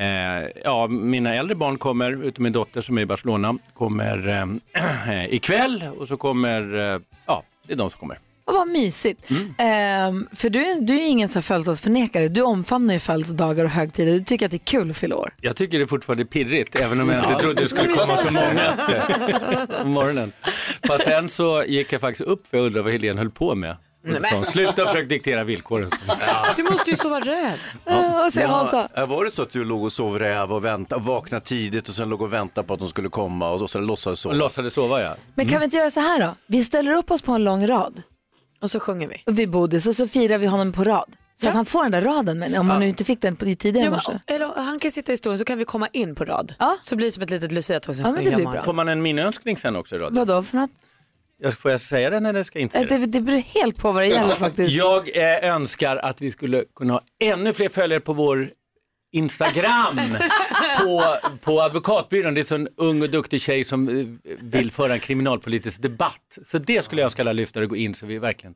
eh, 0.07 0.47
ja, 0.63 0.87
mina 0.87 1.35
äldre 1.35 1.55
barn 1.55 1.77
kommer, 1.77 2.23
utom 2.23 2.43
min 2.43 2.53
dotter 2.53 2.81
som 2.81 2.97
är 2.97 3.01
i 3.01 3.05
Barcelona, 3.05 3.57
kommer 3.73 4.27
eh, 4.73 5.25
ikväll 5.33 5.83
och 5.99 6.07
så 6.07 6.17
kommer, 6.17 6.75
eh, 6.93 7.01
ja, 7.25 7.43
det 7.67 7.73
är 7.73 7.77
de 7.77 7.89
som 7.89 7.99
kommer. 7.99 8.19
Och 8.47 8.53
vad 8.53 8.67
mysigt. 8.67 9.29
Mm. 9.29 9.55
Ehm, 9.57 10.27
för 10.33 10.49
du, 10.49 10.79
du 10.79 10.95
är 10.95 11.07
ingen 11.07 11.29
så 11.29 11.41
födelsedagsförnekare. 11.41 12.27
Du 12.27 12.41
omfamnar 12.41 12.93
ju 12.93 12.99
födelsedagar 12.99 13.65
och 13.65 13.71
högtider. 13.71 14.11
Du 14.11 14.19
tycker 14.19 14.45
att 14.45 14.51
det 14.51 14.57
är 14.57 14.65
kul 14.65 14.91
att 14.91 14.97
fylla 14.97 15.15
år. 15.15 15.33
Jag 15.41 15.55
tycker 15.55 15.77
det 15.77 15.83
är 15.83 15.87
fortfarande 15.87 16.25
pirrigt, 16.25 16.81
även 16.81 17.01
om 17.01 17.09
jag 17.09 17.23
inte 17.31 17.43
trodde 17.43 17.61
det 17.63 17.69
skulle 17.69 17.87
komma 17.87 18.17
så 18.17 18.31
många 18.31 18.77
på 19.81 19.87
morgonen. 19.87 20.31
Fast 20.87 21.03
sen 21.03 21.29
så 21.29 21.63
gick 21.67 21.93
jag 21.93 22.01
faktiskt 22.01 22.29
upp 22.29 22.47
för 22.47 22.57
jag 22.57 22.65
undrade 22.65 22.83
vad 22.83 22.91
Helene 22.91 23.19
höll 23.19 23.31
på 23.31 23.55
med. 23.55 23.75
Och 24.09 24.25
sa, 24.25 24.43
Sluta 24.43 24.85
försöka 24.85 25.07
diktera 25.07 25.43
villkoren. 25.43 25.89
Du 26.55 26.63
måste 26.63 26.89
ju 26.89 26.95
så 26.97 27.09
vara 27.09 27.25
rädd. 27.25 27.59
Vad 27.83 28.33
säger 28.33 28.47
Hansa? 28.47 28.89
Ja, 28.93 29.05
var 29.05 29.25
det 29.25 29.31
så 29.31 29.41
att 29.41 29.51
du 29.51 29.63
låg 29.63 29.83
och 29.83 29.91
sov 29.91 30.19
räv 30.19 30.53
och 30.53 30.65
väntade, 30.65 30.99
och 31.01 31.05
vaknade 31.05 31.45
tidigt 31.45 31.89
och 31.89 31.95
sen 31.95 32.09
låg 32.09 32.21
och 32.21 32.33
väntade 32.33 32.67
på 32.67 32.73
att 32.73 32.79
de 32.79 32.89
skulle 32.89 33.09
komma 33.09 33.49
och 33.49 33.69
så 33.69 33.79
låtsades 33.79 34.19
sova? 34.19 34.33
Och 34.33 34.39
låtsades 34.39 34.73
sova 34.73 35.01
ja. 35.01 35.15
Men 35.35 35.47
kan 35.47 35.59
vi 35.59 35.65
inte 35.65 35.77
göra 35.77 35.89
så 35.89 35.99
här 35.99 36.19
då? 36.19 36.35
Vi 36.47 36.63
ställer 36.63 36.91
upp 36.91 37.11
oss 37.11 37.21
på 37.21 37.31
en 37.31 37.43
lång 37.43 37.67
rad 37.67 38.01
Och 38.61 38.71
så 38.71 38.79
sjunger 38.79 39.07
vi. 39.07 39.23
och 39.25 39.39
vid 39.39 39.49
Bodis 39.49 39.87
och 39.87 39.95
så 39.95 40.07
firar 40.07 40.37
vi 40.37 40.47
honom 40.47 40.71
på 40.73 40.83
rad. 40.83 41.15
Så 41.37 41.45
Ja. 41.45 41.49
att 41.49 41.55
han 41.55 41.65
får 41.65 41.83
den 41.83 41.91
där 41.91 42.01
raden, 42.01 42.39
men 42.39 42.55
om 42.57 42.69
han 42.69 42.79
nu 42.79 42.87
inte 42.89 43.03
fick 43.05 43.21
den 43.21 43.35
på 43.35 43.45
tidigare 43.45 43.85
Ja, 43.85 43.91
morse. 43.91 44.11
men, 44.11 44.35
eller, 44.35 44.53
han 44.55 44.79
kan 44.79 44.91
sitta 44.91 45.13
i 45.13 45.17
stolen 45.17 45.37
så 45.39 45.45
kan 45.45 45.57
vi 45.57 45.65
komma 45.65 45.87
in 45.91 46.15
på 46.15 46.25
rad. 46.25 46.53
Ja. 46.59 46.77
Så 46.81 46.95
blir 46.95 47.07
det 47.07 47.11
som 47.11 47.23
ett 47.23 47.29
litet 47.29 47.51
luciatåg 47.51 47.95
som 47.95 48.05
Ja, 48.05 48.11
det 48.11 48.31
sjunger 48.35 48.51
bra. 48.51 48.63
Får 48.63 48.73
man 48.73 48.87
en 48.87 49.01
minönskning 49.01 49.57
sen 49.57 49.75
också 49.75 49.95
i 49.95 49.99
radion? 49.99 50.15
Vadå 50.17 50.43
för 50.43 50.57
något? 50.57 50.69
Jag- 51.37 51.53
Får 51.53 51.71
jag 51.71 51.81
säga 51.81 52.09
den 52.09 52.25
eller 52.25 52.43
ska 52.43 52.59
jag 52.59 52.61
inte 52.61 52.73
säga 52.73 52.85
Det, 52.89 52.97
den? 52.97 53.11
det 53.11 53.21
beror 53.21 53.37
helt 53.39 53.77
på 53.77 53.91
vad 53.91 54.03
det 54.03 54.07
gäller 54.07 54.35
faktiskt. 54.35 54.71
Jag 54.71 55.17
eh, 55.17 55.53
önskar 55.55 55.97
att 55.97 56.21
vi 56.21 56.31
skulle 56.31 56.63
kunna 56.75 56.93
ha 56.93 57.01
ännu 57.23 57.53
fler 57.53 57.69
följare 57.69 57.99
på 57.99 58.13
vår 58.13 58.49
Instagram 59.13 59.99
på, 60.85 61.17
på 61.43 61.61
advokatbyrån. 61.61 62.33
Det 62.33 62.39
är 62.39 62.43
så 62.43 62.55
en 62.55 62.67
ung 62.75 63.01
och 63.01 63.09
duktig 63.09 63.41
tjej 63.41 63.63
som 63.63 63.89
eh, 63.89 64.33
vill 64.39 64.71
föra 64.71 64.93
en 64.93 64.99
kriminalpolitisk 64.99 65.81
debatt. 65.81 66.37
Så 66.45 66.57
det 66.57 66.85
skulle 66.85 67.01
jag 67.01 67.05
önska 67.05 67.21
alla 67.21 67.33
lyssnare 67.33 67.65
gå 67.65 67.75
in 67.75 67.93
så 67.93 68.05
vi 68.05 68.19
verkligen 68.19 68.55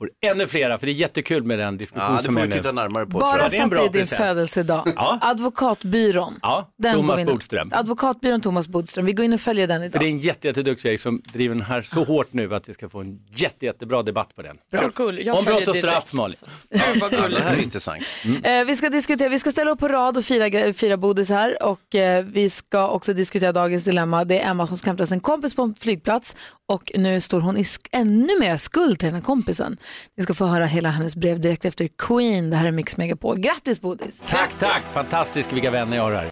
får 0.00 0.10
ännu 0.30 0.46
flera. 0.46 0.78
För 0.78 0.86
det 0.86 0.92
är 0.92 0.94
jättekul 0.94 1.42
med 1.42 1.58
den 1.58 1.76
diskussion 1.76 2.10
Ja, 2.10 2.16
det 2.16 2.22
som 2.22 2.34
får 2.34 2.42
vi 2.42 2.52
titta 2.52 2.72
närmare 2.72 3.06
på. 3.06 3.18
Bara 3.18 3.38
jag. 3.38 3.38
det 3.38 3.44
är 3.46 3.50
för 3.50 3.56
en 3.56 3.62
att 3.64 3.70
bra 3.70 3.78
det 3.80 3.84
är 3.86 3.92
din 3.92 4.00
present. 4.02 4.18
födelsedag. 4.20 4.92
Ja. 4.96 5.18
Advokatbyrån. 5.22 6.38
Ja, 6.42 6.70
Den 6.78 6.94
Thomas 6.94 7.24
Bodström. 7.24 7.70
Advokatbyrån 7.72 8.40
Thomas 8.40 8.68
Bodström. 8.68 9.06
Vi 9.06 9.12
går 9.12 9.24
in 9.24 9.32
och 9.32 9.40
följer 9.40 9.66
den 9.66 9.80
För 9.80 9.86
idag. 9.86 10.00
det 10.02 10.06
är 10.06 10.10
en 10.10 10.18
jätte, 10.18 10.46
jätteduktig 10.48 10.82
tjej 10.82 10.98
som 10.98 11.22
driver 11.32 11.54
den 11.54 11.64
här 11.64 11.82
så 11.82 12.04
hårt 12.04 12.32
nu 12.32 12.54
att 12.54 12.68
vi 12.68 12.72
ska 12.72 12.88
få 12.88 13.00
en 13.00 13.18
jätte, 13.36 13.66
jättebra 13.66 14.02
debatt 14.02 14.36
på 14.36 14.42
den. 14.42 14.56
Bra, 14.72 14.90
cool. 14.90 15.18
Jag 15.26 15.38
Om 15.38 15.44
brott 15.44 15.68
och 15.68 15.76
straff 15.76 16.12
Malin. 16.12 16.36
Vad 17.00 17.12
Ja, 17.12 17.18
gulligt. 17.22 17.36
det 17.36 17.42
här 17.42 17.56
är 17.56 17.62
intressant. 17.62 18.02
Eh, 18.42 18.64
vi 18.64 18.76
ska 18.76 18.88
diskutera, 18.88 19.28
vi 19.28 19.38
ska 19.38 19.50
ställa 19.50 19.70
upp 19.70 19.78
på 19.78 19.88
rad 19.88 20.16
och 20.16 20.24
fira, 20.24 20.72
fira 20.72 20.96
Bodis 20.96 21.28
här 21.28 21.62
och 21.62 21.94
eh, 21.94 22.24
vi 22.24 22.50
ska 22.50 22.88
också 22.88 23.12
diskutera 23.12 23.52
dagens 23.52 23.84
dilemma. 23.84 24.24
Det 24.24 24.40
är 24.40 24.50
Emma 24.50 24.66
som 24.66 24.76
ska 24.78 24.90
hämta 24.90 25.06
sin 25.06 25.20
kompis 25.20 25.54
på 25.54 25.62
en 25.62 25.74
flygplats 25.74 26.36
och 26.68 26.92
nu 26.94 27.20
står 27.20 27.40
hon 27.40 27.56
i 27.56 27.64
ännu 27.92 28.38
mer 28.40 28.56
skuld 28.56 28.98
till 28.98 29.06
den 29.06 29.14
här 29.14 29.22
kompisen. 29.22 29.76
Ni 30.16 30.22
ska 30.24 30.34
få 30.34 30.44
höra 30.46 30.66
hela 30.66 30.88
hennes 30.88 31.16
brev 31.16 31.40
direkt 31.40 31.64
efter 31.64 31.88
Queen. 31.98 32.50
Det 32.50 32.56
här 32.56 32.66
är 32.66 32.70
Mix 32.72 32.96
Megapol. 32.96 33.38
Grattis 33.38 33.80
Bodis! 33.80 34.22
Tack, 34.28 34.50
tack! 34.58 34.82
Fantastiskt 34.92 35.52
vilka 35.52 35.70
vänner 35.70 35.96
jag 35.96 36.04
har 36.04 36.12
här. 36.12 36.28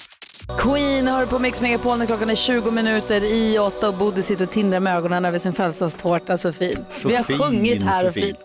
Queen 0.58 1.06
hör 1.06 1.26
på 1.26 1.38
Mix 1.38 1.60
Megapol 1.60 1.98
när 1.98 2.06
klockan 2.06 2.30
är 2.30 2.34
20 2.34 2.70
minuter 2.70 3.24
i 3.24 3.58
åtta 3.58 3.88
och 3.88 3.94
Bodis 3.94 4.26
sitter 4.26 4.44
och 4.44 4.50
tindrar 4.50 4.80
med 4.80 4.96
ögonen 4.96 5.24
över 5.24 5.38
sin 5.38 5.52
födelsedagstårta. 5.52 6.36
Så 6.38 6.52
fint. 6.52 6.84
Så 6.90 7.08
vi 7.08 7.16
har 7.16 7.24
fin, 7.24 7.38
sjungit 7.38 7.82
här 7.82 8.00
så 8.02 8.08
och 8.08 8.14
fin. 8.14 8.22
fint. 8.22 8.38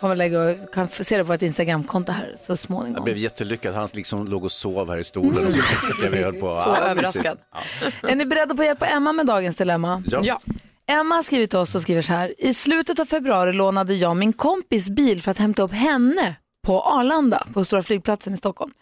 Kommer 0.00 0.16
lägga 0.16 0.40
och 0.40 0.74
kan 0.74 0.88
se 0.88 1.18
det 1.18 1.24
på 1.24 1.32
vårt 1.32 1.42
Instagramkonto 1.42 2.12
här 2.12 2.34
så 2.38 2.56
småningom. 2.56 2.94
Jag 2.96 3.04
blev 3.04 3.16
jättelyckad. 3.16 3.74
Han 3.74 3.88
liksom 3.92 4.28
låg 4.28 4.44
och 4.44 4.52
sov 4.52 4.90
här 4.90 4.98
i 4.98 5.04
stolen 5.04 5.46
och 5.46 5.52
så 5.52 5.60
viskade 5.60 6.16
vi 6.16 6.22
höll 6.22 6.34
på. 6.34 6.50
Så 6.50 6.56
Ah, 6.70 6.76
överraskad. 6.76 7.38
Är 8.02 8.14
ni 8.16 8.26
beredda 8.26 8.54
på 8.54 8.62
att 8.62 8.66
hjälpa 8.66 8.86
Emma 8.86 9.12
med 9.12 9.26
dagens 9.26 9.56
dilemma? 9.56 10.02
Ja. 10.06 10.20
Ja. 10.24 10.40
Emma 10.90 11.14
har 11.14 11.22
skrivit 11.22 11.50
till 11.50 11.58
oss 11.58 11.74
och 11.74 11.82
skriver 11.82 12.02
så 12.02 12.12
här. 12.12 12.34
I 12.38 12.54
slutet 12.54 12.98
av 12.98 13.04
februari 13.04 13.52
lånade 13.52 13.94
jag 13.94 14.16
min 14.16 14.32
kompis 14.32 14.90
bil 14.90 15.22
för 15.22 15.30
att 15.30 15.38
hämta 15.38 15.62
upp 15.62 15.72
henne 15.72 16.36
på 16.66 16.80
Arlanda, 16.80 17.46
på 17.52 17.64
stora 17.64 17.82
flygplatsen 17.82 18.34
i 18.34 18.36
Stockholm. 18.36 18.72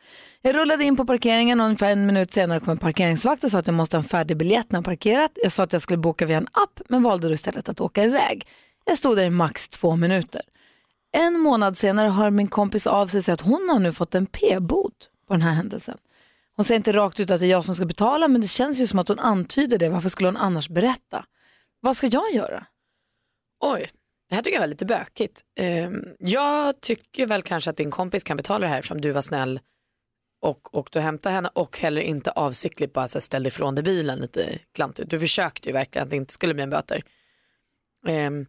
Jag 0.43 0.55
rullade 0.55 0.85
in 0.85 0.97
på 0.97 1.05
parkeringen 1.05 1.61
och 1.61 1.67
ungefär 1.67 1.91
en 1.91 2.07
minut 2.07 2.35
senare 2.35 2.61
kom 2.61 2.71
en 2.71 2.79
parkeringsvakt 2.79 3.45
och 3.45 3.51
sa 3.51 3.59
att 3.59 3.67
jag 3.67 3.75
måste 3.75 3.97
ha 3.97 4.03
en 4.03 4.09
färdig 4.09 4.37
biljett 4.37 4.73
när 4.73 4.79
jag 4.79 4.85
parkerat. 4.85 5.31
Jag 5.43 5.53
sa 5.53 5.63
att 5.63 5.73
jag 5.73 5.83
skulle 5.83 5.97
boka 5.97 6.27
via 6.27 6.37
en 6.37 6.49
app 6.53 6.81
men 6.89 7.03
valde 7.03 7.29
då 7.29 7.35
istället 7.35 7.69
att 7.69 7.81
åka 7.81 8.05
iväg. 8.05 8.47
Jag 8.85 8.99
stod 8.99 9.17
där 9.17 9.25
i 9.25 9.31
max 9.31 9.69
två 9.69 9.97
minuter. 9.97 10.43
En 11.13 11.41
månad 11.41 11.79
senare 11.79 12.09
hör 12.09 12.31
min 12.31 12.49
kompis 12.49 12.87
av 12.87 13.07
sig 13.07 13.23
sagt 13.23 13.41
att 13.41 13.47
hon 13.47 13.69
har 13.69 13.79
nu 13.79 13.93
fått 13.93 14.15
en 14.15 14.27
p-bot 14.27 15.09
på 15.29 15.35
den 15.35 15.43
här 15.43 15.53
händelsen. 15.53 15.99
Hon 16.57 16.65
säger 16.65 16.77
inte 16.77 16.93
rakt 16.93 17.21
ut 17.21 17.31
att 17.31 17.41
det 17.41 17.47
är 17.47 17.51
jag 17.51 17.65
som 17.65 17.75
ska 17.75 17.85
betala 17.85 18.29
men 18.29 18.41
det 18.41 18.49
känns 18.49 18.79
ju 18.79 18.87
som 18.87 18.99
att 18.99 19.09
hon 19.09 19.19
antyder 19.19 19.79
det. 19.79 19.89
Varför 19.89 20.09
skulle 20.09 20.29
hon 20.29 20.37
annars 20.37 20.69
berätta? 20.69 21.25
Vad 21.87 21.97
ska 21.97 22.07
jag 22.07 22.35
göra? 22.35 22.67
Oj, 23.61 23.91
det 24.29 24.35
här 24.35 24.43
tycker 24.43 24.57
jag 24.57 24.61
var 24.61 24.67
lite 24.67 24.87
bökigt. 24.87 25.43
Ehm, 25.59 26.05
jag 26.19 26.81
tycker 26.81 27.27
väl 27.27 27.43
kanske 27.43 27.71
att 27.71 27.77
din 27.77 27.91
kompis 27.91 28.25
kan 28.25 28.37
betala 28.37 28.59
det 28.59 28.69
här 28.69 28.79
eftersom 28.79 29.01
du 29.01 29.13
var 29.13 29.23
snäll 29.23 29.61
och 30.43 30.75
åkte 30.75 30.99
och 30.99 31.03
hämtade 31.03 31.35
henne 31.35 31.51
och 31.53 31.79
heller 31.79 32.01
inte 32.01 32.31
avsiktligt 32.31 32.93
bara 32.93 33.09
så 33.09 33.21
ställde 33.21 33.49
ifrån 33.49 33.75
dig 33.75 33.85
bilen 33.85 34.19
lite 34.19 34.59
klantigt. 34.75 35.11
Du 35.11 35.19
försökte 35.19 35.69
ju 35.69 35.73
verkligen 35.73 36.05
att 36.05 36.11
det 36.11 36.17
inte 36.17 36.33
skulle 36.35 36.55
bli 36.55 36.63
en 36.63 36.71
böter. 36.71 37.03
Ehm, 38.07 38.47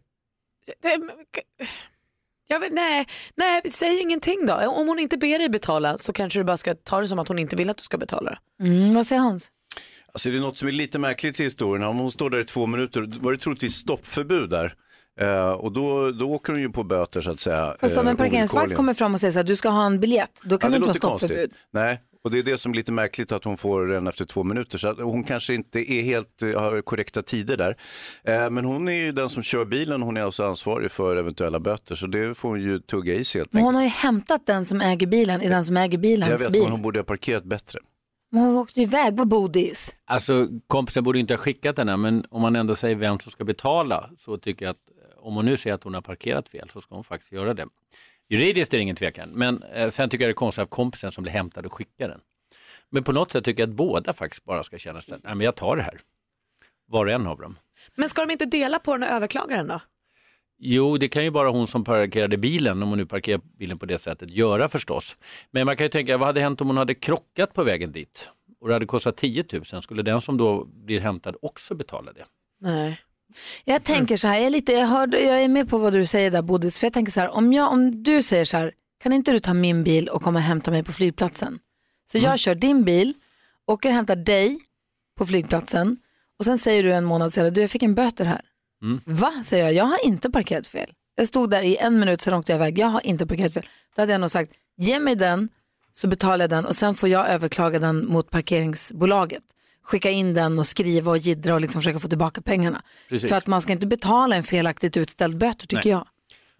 vet, 2.60 2.72
nej, 2.72 3.06
nej, 3.34 3.62
säg 3.70 4.00
ingenting 4.00 4.46
då. 4.46 4.54
Om 4.54 4.88
hon 4.88 4.98
inte 4.98 5.18
ber 5.18 5.38
dig 5.38 5.48
betala 5.48 5.98
så 5.98 6.12
kanske 6.12 6.40
du 6.40 6.44
bara 6.44 6.56
ska 6.56 6.74
ta 6.74 7.00
det 7.00 7.08
som 7.08 7.18
att 7.18 7.28
hon 7.28 7.38
inte 7.38 7.56
vill 7.56 7.70
att 7.70 7.76
du 7.76 7.84
ska 7.84 7.98
betala. 7.98 8.38
Mm, 8.62 8.94
vad 8.94 9.06
säger 9.06 9.22
Hans? 9.22 9.50
Alltså 10.12 10.30
det 10.30 10.36
är 10.36 10.40
något 10.40 10.58
som 10.58 10.68
är 10.68 10.72
lite 10.72 10.98
märkligt 10.98 11.40
i 11.40 11.42
historien. 11.44 11.86
Om 11.88 11.98
hon 11.98 12.10
står 12.10 12.30
där 12.30 12.38
i 12.38 12.44
två 12.44 12.66
minuter, 12.66 13.10
var 13.20 13.32
det 13.32 13.38
troligtvis 13.38 13.74
stoppförbud 13.74 14.50
där. 14.50 14.74
Eh, 15.20 15.50
och 15.50 15.72
då, 15.72 16.10
då 16.10 16.30
åker 16.30 16.52
hon 16.52 16.62
ju 16.62 16.68
på 16.70 16.84
böter 16.84 17.20
så 17.20 17.30
att 17.30 17.40
säga. 17.40 17.76
Fast 17.80 17.98
om 17.98 18.06
eh, 18.06 18.10
en 18.10 18.16
parkeringsvakt 18.16 18.54
ovillkorligen. 18.64 18.76
kommer 18.76 18.94
fram 18.94 19.14
och 19.14 19.20
säger 19.20 19.32
så 19.32 19.38
här, 19.38 19.44
du 19.46 19.56
ska 19.56 19.68
ha 19.68 19.86
en 19.86 20.00
biljett, 20.00 20.40
då 20.44 20.58
kan 20.58 20.68
Ja, 20.72 20.72
det 20.72 20.76
inte 20.76 20.86
vara 20.86 20.94
stoppförbud. 21.18 21.52
Nej, 21.72 22.00
och 22.24 22.30
det 22.30 22.38
är 22.38 22.42
det 22.42 22.58
som 22.58 22.72
är 22.72 22.76
lite 22.76 22.92
märkligt 22.92 23.32
att 23.32 23.44
hon 23.44 23.56
får 23.56 23.86
den 23.86 24.06
efter 24.06 24.24
två 24.24 24.44
minuter. 24.44 24.78
Så 24.78 24.88
att 24.88 25.00
hon 25.00 25.24
kanske 25.24 25.54
inte 25.54 25.92
är 25.92 26.02
helt 26.02 26.42
eh, 26.42 26.60
har 26.60 26.80
korrekta 26.82 27.22
tider 27.22 27.56
där. 27.56 27.76
Eh, 28.24 28.50
men 28.50 28.64
hon 28.64 28.88
är 28.88 28.92
ju 28.92 29.12
den 29.12 29.28
som 29.28 29.42
kör 29.42 29.64
bilen, 29.64 30.02
hon 30.02 30.16
är 30.16 30.22
alltså 30.22 30.44
ansvarig 30.44 30.90
för 30.90 31.16
eventuella 31.16 31.60
böter. 31.60 31.94
Så 31.94 32.06
det 32.06 32.34
får 32.34 32.48
hon 32.48 32.60
ju 32.60 32.78
tugga 32.78 33.14
i 33.14 33.24
sig 33.24 33.38
helt 33.38 33.52
Men 33.52 33.58
enkelt. 33.60 33.66
hon 33.66 33.74
har 33.74 33.82
ju 33.82 33.88
hämtat 33.88 34.46
den 34.46 34.64
som 34.64 34.80
äger 34.80 35.06
bilen 35.06 35.42
i 35.42 35.48
den 35.48 35.64
som 35.64 35.76
äger 35.76 35.92
Jag 35.92 36.00
bilens 36.00 36.40
vet, 36.42 36.52
bil. 36.52 36.62
men 36.62 36.70
hon 36.70 36.82
borde 36.82 36.98
ha 36.98 37.04
parkerat 37.04 37.44
bättre. 37.44 37.78
Men 38.30 38.42
hon 38.42 38.56
åkte 38.56 38.82
iväg 38.82 39.16
på 39.16 39.24
bodis. 39.24 39.96
Alltså 40.04 40.48
kompisen 40.66 41.04
borde 41.04 41.18
inte 41.18 41.34
ha 41.34 41.38
skickat 41.38 41.76
den 41.76 41.88
här, 41.88 41.96
men 41.96 42.24
om 42.30 42.42
man 42.42 42.56
ändå 42.56 42.74
säger 42.74 42.96
vem 42.96 43.18
som 43.18 43.32
ska 43.32 43.44
betala 43.44 44.10
så 44.18 44.38
tycker 44.38 44.64
jag 44.64 44.70
att 44.70 44.90
om 45.16 45.34
hon 45.34 45.44
nu 45.44 45.56
säger 45.56 45.74
att 45.74 45.84
hon 45.84 45.94
har 45.94 46.00
parkerat 46.00 46.48
fel 46.48 46.70
så 46.72 46.80
ska 46.80 46.94
hon 46.94 47.04
faktiskt 47.04 47.32
göra 47.32 47.54
det. 47.54 47.66
Juridiskt 48.28 48.74
är 48.74 48.78
det 48.78 48.82
ingen 48.82 48.96
tvekan, 48.96 49.28
men 49.28 49.62
eh, 49.62 49.90
sen 49.90 50.08
tycker 50.08 50.24
jag 50.24 50.28
det 50.28 50.32
är 50.32 50.34
konstigt 50.34 50.62
av 50.62 50.66
kompisen 50.66 51.12
som 51.12 51.22
blir 51.22 51.32
hämtad 51.32 51.66
och 51.66 51.72
skickar 51.72 52.08
den. 52.08 52.20
Men 52.90 53.04
på 53.04 53.12
något 53.12 53.32
sätt 53.32 53.44
tycker 53.44 53.62
jag 53.62 53.70
att 53.70 53.76
båda 53.76 54.12
faktiskt 54.12 54.44
bara 54.44 54.62
ska 54.62 54.78
känna 54.78 55.00
sig, 55.00 55.18
nej 55.24 55.34
men 55.34 55.44
jag 55.44 55.54
tar 55.54 55.76
det 55.76 55.82
här. 55.82 56.00
Var 56.86 57.06
och 57.06 57.12
en 57.12 57.26
av 57.26 57.38
dem. 57.38 57.58
Men 57.94 58.08
ska 58.08 58.26
de 58.26 58.32
inte 58.32 58.46
dela 58.46 58.78
på 58.78 58.92
den 58.92 59.02
och 59.02 59.08
överklaga 59.08 59.56
den 59.56 59.68
då? 59.68 59.80
Jo, 60.60 60.96
det 60.98 61.08
kan 61.08 61.24
ju 61.24 61.30
bara 61.30 61.50
hon 61.50 61.66
som 61.66 61.84
parkerade 61.84 62.36
bilen, 62.36 62.82
om 62.82 62.88
hon 62.88 62.98
nu 62.98 63.06
parkerar 63.06 63.40
bilen 63.58 63.78
på 63.78 63.86
det 63.86 63.98
sättet, 63.98 64.30
göra 64.30 64.68
förstås. 64.68 65.16
Men 65.50 65.66
man 65.66 65.76
kan 65.76 65.84
ju 65.84 65.90
tänka, 65.90 66.16
vad 66.16 66.26
hade 66.26 66.40
hänt 66.40 66.60
om 66.60 66.66
hon 66.66 66.76
hade 66.76 66.94
krockat 66.94 67.54
på 67.54 67.64
vägen 67.64 67.92
dit? 67.92 68.28
Och 68.60 68.68
det 68.68 68.74
hade 68.74 68.86
kostat 68.86 69.16
10 69.16 69.44
000, 69.72 69.82
skulle 69.82 70.02
den 70.02 70.20
som 70.20 70.36
då 70.36 70.64
blir 70.64 71.00
hämtad 71.00 71.36
också 71.42 71.74
betala 71.74 72.12
det? 72.12 72.24
Nej. 72.60 73.00
Jag 73.64 73.84
tänker 73.84 74.16
så 74.16 74.28
här, 74.28 74.36
jag 74.36 74.46
är, 74.46 74.50
lite, 74.50 74.72
jag, 74.72 74.86
hörde, 74.86 75.20
jag 75.20 75.42
är 75.42 75.48
med 75.48 75.70
på 75.70 75.78
vad 75.78 75.92
du 75.92 76.06
säger 76.06 76.30
där 76.30 76.42
Bodis, 76.42 76.80
för 76.80 76.86
jag 76.86 76.92
tänker 76.92 77.12
så 77.12 77.20
här, 77.20 77.30
om, 77.30 77.52
jag, 77.52 77.72
om 77.72 78.02
du 78.02 78.22
säger 78.22 78.44
så 78.44 78.56
här, 78.56 78.72
kan 79.02 79.12
inte 79.12 79.32
du 79.32 79.40
ta 79.40 79.54
min 79.54 79.84
bil 79.84 80.08
och 80.08 80.22
komma 80.22 80.38
och 80.38 80.42
hämta 80.42 80.70
mig 80.70 80.82
på 80.82 80.92
flygplatsen? 80.92 81.58
Så 82.10 82.18
jag 82.18 82.38
kör 82.38 82.54
din 82.54 82.84
bil, 82.84 83.14
åker 83.66 83.88
och 83.88 83.94
hämtar 83.94 84.16
dig 84.16 84.58
på 85.18 85.26
flygplatsen 85.26 85.96
och 86.38 86.44
sen 86.44 86.58
säger 86.58 86.82
du 86.82 86.92
en 86.92 87.04
månad 87.04 87.32
senare, 87.32 87.50
du 87.50 87.60
jag 87.60 87.70
fick 87.70 87.82
en 87.82 87.94
böter 87.94 88.24
här. 88.24 88.40
Mm. 88.82 89.00
Va? 89.06 89.32
säger 89.44 89.64
jag, 89.64 89.74
jag 89.74 89.84
har 89.84 90.06
inte 90.06 90.30
parkerat 90.30 90.66
fel. 90.68 90.90
Jag 91.14 91.26
stod 91.26 91.50
där 91.50 91.62
i 91.62 91.76
en 91.76 91.98
minut, 92.00 92.20
sen 92.22 92.34
åkte 92.34 92.52
jag 92.52 92.56
iväg, 92.58 92.78
jag 92.78 92.86
har 92.86 93.06
inte 93.06 93.26
parkerat 93.26 93.54
fel. 93.54 93.66
Då 93.96 94.02
hade 94.02 94.12
jag 94.12 94.20
nog 94.20 94.30
sagt, 94.30 94.52
ge 94.76 94.98
mig 94.98 95.14
den 95.16 95.48
så 95.92 96.08
betalar 96.08 96.38
jag 96.42 96.50
den 96.50 96.64
och 96.66 96.76
sen 96.76 96.94
får 96.94 97.08
jag 97.08 97.28
överklaga 97.28 97.78
den 97.78 98.06
mot 98.06 98.30
parkeringsbolaget. 98.30 99.42
skicka 99.82 100.10
in 100.10 100.34
den 100.34 100.58
och 100.58 100.66
skriva 100.66 101.10
och 101.10 101.18
jiddra 101.18 101.54
och 101.54 101.60
liksom 101.60 101.80
försöka 101.82 101.98
få 101.98 102.08
tillbaka 102.08 102.40
pengarna. 102.42 102.82
Precis. 103.08 103.28
För 103.28 103.36
att 103.36 103.46
man 103.46 103.60
ska 103.60 103.72
inte 103.72 103.86
betala 103.86 104.36
en 104.36 104.44
felaktigt 104.44 104.96
utställd 104.96 105.38
böter 105.38 105.66
tycker 105.66 105.82
Nej. 105.84 105.90
jag. 105.90 106.06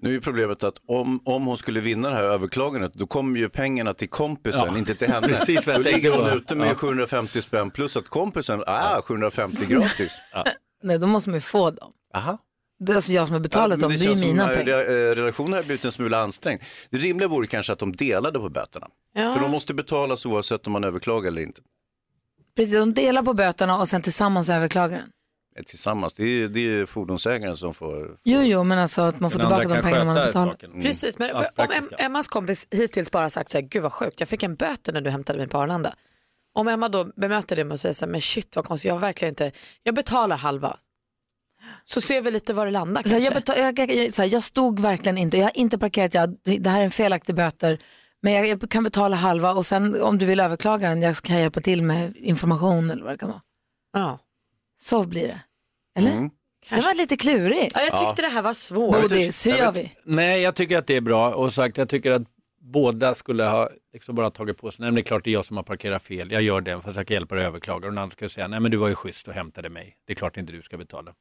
Nu 0.02 0.16
är 0.16 0.20
problemet 0.20 0.64
att 0.64 0.74
om, 0.86 1.20
om 1.24 1.46
hon 1.46 1.56
skulle 1.58 1.80
vinna 1.80 2.08
det 2.10 2.14
här 2.14 2.22
överklagandet 2.22 2.94
då 2.94 3.06
kommer 3.06 3.38
ju 3.38 3.48
pengarna 3.48 3.94
till 3.94 4.08
kompisen, 4.08 4.62
Ja. 4.72 4.78
inte 4.78 4.94
till 4.94 5.08
henne. 5.12 5.26
Precis 5.28 5.66
vad 5.66 5.74
jag 5.74 5.84
då 5.84 5.90
ligger 5.90 6.10
hon 6.12 6.26
ute 6.30 6.54
med 6.54 6.68
Ja. 6.68 6.74
750 6.74 7.42
spänn 7.42 7.70
plus 7.70 7.96
att 7.96 8.08
kompisen, 8.08 8.62
ah 8.66 9.02
750 9.02 9.66
gratis. 9.68 10.18
Nej, 10.82 10.98
då 10.98 11.06
måste 11.06 11.30
man 11.30 11.36
ju 11.36 11.40
få 11.40 11.70
dem. 11.70 11.92
Aha. 12.18 12.38
Det 12.80 12.92
är 12.92 12.96
alltså 12.96 13.12
jag 13.12 13.26
som 13.26 13.34
har 13.34 13.40
betalat 13.40 13.80
dem, 13.80 13.90
det, 13.92 14.04
är 14.04 14.14
ju 14.14 14.26
mina 14.26 14.46
som, 14.46 14.54
pengar. 14.56 14.78
eh, 14.78 14.82
re- 14.82 15.14
Relationen 15.14 15.52
har 15.52 15.62
blivit 15.62 15.84
en 15.84 15.92
smula 15.92 16.18
ansträngd. 16.20 16.60
Det 16.90 16.98
rimliga 16.98 17.28
vore 17.28 17.46
kanske 17.46 17.72
att 17.72 17.78
de 17.78 17.92
delade 17.96 18.38
på 18.38 18.48
böterna. 18.48 18.86
Ja. 19.14 19.34
För 19.34 19.40
de 19.40 19.50
måste 19.50 19.74
betalas 19.74 20.26
oavsett 20.26 20.66
om 20.66 20.72
man 20.72 20.84
överklagar 20.84 21.28
eller 21.28 21.42
inte. 21.42 21.60
Precis, 22.56 22.74
de 22.74 22.94
delar 22.94 23.22
på 23.22 23.34
böterna 23.34 23.78
och 23.78 23.88
sen 23.88 24.02
tillsammans 24.02 24.50
överklagar 24.50 24.96
den. 24.98 25.10
Eh, 25.56 25.62
Tillsammans, 25.64 26.14
det 26.14 26.24
är, 26.24 26.48
det 26.48 26.60
är 26.60 26.86
fordonsägaren 26.86 27.56
som 27.56 27.74
får... 27.74 28.16
Jo, 28.24 28.40
jo, 28.40 28.64
men 28.64 28.78
alltså 28.78 29.02
att 29.02 29.20
man 29.20 29.30
får 29.30 29.38
Den 29.38 29.48
tillbaka 29.48 29.74
de 29.76 29.82
pengar 29.82 30.04
man 30.04 30.16
har 30.16 30.26
betalat. 30.26 30.52
saken. 30.60 30.82
Precis, 30.82 31.18
men 31.18 31.28
Ja, 31.28 31.36
för, 31.56 31.62
om 31.80 31.88
Emmas 31.98 32.28
kompis 32.28 32.66
hittills 32.70 33.10
bara 33.10 33.30
sagt 33.30 33.50
så 33.50 33.58
här, 33.58 33.62
gud 33.62 33.82
vad 33.82 33.92
sjukt, 33.92 34.20
jag 34.20 34.28
fick 34.28 34.42
en 34.42 34.54
böter 34.54 34.92
när 34.92 35.00
du 35.00 35.10
hämtade 35.10 35.38
mig 35.38 35.48
på 35.48 35.58
Arlanda. 35.58 35.94
Om 36.54 36.68
Emma 36.68 36.88
då 36.88 37.04
bemöter 37.04 37.56
det 37.56 37.64
med 37.64 37.74
att 37.74 37.80
säga 37.80 37.94
så 37.94 38.04
här, 38.06 38.12
men 38.12 38.20
shit 38.20 38.56
vad 38.56 38.64
konstigt, 38.64 38.88
jag 38.88 38.94
har 38.94 39.00
verkligen 39.00 39.32
inte, 39.32 39.52
jag 39.82 39.94
betalar 39.94 40.36
halva. 40.36 40.76
Så 41.84 42.00
ser 42.00 42.20
vi 42.20 42.30
lite 42.30 42.54
var 42.54 42.66
det 42.66 42.72
landar 42.72 43.02
Så 43.02 43.09
här, 43.09 43.14
kanske. 43.14 43.26
jag, 43.26 43.42
betal, 43.42 43.59
jag, 43.88 43.96
jag, 43.96 44.12
så 44.12 44.22
här, 44.22 44.28
jag 44.32 44.42
stod 44.42 44.80
verkligen 44.80 45.18
inte, 45.18 45.36
jag 45.36 45.44
har 45.44 45.56
inte 45.56 45.78
parkerat, 45.78 46.14
jag, 46.14 46.36
det 46.61 46.70
här 46.70 46.80
är 46.80 46.84
en 46.84 46.90
felaktig 46.90 47.34
böter, 47.34 47.78
men 48.22 48.32
jag, 48.32 48.46
jag 48.46 48.70
kan 48.70 48.84
betala 48.84 49.16
halva 49.16 49.52
och 49.52 49.66
sen 49.66 50.02
om 50.02 50.18
du 50.18 50.26
vill 50.26 50.40
överklaga 50.40 50.88
den, 50.88 51.02
jag 51.02 51.16
kan 51.16 51.38
hjälpa 51.38 51.61
till 51.61 51.82
med 51.82 52.16
information 52.16 52.90
eller 52.90 53.04
vad 53.04 53.12
det 53.12 53.18
kan 53.18 53.28
vara. 53.28 53.42
Ja. 53.92 54.18
Så 54.80 55.02
blir 55.06 55.28
det. 55.28 55.40
Eller? 55.98 56.11
Mm. 56.11 56.30
Det 56.70 56.80
var 56.80 56.94
lite 56.94 57.16
klurigt. 57.16 57.72
Ja, 57.74 57.82
jag 57.82 57.98
tyckte 57.98 58.22
det 58.22 58.28
här 58.28 58.42
var 58.42 58.54
svårt. 58.54 59.02
Bodis, 59.02 59.46
hur 59.46 59.52
gör 59.56 59.72
vi? 59.72 59.92
Nej, 60.04 60.40
jag 60.40 60.54
tycker 60.54 60.78
att 60.78 60.86
det 60.86 60.96
är 60.96 61.00
bra 61.00 61.34
och 61.34 61.52
sagt, 61.52 61.76
jag 61.76 61.88
tycker 61.88 62.11
att 62.11 62.22
båda 62.61 63.14
skulle 63.14 63.44
ha 63.44 63.70
liksom 63.92 64.14
bara 64.14 64.30
tagit 64.30 64.59
på 64.59 64.70
sig, 64.70 64.82
nej 64.82 64.86
men 64.86 64.94
det 64.94 65.00
är 65.00 65.02
klart 65.02 65.24
det 65.24 65.30
är 65.30 65.32
jag 65.32 65.44
som 65.44 65.56
har 65.56 65.64
parkerat 65.64 66.02
fel, 66.02 66.32
jag 66.32 66.42
gör 66.42 66.61
det 66.61 66.80
fast 66.80 66.96
jag 66.96 67.06
kan 67.06 67.14
hjälpa 67.14 67.34
dig 67.34 67.44
att 67.44 67.48
överklaga 67.48 67.86
och 67.86 67.92
den 67.92 67.98
andra 67.98 68.12
ska 68.12 68.28
säga, 68.28 68.48
nej 68.48 68.61
men 68.61 68.70
du 68.70 68.76
var 68.76 68.88
ju 68.88 68.94
schysst 68.94 69.28
och 69.28 69.34
hämtade 69.34 69.68
mig, 69.68 69.96
det 70.06 70.12
är 70.12 70.14
klart 70.14 70.36
inte 70.36 70.52
du 70.52 70.62
ska 70.62 70.76
betala. 70.76 71.14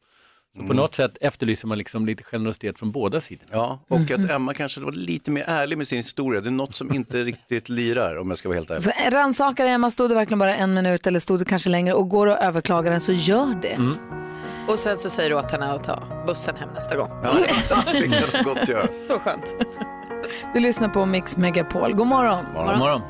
Så 0.55 0.67
på 0.67 0.73
något 0.73 0.95
sätt 0.95 1.17
efterlyser 1.21 1.67
man 1.67 1.77
liksom 1.77 2.05
lite 2.05 2.23
generositet 2.23 2.79
från 2.79 2.91
båda 2.91 3.21
sidor. 3.21 3.47
Ja, 3.51 3.79
och 3.87 4.11
att 4.11 4.29
Emma 4.31 4.53
kanske 4.53 4.81
var 4.81 4.91
lite 4.91 5.31
mer 5.31 5.43
ärlig 5.47 5.77
med 5.77 5.87
sin 5.87 5.97
historia. 5.97 6.41
Det 6.41 6.49
är 6.49 6.51
något 6.51 6.75
som 6.75 6.93
inte 6.93 7.23
riktigt 7.23 7.69
lirar 7.69 8.17
om 8.17 8.29
jag 8.29 8.37
ska 8.37 8.49
vara 8.49 8.57
helt 8.57 8.71
ärlig. 8.71 8.83
Så 8.83 8.91
rannsakar 9.11 9.65
Emma, 9.65 9.91
stod 9.91 10.11
det 10.11 10.15
verkligen 10.15 10.39
bara 10.39 10.55
en 10.55 10.73
minut 10.73 11.07
eller 11.07 11.19
stod 11.19 11.39
det 11.39 11.45
kanske 11.45 11.69
längre 11.69 11.93
och 11.93 12.09
går 12.09 12.27
och 12.27 12.37
överklagar 12.37 12.91
den 12.91 13.01
så 13.01 13.11
gör 13.11 13.61
det. 13.61 13.73
Mm. 13.73 13.97
Och 14.67 14.79
sen 14.79 14.97
så 14.97 15.09
säger 15.09 15.29
du 15.29 15.35
åt 15.35 15.51
henne 15.51 15.71
att 15.71 15.83
ta 15.83 16.03
bussen 16.27 16.55
hem 16.55 16.69
nästa 16.75 16.97
gång. 16.97 17.09
Ja, 17.23 17.33
det 17.91 18.01
kan 18.01 18.11
du 18.33 18.43
gott 18.43 18.67
göra. 18.67 18.87
Så 19.07 19.19
skönt. 19.19 19.55
Du 20.53 20.59
lyssnar 20.59 20.89
på 20.89 21.05
Mix 21.05 21.37
Megapol. 21.37 21.93
God 21.93 22.07
morgon. 22.07 22.45
God 22.55 22.77
morgon. 22.77 23.01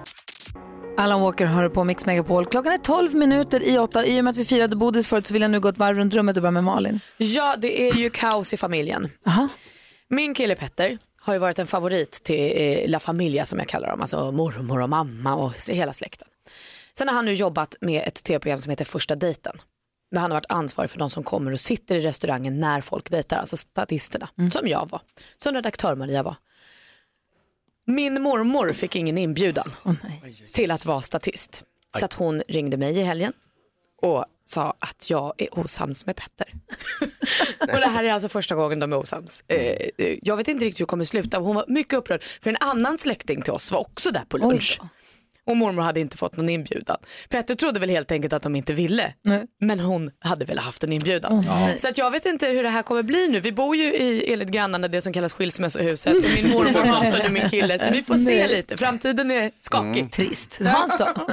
Alan 1.00 1.22
Walker 1.22 1.46
hör 1.46 1.70
på 1.70 1.84
Mix 1.84 2.06
Megapol. 2.06 2.46
Klockan 2.46 2.74
är 2.74 2.78
12 2.78 3.16
minuter 3.16 3.64
i 3.64 3.78
åtta. 3.78 4.06
I 4.06 4.20
och 4.20 4.24
med 4.24 4.32
att 4.32 4.38
vi 4.38 4.46
firade 4.46 4.76
Bodis 4.76 5.08
förut 5.08 5.28
så 5.28 5.34
vill 5.34 5.42
jag 5.42 5.52
nu 5.52 5.60
gå 5.60 5.68
ett 5.68 5.78
varv 5.78 5.98
runt 5.98 6.14
rummet 6.14 6.38
och 6.38 6.42
börja 6.42 6.52
med 6.52 6.64
Malin. 6.64 7.00
Ja, 7.18 7.56
det 7.58 7.90
är 7.90 7.94
ju 7.94 8.10
kaos 8.10 8.54
i 8.54 8.58
familjen. 8.58 9.10
Min 10.10 10.34
kille 10.34 10.56
Petter 10.56 10.98
har 11.22 11.34
ju 11.34 11.40
varit 11.40 11.60
en 11.60 11.68
favorit 11.68 12.12
till 12.12 12.54
eh, 12.56 12.90
La 12.90 13.00
Familia 13.00 13.46
som 13.46 13.60
jag 13.60 13.68
kallar 13.68 13.90
dem, 13.90 14.02
alltså 14.02 14.32
mormor 14.32 14.82
och 14.82 14.90
mamma 14.90 15.36
och 15.36 15.54
hela 15.72 15.94
släkten. 15.94 16.28
Sen 16.98 17.08
har 17.08 17.16
han 17.16 17.26
nu 17.26 17.34
jobbat 17.34 17.76
med 17.82 18.08
ett 18.08 18.24
tv-program 18.24 18.60
som 18.60 18.70
heter 18.70 18.86
Första 18.86 19.16
dejten. 19.16 19.58
Där 20.12 20.20
han 20.20 20.32
har 20.32 20.36
varit 20.36 20.46
ansvarig 20.52 20.90
för 20.90 21.00
de 21.00 21.10
som 21.10 21.24
kommer 21.24 21.52
och 21.52 21.60
sitter 21.60 21.96
i 21.96 22.00
restaurangen 22.00 22.60
när 22.60 22.82
folk 22.82 23.10
dejtar, 23.10 23.38
alltså 23.38 23.58
statisterna, 23.58 24.30
som 24.52 24.68
jag 24.68 24.90
var, 24.92 25.02
som 25.38 25.54
redaktör 25.54 25.96
Maria 25.96 26.24
var. 26.24 26.36
Min 27.88 28.22
mormor 28.22 28.74
fick 28.74 28.96
ingen 28.96 29.18
inbjudan 29.18 29.72
till 30.54 30.72
att 30.72 30.86
vara 30.86 31.02
statist. 31.02 31.64
Så 32.00 32.06
att 32.06 32.14
hon 32.14 32.42
ringde 32.48 32.78
mig 32.78 32.98
i 32.98 33.04
helgen 33.04 33.34
och 34.02 34.26
sa 34.46 34.74
att 34.80 35.10
jag 35.10 35.34
är 35.38 35.60
osams 35.60 36.06
med 36.06 36.16
Petter. 36.16 36.54
och 37.60 37.80
det 37.80 37.88
här 37.88 38.04
är 38.04 38.12
alltså 38.12 38.30
första 38.30 38.56
gången 38.56 38.80
de 38.80 38.94
är 38.94 38.98
osams. 38.98 39.44
Eh, 39.48 39.58
eh, 39.98 40.18
jag 40.22 40.38
vet 40.38 40.48
inte 40.48 40.66
riktigt 40.66 40.80
hur 40.80 40.86
det 40.86 40.90
kommer 40.90 41.04
sluta. 41.04 41.38
Hon 41.38 41.56
var 41.56 41.66
mycket 41.68 41.94
upprörd 41.94 42.24
för 42.24 42.50
en 42.50 42.58
annan 42.60 42.98
släkting 42.98 43.42
till 43.42 43.54
oss 43.54 43.72
var 43.72 43.80
också 43.80 44.12
där 44.12 44.26
på 44.30 44.38
lunch. 44.38 44.80
Och 45.48 45.58
mormor 45.58 45.84
hade 45.84 46.00
inte 46.00 46.18
fått 46.18 46.38
någon 46.38 46.50
inbjudan. 46.50 46.98
Petter 47.30 47.56
trodde 47.56 47.80
väl 47.80 47.90
helt 47.90 48.12
enkelt 48.12 48.34
att 48.34 48.44
de 48.44 48.56
inte 48.56 48.74
ville. 48.74 49.14
Men 49.62 49.80
hon 49.80 50.12
hade 50.20 50.46
väl 50.46 50.60
haft 50.60 50.84
en 50.84 50.94
inbjudan. 50.94 51.46
Nej. 51.48 51.80
Så 51.80 51.88
att 51.88 51.98
jag 51.98 52.12
vet 52.12 52.26
inte 52.26 52.48
hur 52.48 52.64
det 52.64 52.70
här 52.70 52.84
kommer 52.84 53.04
bli 53.04 53.28
nu. 53.28 53.40
Vi 53.40 53.52
bor 53.52 53.76
ju 53.76 53.84
i 53.84 54.34
enligt 54.34 54.50
grannarna 54.50 54.88
det 54.88 55.02
som 55.02 55.14
kallas 55.14 55.34
skilsmässohuset. 55.34 56.16
Och 56.16 56.44
min 56.44 56.52
mormor 56.52 56.86
hatar 56.86 57.24
ju 57.24 57.30
min 57.30 57.50
kille. 57.50 57.80
Så 57.80 57.92
vi 57.92 58.04
får 58.04 58.18
se 58.18 58.38
Nej. 58.38 58.48
lite. 58.48 58.78
Framtiden 58.78 59.32
är 59.32 59.52
skakig. 59.62 60.00
Mm. 60.00 60.10
Trist. 60.10 60.62
Hans 60.66 60.98
då? 60.98 61.28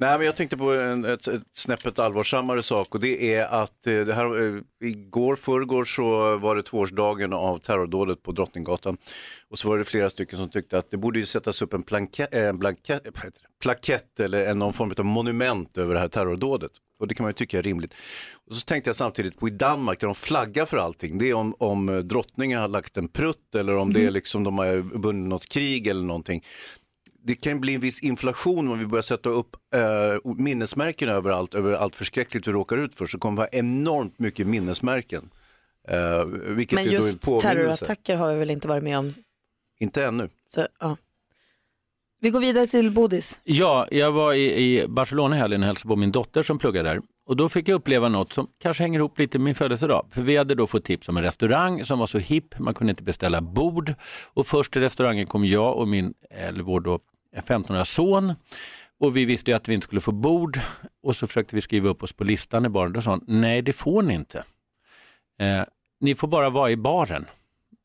Nej, 0.00 0.18
men 0.18 0.26
jag 0.26 0.36
tänkte 0.36 0.56
på 0.56 0.72
en, 0.72 1.04
ett, 1.04 1.28
ett 1.28 1.42
snäppet 1.52 1.98
allvarsammare 1.98 2.62
sak 2.62 2.94
och 2.94 3.00
det 3.00 3.34
är 3.34 3.62
att 3.62 3.86
eh, 3.86 4.00
det 4.00 4.14
här, 4.14 4.56
eh, 4.56 4.62
igår, 4.84 5.36
förrgår 5.36 5.84
så 5.84 6.36
var 6.36 6.56
det 6.56 6.62
tvåårsdagen 6.62 7.32
av 7.32 7.58
terrordådet 7.58 8.22
på 8.22 8.32
Drottninggatan. 8.32 8.96
Och 9.50 9.58
så 9.58 9.68
var 9.68 9.78
det 9.78 9.84
flera 9.84 10.10
stycken 10.10 10.38
som 10.38 10.48
tyckte 10.48 10.78
att 10.78 10.90
det 10.90 10.96
borde 10.96 11.18
ju 11.18 11.26
sättas 11.26 11.62
upp 11.62 11.74
en 11.74 11.82
plankett, 11.82 12.34
eh, 12.34 12.52
blankett, 12.52 13.06
plakett 13.62 14.20
eller 14.20 14.46
en, 14.46 14.58
någon 14.58 14.72
form 14.72 14.94
av 14.98 15.04
monument 15.04 15.78
över 15.78 15.94
det 15.94 16.00
här 16.00 16.08
terrordådet. 16.08 16.72
Och 17.00 17.08
det 17.08 17.14
kan 17.14 17.24
man 17.24 17.30
ju 17.30 17.34
tycka 17.34 17.58
är 17.58 17.62
rimligt. 17.62 17.94
Och 18.46 18.54
så 18.54 18.64
tänkte 18.64 18.88
jag 18.88 18.96
samtidigt 18.96 19.38
på 19.38 19.48
i 19.48 19.50
Danmark 19.50 20.00
där 20.00 20.06
de 20.06 20.14
flaggar 20.14 20.66
för 20.66 20.76
allting. 20.76 21.18
Det 21.18 21.30
är 21.30 21.34
om, 21.34 21.54
om 21.58 21.88
eh, 21.88 21.98
drottningen 21.98 22.60
har 22.60 22.68
lagt 22.68 22.96
en 22.96 23.08
prutt 23.08 23.54
eller 23.54 23.76
om 23.76 23.92
det 23.92 24.06
är 24.06 24.10
liksom 24.10 24.44
de 24.44 24.58
har 24.58 24.76
vunnit 24.76 25.28
något 25.28 25.48
krig 25.48 25.86
eller 25.86 26.02
någonting 26.02 26.44
det 27.22 27.34
kan 27.34 27.60
bli 27.60 27.74
en 27.74 27.80
viss 27.80 28.02
inflation 28.02 28.68
om 28.68 28.78
vi 28.78 28.86
börjar 28.86 29.02
sätta 29.02 29.28
upp 29.28 29.56
eh, 29.74 30.32
minnesmärken 30.36 31.08
överallt, 31.08 31.54
över 31.54 31.72
allt 31.72 31.96
förskräckligt 31.96 32.48
vi 32.48 32.52
råkar 32.52 32.76
ut 32.76 32.94
för, 32.94 33.06
så 33.06 33.18
kommer 33.18 33.36
vi 33.36 33.42
ha 33.42 33.48
enormt 33.48 34.18
mycket 34.18 34.46
minnesmärken. 34.46 35.30
Eh, 35.88 36.24
vilket 36.24 36.76
Men 36.76 36.84
är 36.84 36.90
då 36.90 36.96
en 36.96 37.02
just 37.02 37.20
påminnelse. 37.20 37.48
terrorattacker 37.48 38.16
har 38.16 38.32
vi 38.32 38.38
väl 38.38 38.50
inte 38.50 38.68
varit 38.68 38.82
med 38.82 38.98
om. 38.98 39.14
Inte 39.78 40.04
ännu. 40.04 40.28
Så, 40.46 40.66
ja. 40.80 40.96
Vi 42.20 42.30
går 42.30 42.40
vidare 42.40 42.66
till 42.66 42.90
Bodis. 42.90 43.40
Ja, 43.44 43.86
jag 43.90 44.12
var 44.12 44.32
i, 44.32 44.54
i 44.54 44.86
Barcelona 44.88 45.36
i 45.36 45.38
helgen 45.38 45.60
och 45.60 45.66
hälsade 45.66 45.88
på 45.88 45.96
min 45.96 46.12
dotter 46.12 46.42
som 46.42 46.58
pluggar 46.58 46.84
där. 46.84 47.00
Och 47.30 47.36
då 47.36 47.48
fick 47.48 47.68
jag 47.68 47.74
uppleva 47.74 48.08
något 48.08 48.32
som 48.32 48.48
kanske 48.58 48.82
hänger 48.82 48.98
ihop 48.98 49.18
lite 49.18 49.38
med 49.38 49.44
min 49.44 49.54
födelsedag. 49.54 50.06
För 50.10 50.22
vi 50.22 50.36
hade 50.36 50.54
då 50.54 50.66
fått 50.66 50.84
tips 50.84 51.08
om 51.08 51.16
en 51.16 51.22
restaurang 51.22 51.84
som 51.84 51.98
var 51.98 52.06
så 52.06 52.18
hipp, 52.18 52.58
man 52.58 52.74
kunde 52.74 52.90
inte 52.90 53.02
beställa 53.02 53.40
bord. 53.40 53.94
Och 54.24 54.46
först 54.46 54.72
till 54.72 54.82
restaurangen 54.82 55.26
kom 55.26 55.44
jag 55.44 55.76
och 55.76 55.88
min, 55.88 56.14
eller 56.30 56.62
vår 56.62 56.80
då 56.80 56.98
15-åriga 57.36 57.84
son. 57.84 58.34
Och 59.00 59.16
vi 59.16 59.24
visste 59.24 59.50
ju 59.50 59.56
att 59.56 59.68
vi 59.68 59.74
inte 59.74 59.84
skulle 59.84 60.00
få 60.00 60.12
bord. 60.12 60.60
Och 61.02 61.16
så 61.16 61.26
försökte 61.26 61.54
vi 61.54 61.60
skriva 61.60 61.88
upp 61.88 62.02
oss 62.02 62.12
på 62.12 62.24
listan 62.24 62.66
i 62.66 62.68
baren. 62.68 62.92
Då 62.92 63.02
sa 63.02 63.10
han, 63.10 63.24
nej 63.26 63.62
det 63.62 63.72
får 63.72 64.02
ni 64.02 64.14
inte. 64.14 64.44
Eh, 65.40 65.62
ni 66.00 66.14
får 66.14 66.28
bara 66.28 66.50
vara 66.50 66.70
i 66.70 66.76
baren. 66.76 67.26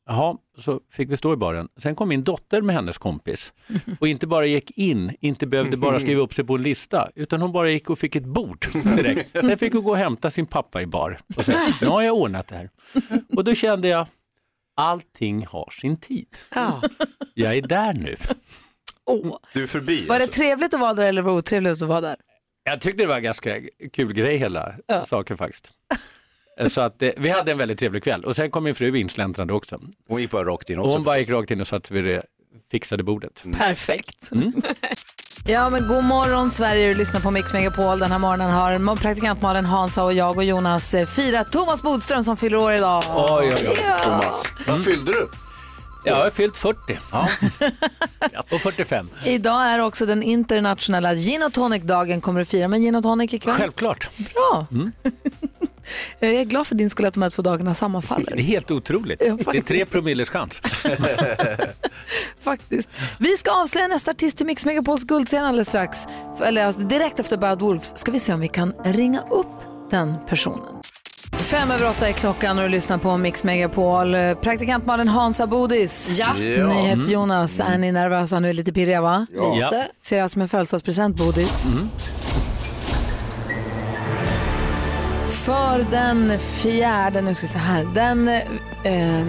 Jaha, 0.08 0.36
så 0.58 0.80
fick 0.90 1.10
vi 1.10 1.16
stå 1.16 1.32
i 1.32 1.36
baren. 1.36 1.68
Sen 1.76 1.94
kom 1.94 2.08
min 2.08 2.24
dotter 2.24 2.60
med 2.62 2.74
hennes 2.74 2.98
kompis 2.98 3.52
och 4.00 4.08
inte 4.08 4.26
bara 4.26 4.46
gick 4.46 4.70
in, 4.78 5.16
inte 5.20 5.46
behövde 5.46 5.76
bara 5.76 6.00
skriva 6.00 6.20
upp 6.22 6.34
sig 6.34 6.44
på 6.44 6.54
en 6.54 6.62
lista, 6.62 7.08
utan 7.14 7.42
hon 7.42 7.52
bara 7.52 7.70
gick 7.70 7.90
och 7.90 7.98
fick 7.98 8.16
ett 8.16 8.24
bord 8.24 8.66
direkt. 8.96 9.30
Sen 9.32 9.58
fick 9.58 9.72
hon 9.72 9.84
gå 9.84 9.90
och 9.90 9.96
hämta 9.96 10.30
sin 10.30 10.46
pappa 10.46 10.82
i 10.82 10.86
bar 10.86 11.18
och 11.36 11.44
säga, 11.44 11.74
nu 11.80 11.86
har 11.86 12.02
jag 12.02 12.14
ordnat 12.16 12.46
det 12.48 12.54
här. 12.54 12.70
Och 13.36 13.44
då 13.44 13.54
kände 13.54 13.88
jag, 13.88 14.06
allting 14.76 15.46
har 15.46 15.70
sin 15.70 15.96
tid. 15.96 16.28
Ja. 16.54 16.82
Jag 17.34 17.56
är 17.56 17.62
där 17.62 17.94
nu. 17.94 18.16
Du 19.54 19.62
är 19.62 19.66
förbi. 19.66 20.06
Var 20.06 20.18
det 20.18 20.26
trevligt 20.26 20.74
att 20.74 20.80
vara 20.80 20.94
där 20.94 21.04
eller 21.06 21.22
var 21.22 21.32
det 21.32 21.38
otrevligt 21.38 21.82
att 21.82 21.88
vara 21.88 22.00
där? 22.00 22.16
Jag 22.64 22.80
tyckte 22.80 23.02
det 23.02 23.06
var 23.08 23.16
en 23.16 23.22
ganska 23.22 23.54
kul 23.92 24.12
grej 24.12 24.36
hela 24.36 24.74
Ja. 24.86 25.04
saken 25.04 25.36
faktiskt. 25.36 25.70
Så 26.68 26.80
att 26.80 27.02
eh, 27.02 27.10
vi 27.16 27.28
hade 27.30 27.52
en 27.52 27.58
väldigt 27.58 27.78
trevlig 27.78 28.02
kväll 28.04 28.24
och 28.24 28.36
sen 28.36 28.50
kom 28.50 28.64
min 28.64 28.74
fru 28.74 28.98
insläntrande 28.98 29.52
också. 29.52 29.80
Hon 30.08 30.20
gick 30.20 30.30
bara 30.30 30.44
rakt 30.44 30.70
in 30.70 30.78
Och 30.78 30.84
också. 30.84 30.96
hon 30.96 31.04
bara 31.04 31.18
gick 31.18 31.28
rakt 31.30 31.50
in 31.50 31.60
och 31.60 31.66
satt 31.66 31.90
vid 31.90 32.04
det 32.04 32.22
fixade 32.70 33.02
bordet. 33.02 33.44
Perfekt. 33.58 34.30
Ja, 35.48 35.70
men 35.70 35.88
god 35.88 36.04
morgon 36.04 36.50
Sverige, 36.50 36.86
du 36.92 36.98
lyssnar 36.98 37.20
på 37.20 37.30
Mix 37.30 37.52
Megapol. 37.52 37.98
Den 37.98 38.12
här 38.12 38.18
morgonen 38.18 38.50
har 38.50 38.96
praktikant 38.96 39.42
Malin 39.42 39.64
Hansa 39.64 40.04
och 40.04 40.12
jag 40.12 40.36
och 40.36 40.44
Jonas 40.44 40.94
eh, 40.94 41.06
firat 41.06 41.52
Thomas 41.52 41.82
Bodström 41.82 42.24
som 42.24 42.36
fyller 42.36 42.56
år 42.56 42.72
idag. 42.72 43.04
Oj, 43.08 43.52
oj, 43.56 43.68
oj. 43.68 43.78
Ja. 43.84 43.92
Thomas. 44.04 44.52
Vad 44.66 44.84
fyllde 44.84 45.12
du? 45.12 45.28
Ja, 46.04 46.12
jag 46.16 46.24
har 46.24 46.30
fyllt 46.30 46.56
40. 46.56 46.98
Ja. 47.12 47.28
och 48.50 48.60
45. 48.60 49.10
Idag 49.24 49.66
är 49.66 49.78
också 49.78 50.06
den 50.06 50.22
internationella 50.22 51.14
gin 51.14 51.42
och 51.42 51.52
tonic-dagen. 51.52 52.20
Kommer 52.20 52.40
du 52.40 52.44
fira 52.46 52.68
med 52.68 52.80
gin 52.80 52.94
och 52.94 53.02
tonic 53.02 53.34
ikväll? 53.34 53.54
Självklart. 53.54 54.08
Bra. 54.34 54.66
Jag 56.18 56.30
är 56.30 56.44
glad 56.44 56.66
för 56.66 56.74
din 56.74 56.90
skull 56.90 57.06
att 57.06 57.14
de 57.14 57.22
här 57.22 57.30
två 57.30 57.42
dagarna 57.42 57.74
sammanfaller. 57.74 58.32
Det 58.36 58.42
är 58.42 58.44
helt 58.44 58.70
otroligt. 58.70 59.22
Ja, 59.26 59.38
det 59.52 59.58
är 59.58 59.62
tre 59.62 59.84
promilles 59.84 60.30
chans. 60.30 60.60
Faktiskt. 62.42 62.88
Vi 63.18 63.36
ska 63.36 63.50
avslöja 63.62 63.88
nästa 63.88 64.10
artist 64.10 64.40
i 64.40 64.44
Mix 64.44 64.66
Megapols 64.66 65.04
guldscen 65.04 65.44
alldeles 65.44 65.68
strax. 65.68 65.98
Eller 66.44 66.66
alltså, 66.66 66.80
direkt 66.80 67.20
efter 67.20 67.36
Bad 67.36 67.60
Wolves 67.60 67.98
ska 67.98 68.12
vi 68.12 68.20
se 68.20 68.32
om 68.32 68.40
vi 68.40 68.48
kan 68.48 68.72
ringa 68.84 69.20
upp 69.20 69.46
den 69.90 70.14
personen. 70.28 70.76
Fem 71.32 71.70
över 71.70 71.88
åtta 71.90 72.08
är 72.08 72.12
klockan 72.12 72.58
och 72.58 72.64
du 72.64 72.70
lyssnar 72.70 72.98
på 72.98 73.16
Mix 73.16 73.44
Megapol. 73.44 74.14
Eh, 74.14 74.34
Praktikant 74.34 74.86
Malin 74.86 75.08
Hansa 75.08 75.46
Bodis. 75.46 76.10
Ja. 76.18 76.38
Ja. 76.38 76.68
NyhetsJonas, 76.68 77.60
är 77.60 77.78
ni 77.78 77.92
nervösa 77.92 78.40
nu? 78.40 78.52
Lite 78.52 78.72
pirriga 78.72 79.00
va? 79.00 79.26
Ja. 79.36 79.54
Lite. 79.54 79.88
Ser 80.02 80.18
jag 80.18 80.30
som 80.30 80.42
en 80.42 80.48
födelsedagspresent 80.48 81.16
Bodis. 81.16 81.66
För 85.46 85.86
den 85.90 86.38
fjärde, 86.38 87.20
nu 87.20 87.34
ska 87.34 87.46
vi 87.46 87.52
se 87.52 87.58
här, 87.58 87.88
den, 87.94 88.28
eh, 88.28 89.26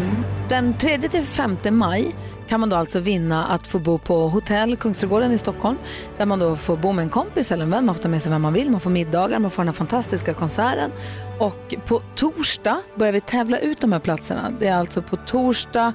den 0.50 0.78
3 0.78 0.98
till 0.98 1.24
5 1.24 1.58
maj 1.72 2.16
kan 2.48 2.60
man 2.60 2.70
då 2.70 2.76
alltså 2.76 3.00
vinna 3.00 3.46
att 3.46 3.68
få 3.68 3.80
bo 3.80 3.98
på 3.98 4.28
hotell 4.28 4.78
Kungsträdgården 4.78 5.32
i 5.32 5.38
Stockholm 5.38 5.78
där 6.18 6.26
man 6.26 6.40
då 6.40 6.56
får 6.56 6.78
bo 6.78 6.92
med 6.92 7.04
en 7.04 7.10
kompis 7.10 7.52
eller 7.52 7.64
en 7.64 7.70
vän, 7.70 7.86
man 7.86 7.96
får 7.96 8.04
ta 8.04 8.10
med 8.10 8.22
sig 8.22 8.32
vem 8.32 8.42
man 8.42 8.54
vill, 8.54 8.70
man 8.70 8.80
får 8.80 8.90
middagar, 8.90 9.40
man 9.40 9.52
får 9.52 9.64
den 9.64 9.68
här 9.68 9.74
fantastiska 9.74 10.34
konserten 10.34 10.92
och 11.40 11.76
på 11.86 12.02
torsdag 12.16 12.82
börjar 12.96 13.14
vi 13.14 13.22
tävla 13.22 13.60
ut 13.60 13.82
de 13.82 13.92
här 13.92 14.00
platserna. 14.00 14.52
Det 14.60 14.68
är 14.68 14.76
alltså 14.76 15.02
på 15.02 15.16
torsdag 15.16 15.94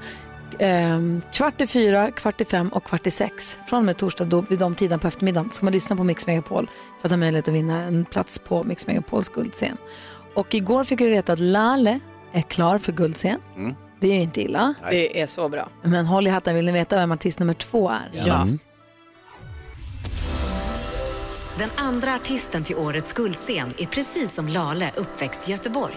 eh, 0.59 0.99
kvart 1.33 1.61
i 1.61 1.67
fyra, 1.67 2.11
kvart 2.11 2.41
i 2.41 2.45
fem 2.45 2.69
och 2.69 2.83
kvart 2.83 3.07
i 3.07 3.11
sex. 3.11 3.57
Från 3.67 3.79
och 3.79 3.85
med 3.85 3.97
torsdag 3.97 4.25
då, 4.25 4.41
vid 4.41 4.59
de 4.59 4.75
tiderna 4.75 4.99
på 4.99 5.07
eftermiddagen 5.07 5.51
ska 5.51 5.65
man 5.65 5.73
lyssna 5.73 5.95
på 5.95 6.03
Mix 6.03 6.27
Megapol 6.27 6.69
för 7.01 7.07
att 7.07 7.11
ha 7.11 7.17
möjlighet 7.17 7.47
att 7.47 7.53
vinna 7.53 7.81
en 7.81 8.05
plats 8.05 8.39
på 8.39 8.63
Mix 8.63 8.87
Megapols 8.87 9.29
guldscen. 9.29 9.77
Och 10.35 10.55
igår 10.55 10.83
fick 10.83 11.01
vi 11.01 11.09
veta 11.09 11.33
att 11.33 11.39
Lale 11.39 11.99
är 12.31 12.41
klar 12.41 12.77
för 12.77 12.91
guldscen. 12.91 13.39
Mm. 13.55 13.75
Det 13.99 14.07
är 14.07 14.13
ju 14.13 14.21
inte 14.21 14.41
illa. 14.41 14.73
Det 14.89 15.21
är 15.21 15.27
så 15.27 15.49
bra. 15.49 15.69
Men 15.83 16.05
håll 16.05 16.27
i 16.27 16.29
hatten, 16.29 16.55
vill 16.55 16.65
ni 16.65 16.71
veta 16.71 16.95
vem 16.95 17.11
artist 17.11 17.39
nummer 17.39 17.53
två 17.53 17.89
är? 17.89 18.09
Ja. 18.25 18.47
Den 21.57 21.69
andra 21.75 22.15
artisten 22.15 22.63
till 22.63 22.75
årets 22.75 23.13
guldscen 23.13 23.73
är 23.77 23.85
precis 23.85 24.33
som 24.33 24.47
Lale 24.47 24.91
uppväxt 24.95 25.49
i 25.49 25.51
Göteborg. 25.51 25.93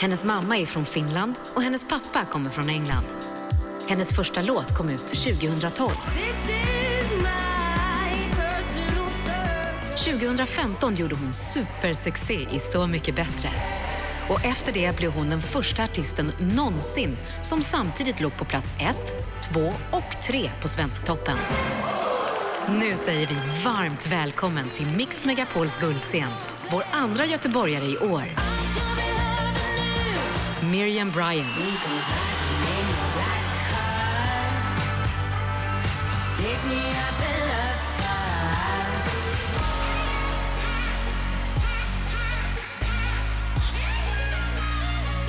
Hennes 0.00 0.24
mamma 0.24 0.58
är 0.58 0.66
från 0.66 0.84
Finland 0.84 1.34
och 1.54 1.62
hennes 1.62 1.88
pappa 1.88 2.24
kommer 2.24 2.50
från 2.50 2.68
England. 2.68 3.04
Hennes 3.88 4.16
första 4.16 4.42
låt 4.42 4.76
kom 4.78 4.90
ut 4.90 5.06
2012. 5.08 5.90
2015 10.06 10.96
gjorde 10.96 11.14
hon 11.14 11.34
supersuccé 11.34 12.46
i 12.52 12.58
Så 12.58 12.86
mycket 12.86 13.14
bättre. 13.16 13.48
Och 14.28 14.44
efter 14.44 14.72
det 14.72 14.96
blev 14.96 15.12
hon 15.12 15.30
den 15.30 15.42
första 15.42 15.84
artisten 15.84 16.32
någonsin 16.56 17.16
som 17.42 17.62
samtidigt 17.62 18.20
låg 18.20 18.36
på 18.36 18.44
plats 18.44 18.74
ett, 18.80 19.14
två 19.52 19.72
och 19.90 20.22
tre 20.22 20.50
på 20.62 20.68
Svensktoppen. 20.68 21.36
Nu 22.68 22.94
säger 22.94 23.26
vi 23.26 23.34
varmt 23.64 24.06
välkommen 24.06 24.70
till 24.70 24.86
Mix 24.86 25.24
Megapols 25.24 25.78
guldscen. 25.78 26.30
Vår 26.70 26.82
andra 26.92 27.24
göteborgare 27.24 27.84
i 27.84 27.96
år. 27.96 28.24
Miriam 30.70 31.10
Bryant. 31.10 31.56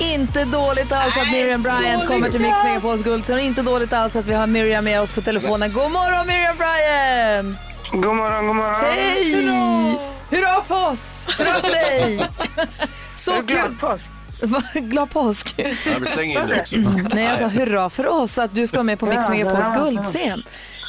Inte 0.00 0.44
dåligt 0.44 0.92
alls 0.92 1.16
att 1.16 1.30
Miriam 1.32 1.62
Bryant 1.62 2.06
kommer 2.06 2.28
till 2.30 2.40
Mix 2.40 2.64
Megapols 2.64 3.04
guldscen 3.04 3.38
inte 3.38 3.62
dåligt 3.62 3.92
alls 3.92 4.16
att 4.16 4.26
vi 4.26 4.34
har 4.34 4.46
Miriam 4.46 4.84
med 4.84 5.00
oss 5.00 5.12
på 5.12 5.20
telefonen. 5.20 5.72
God 5.72 5.90
morgon 5.92 6.26
Miriam 6.26 6.56
Bryant! 6.56 7.58
God 7.92 8.16
morgon, 8.16 8.46
god 8.46 8.56
morgon. 8.56 8.80
Hej! 8.84 9.98
Hurra 10.30 10.62
för 10.62 10.88
oss! 10.92 11.36
Hurra 11.38 11.54
för 11.54 11.68
dig! 11.68 12.20
Så 13.14 13.32
Glad 13.32 13.46
kul! 13.48 13.76
påsk. 13.80 14.02
Va, 14.42 14.62
Glad 14.74 15.10
påsk! 15.10 15.54
Ja, 15.56 15.66
vi 16.00 16.06
slänger 16.06 16.42
in 16.42 16.48
det 16.48 16.60
också. 16.60 16.76
Nej, 17.14 17.24
jag 17.24 17.38
sa 17.38 17.46
hurra 17.46 17.90
för 17.90 18.06
oss 18.22 18.38
att 18.38 18.54
du 18.54 18.66
ska 18.66 18.76
vara 18.76 18.84
med 18.84 18.98
på 18.98 19.06
Mix 19.06 19.28
Megapols 19.28 19.66
hurra. 19.66 19.74
guldscen. 19.84 20.42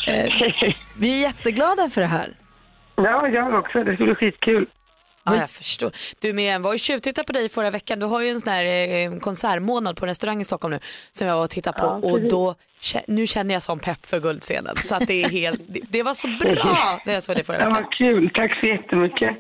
Eh, 0.07 0.26
vi 0.97 1.18
är 1.24 1.28
jätteglada 1.28 1.89
för 1.89 2.01
det 2.01 2.07
här. 2.07 2.30
Ja, 2.95 3.28
jag 3.28 3.53
också. 3.53 3.84
Det 3.84 3.95
ska 3.95 4.03
bli 4.03 4.16
skitkul. 4.16 4.66
Ja, 5.24 5.36
jag 5.36 5.49
förstår. 5.49 5.91
Du 6.22 6.34
Miriam, 6.34 6.61
var 6.61 6.72
ju 6.72 6.78
tjuvtittade 6.78 7.26
på 7.26 7.32
dig 7.34 7.49
förra 7.49 7.70
veckan. 7.72 7.99
Du 7.99 8.05
har 8.05 8.22
ju 8.22 8.30
en 8.30 8.39
sån 8.39 8.53
här 8.53 8.65
eh, 8.65 9.20
konsertmånad 9.20 9.97
på 9.97 10.05
en 10.05 10.09
restaurang 10.09 10.41
i 10.41 10.45
Stockholm 10.45 10.74
nu 10.74 10.80
som 11.11 11.28
jag 11.28 11.36
var 11.36 11.43
och 11.43 11.49
tittade 11.49 11.80
på 11.80 11.86
Ja, 12.03 12.11
och 12.11 12.22
då, 12.30 12.55
nu 13.07 13.28
känner 13.28 13.53
jag 13.53 13.63
som 13.63 13.80
pepp 13.80 14.05
för 14.05 14.20
guldscenen. 14.20 14.76
Så 14.76 14.95
att 14.95 15.07
det 15.07 15.24
är 15.24 15.30
helt, 15.30 15.61
det, 15.67 15.80
det 15.89 16.03
var 16.03 16.13
så 16.13 16.28
bra 16.28 16.99
när 17.05 17.13
jag 17.13 17.24
såg 17.24 17.36
det 17.36 17.43
förra 17.43 17.57
Ja, 17.59 17.65
veckan. 17.65 17.84
vad 17.84 17.93
kul. 17.93 18.32
Tack 18.34 18.59
så 18.59 18.65
jättemycket. 18.65 19.38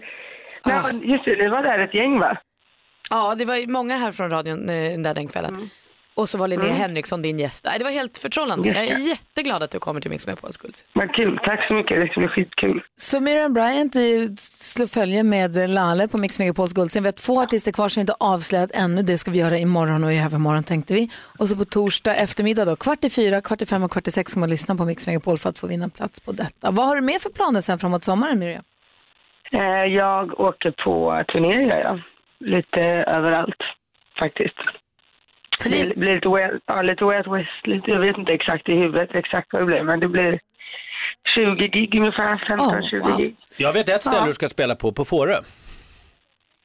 Nej, 0.65 0.79
men 0.83 1.09
just 1.09 1.25
det, 1.25 1.35
ni 1.43 1.47
var 1.49 1.63
där 1.63 1.79
ett 1.79 1.93
gäng 1.93 2.19
va? 2.19 2.37
Ja, 3.09 3.35
det 3.35 3.45
var 3.45 3.55
ju 3.55 3.67
många 3.67 3.97
här 3.97 4.11
från 4.11 4.29
radion 4.29 4.69
eh, 4.69 4.99
där 4.99 5.13
den 5.13 5.27
kvällen. 5.27 5.69
Och 6.19 6.29
så 6.29 6.37
var 6.37 6.47
Linnea 6.47 6.65
Mm. 6.69 6.81
Henriksson 6.81 7.21
din 7.21 7.39
gäst. 7.39 7.67
Det 7.77 7.83
var 7.83 7.91
helt 7.91 8.17
förtrollande. 8.17 8.67
Jag 8.67 8.77
är 8.77 9.09
jätteglad 9.09 9.63
att 9.63 9.71
du 9.71 9.79
kommer 9.79 10.01
till 10.01 10.11
Mix 10.11 10.27
med 10.27 10.41
på 10.41 10.47
guldscen. 10.61 10.87
Vad 10.93 11.13
kul. 11.13 11.39
Tack 11.43 11.67
så 11.67 11.73
mycket. 11.73 11.99
Det 12.01 12.07
ska 12.07 12.19
bli 12.19 12.29
skitkul. 12.29 12.83
Så 12.97 13.19
Miriam 13.19 13.53
Bryant 13.53 13.93
slår 14.39 14.87
följe 14.87 15.23
med 15.23 15.69
Lale 15.69 16.07
på 16.07 16.17
Mix 16.17 16.39
Megapols 16.39 16.73
guldscen. 16.73 17.03
Vi 17.03 17.07
har 17.07 17.11
två 17.11 17.41
artister 17.41 17.71
kvar 17.71 17.89
som 17.89 18.01
inte 18.01 18.13
avslöjat 18.19 18.71
ännu. 18.73 19.01
Det 19.01 19.17
ska 19.17 19.31
vi 19.31 19.37
göra 19.37 19.57
imorgon 19.57 20.03
och 20.03 20.13
i 20.13 20.17
övermorgon 20.17 20.63
tänkte 20.63 20.93
vi. 20.93 21.09
Och 21.39 21.47
så 21.49 21.55
på 21.57 21.65
torsdag 21.65 22.15
eftermiddag 22.15 22.65
då, 22.65 22.75
kvart 22.75 23.03
i 23.03 23.09
fyra, 23.09 23.41
kvart 23.41 23.61
i 23.61 23.65
fem 23.65 23.83
och 23.83 23.91
kvart 23.91 24.07
i 24.07 24.11
sex 24.11 24.31
ska 24.31 24.39
man 24.39 24.49
lyssna 24.49 24.75
på 24.75 24.85
Mix 24.85 25.07
Megapol 25.07 25.37
för 25.37 25.49
att 25.49 25.59
få 25.59 25.67
vinna 25.67 25.89
plats 25.89 26.19
på 26.19 26.31
detta. 26.31 26.71
Vad 26.71 26.85
har 26.87 26.95
du 26.95 27.01
med 27.01 27.21
för 27.21 27.29
planer 27.29 27.61
sen 27.61 27.79
framåt 27.79 28.03
sommaren 28.03 28.39
Miriam? 28.39 28.63
Eh, 29.51 29.85
jag 29.95 30.39
åker 30.39 30.71
på 30.71 31.23
turné 31.33 31.67
gör 31.67 31.79
jag. 31.81 32.01
Lite 32.39 32.81
överallt 33.17 33.61
faktiskt. 34.19 34.55
Det 35.63 35.95
blir 35.97 36.15
lite 36.15 36.27
way, 36.29 36.49
ja, 36.65 36.81
lite 36.81 37.03
way 37.05 37.17
out 37.17 37.27
west. 37.27 37.67
Lite, 37.67 37.91
jag 37.91 37.99
vet 37.99 38.17
inte 38.17 38.33
exakt 38.33 38.69
i 38.69 38.73
huvudet 38.73 39.09
exakt 39.13 39.53
vad 39.53 39.61
det 39.61 39.65
blir, 39.65 39.83
men 39.83 39.99
det 39.99 40.07
blir 40.07 40.39
20 41.35 41.67
gig 41.67 41.95
ungefär. 41.95 42.35
15-20 42.35 43.17
gig. 43.17 43.35
Jag 43.57 43.73
vet 43.73 43.89
ett 43.89 44.01
ställe 44.01 44.17
Ja. 44.17 44.25
du 44.25 44.33
ska 44.33 44.49
spela 44.49 44.75
på, 44.75 44.91
på 44.91 45.05
Fårö. 45.05 45.35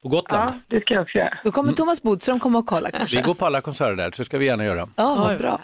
På 0.03 0.09
Gotland. 0.09 0.49
Ja, 0.49 0.55
det 0.67 0.81
ska 0.81 0.93
jag 0.93 1.03
också 1.03 1.17
göra. 1.17 1.37
Då 1.43 1.51
kommer 1.51 1.71
Thomas 1.73 2.01
Bodström 2.03 2.39
komma 2.39 2.59
och 2.59 2.65
kolla 2.65 2.91
kanske. 2.91 3.17
Vi 3.17 3.23
går 3.23 3.33
på 3.33 3.45
alla 3.45 3.61
konserter 3.61 3.95
där, 3.95 4.11
så 4.11 4.23
ska 4.23 4.37
vi 4.37 4.45
gärna 4.45 4.65
göra. 4.65 4.89
Ja, 4.95 5.15
vad 5.19 5.37
bra. 5.37 5.59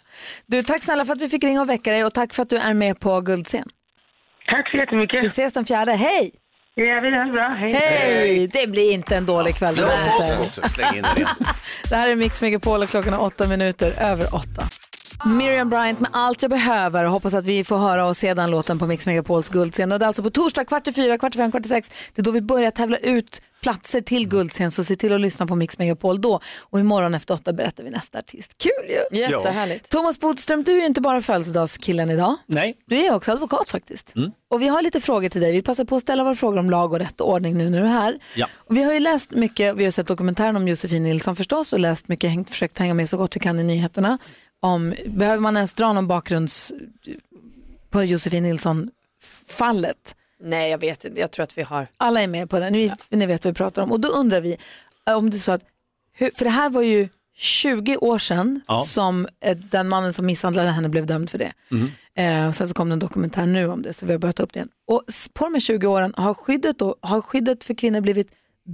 Du, 0.46 0.64
tack 0.64 0.84
snälla 0.84 1.06
för 1.06 1.14
att 1.14 1.22
vi 1.22 1.30
fick 1.30 1.44
ringa 1.44 1.62
och 1.62 1.70
väcka 1.70 1.92
dig 1.92 2.06
och 2.06 2.14
tack 2.14 2.34
för 2.34 2.42
att 2.44 2.50
du 2.50 2.58
är 2.58 2.74
med 2.74 3.00
på 3.00 3.22
guldscen. 3.22 3.70
Tack 4.48 4.72
så 4.72 4.78
jättemycket. 4.78 5.24
Vi 5.24 5.28
ses 5.28 5.54
den 5.54 5.66
fjärde. 5.66 5.92
Hej! 5.92 6.32
Ja, 6.76 7.00
vi 7.02 7.10
hörs 7.10 7.32
bra. 7.32 7.48
Hej. 7.60 7.74
Hej! 7.74 8.48
Det 8.48 8.68
blir 8.68 8.94
inte 8.94 9.16
en 9.16 9.26
dålig 9.26 9.56
kväll. 9.56 9.76
det 9.76 9.82
där. 9.82 9.90
Det 11.90 11.96
här 11.96 12.10
är 12.10 12.16
Mix 12.16 12.42
Megapol 12.42 12.84
och 12.84 12.90
klockan 12.90 13.14
är 13.14 13.22
åtta 13.22 13.48
minuter 13.48 13.92
över 13.92 14.36
åtta. 14.36 14.70
Miriam 15.26 15.70
Bryant 15.70 16.00
med 16.00 16.10
Allt 16.14 16.42
jag 16.42 16.52
behöver. 16.52 17.06
Hoppas 17.06 17.34
att 17.34 17.46
vi 17.46 17.64
får 17.64 17.78
höra 17.78 18.06
och 18.06 18.18
se 18.18 18.34
den 18.34 18.52
låten 18.52 18.80
på 18.80 18.88
Mix 18.88 19.06
Megapols 19.06 19.50
guldscen. 19.50 19.92
Och 19.92 20.00
det 20.00 20.06
är 20.06 20.08
alltså 20.08 20.24
på 20.24 20.30
torsdag 20.30 20.66
kvart 20.66 20.88
i 20.88 20.94
fyra, 20.94 21.18
kvart 21.18 21.36
i 21.36 21.38
fem, 21.38 21.52
kvart 21.52 21.66
i 21.66 21.70
sex. 21.70 21.92
Det 22.14 22.22
är 22.22 22.24
då 22.24 22.32
vi 22.32 22.42
börjar 22.42 22.72
tävla 22.72 22.98
ut 22.98 23.42
platser 23.62 24.02
till 24.02 24.28
guldscen. 24.28 24.72
Så 24.72 24.84
se 24.84 24.96
till 24.96 25.14
att 25.14 25.22
lyssna 25.22 25.48
på 25.48 25.56
Mix 25.56 25.78
Megapol 25.78 26.22
då. 26.22 26.40
Och 26.60 26.80
imorgon 26.80 27.14
efter 27.14 27.34
åtta 27.34 27.54
berättar 27.54 27.84
vi 27.84 27.90
nästa 27.90 28.20
artist. 28.20 28.58
Kul 28.58 28.90
ju! 28.90 29.20
Jättehärligt. 29.20 29.90
Thomas 29.90 30.20
Bodström, 30.20 30.64
du 30.64 30.72
är 30.72 30.80
ju 30.80 30.86
inte 30.86 31.02
bara 31.02 31.22
födelsedagskillen 31.22 32.10
idag. 32.10 32.36
Nej. 32.46 32.78
Du 32.86 33.06
är 33.06 33.14
också 33.14 33.32
advokat 33.32 33.70
faktiskt. 33.70 34.16
Mm. 34.16 34.32
Och 34.50 34.62
vi 34.62 34.68
har 34.68 34.82
lite 34.82 35.02
frågor 35.02 35.30
till 35.30 35.42
dig. 35.42 35.52
Vi 35.52 35.62
passar 35.62 35.86
på 35.86 35.96
att 35.96 36.02
ställa 36.02 36.24
våra 36.24 36.36
frågor 36.36 36.60
om 36.60 36.70
lag 36.70 36.94
och 36.94 37.00
rätt 37.00 37.22
och 37.22 37.30
ordning 37.30 37.58
nu 37.58 37.70
när 37.70 37.82
du 37.82 37.86
är 37.86 37.92
här. 37.92 38.20
Ja. 38.36 38.48
Och 38.56 38.78
vi 38.78 38.84
har 38.84 38.94
ju 38.94 39.00
läst 39.00 39.32
mycket, 39.32 39.76
vi 39.76 39.84
har 39.84 39.92
sett 39.92 40.08
dokumentären 40.08 40.56
om 40.56 40.68
Josefin 40.68 41.04
Nilsson 41.04 41.36
förstås 41.36 41.74
och 41.74 41.80
läst 41.80 42.08
mycket, 42.08 42.30
hängt, 42.30 42.50
försökt 42.50 42.78
hänga 42.78 42.94
med 42.94 43.10
så 43.10 43.18
gott 43.18 43.36
vi 43.36 43.40
kan 43.40 43.60
i 43.60 43.64
nyheterna. 43.64 44.18
Om, 44.64 44.94
behöver 45.06 45.40
man 45.40 45.56
ens 45.56 45.74
dra 45.74 45.94
någon 45.94 46.08
bakgrunds 46.08 46.74
på 47.90 48.04
Josefin 48.04 48.44
Nilsson-fallet? 48.44 50.16
Nej, 50.44 50.72
jag 50.72 50.78
vet 50.78 51.06
inte. 51.06 51.20
Jag 51.22 51.32
tror 51.32 51.44
att 51.44 51.58
vi 51.58 51.62
har... 51.62 51.88
Alla 51.98 52.22
är 52.22 52.28
med 52.28 52.50
på 52.50 52.60
den, 52.60 52.74
ni, 52.74 52.94
ni 53.10 53.26
vet 53.26 53.46
vad 53.46 53.54
vi 53.54 53.58
pratar 53.58 53.82
om. 53.82 53.92
Och 53.92 54.00
då 54.00 54.08
undrar 54.10 54.42
vi, 54.42 54.58
eh, 55.08 55.14
om 55.18 55.30
det 55.30 55.38
är 55.38 55.40
så 55.40 55.52
att, 55.52 55.62
för 56.18 56.44
det 56.44 56.50
här 56.52 56.70
var 56.70 56.82
ju 56.82 57.10
20 57.36 57.98
år 57.98 58.18
sedan 58.18 58.62
Ja. 58.68 58.80
som 58.84 59.28
eh, 59.40 59.58
den 59.58 59.90
mannen 59.90 60.14
som 60.14 60.26
misshandlade 60.26 60.70
henne 60.70 60.90
blev 60.90 61.06
dömd 61.06 61.30
för 61.30 61.38
det. 61.38 61.54
Eh, 62.22 62.48
och 62.48 62.56
sen 62.56 62.68
så 62.68 62.74
kom 62.74 62.90
det 62.90 62.94
en 62.94 63.00
dokumentär 63.00 63.46
nu 63.46 63.68
om 63.68 63.82
det 63.82 63.94
så 63.94 64.06
vi 64.06 64.12
har 64.12 64.20
börjat 64.20 64.36
ta 64.36 64.44
upp 64.44 64.54
det 64.54 64.58
igen. 64.58 64.70
Och 64.88 65.04
på 65.34 65.46
de 65.46 65.54
här 65.54 65.60
20 65.62 65.88
åren 65.88 66.14
har 66.18 66.34
skyddet, 66.34 66.80
då, 66.80 66.96
har 67.02 67.22
skyddet 67.22 67.64
för 67.64 67.74
kvinnor 67.74 68.02
blivit 68.02 68.32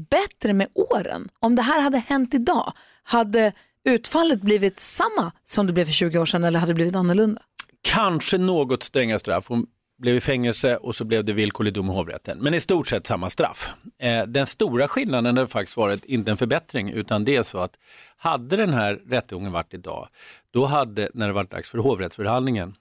bättre 0.09 0.53
med 0.53 0.67
åren. 0.73 1.29
Om 1.39 1.55
det 1.55 1.61
här 1.61 1.81
hade 1.81 1.97
hänt 1.97 2.33
idag, 2.33 2.73
hade 3.03 3.51
utfallet 3.87 4.41
blivit 4.41 4.79
samma 4.79 5.31
som 5.43 5.67
det 5.67 5.73
blev 5.73 5.85
för 5.85 5.93
20 5.93 6.19
år 6.19 6.25
sedan 6.25 6.43
eller 6.43 6.59
hade 6.59 6.69
det 6.69 6.75
blivit 6.75 6.95
annorlunda? 6.95 7.41
Kanske 7.81 8.37
något 8.37 8.83
strängare 8.83 9.19
straff. 9.19 9.47
Hon 9.47 9.65
blev 9.97 10.15
i 10.15 10.21
fängelse 10.21 10.77
och 10.77 10.95
så 10.95 11.05
blev 11.05 11.25
det 11.25 11.33
villkorlig 11.33 11.73
dom 11.73 11.89
i 11.89 11.93
hovrätten. 11.93 12.37
Men 12.41 12.53
i 12.53 12.59
stort 12.59 12.87
sett 12.87 13.07
samma 13.07 13.29
straff. 13.29 13.69
Eh, 13.99 14.23
den 14.23 14.47
stora 14.47 14.87
skillnaden 14.87 15.37
har 15.37 15.45
faktiskt 15.45 15.77
varit 15.77 16.05
inte 16.05 16.31
en 16.31 16.37
förbättring 16.37 16.91
utan 16.91 17.25
det 17.25 17.35
är 17.35 17.43
så 17.43 17.57
att 17.57 17.75
hade 18.17 18.55
den 18.55 18.73
här 18.73 18.93
rättegången 18.93 19.51
varit 19.51 19.73
idag, 19.73 20.07
då 20.51 20.65
hade, 20.65 21.09
när 21.13 21.27
det 21.27 21.33
var 21.33 21.43
dags 21.43 21.69
för 21.69 21.77
hovrättsförhandlingen, 21.77 22.75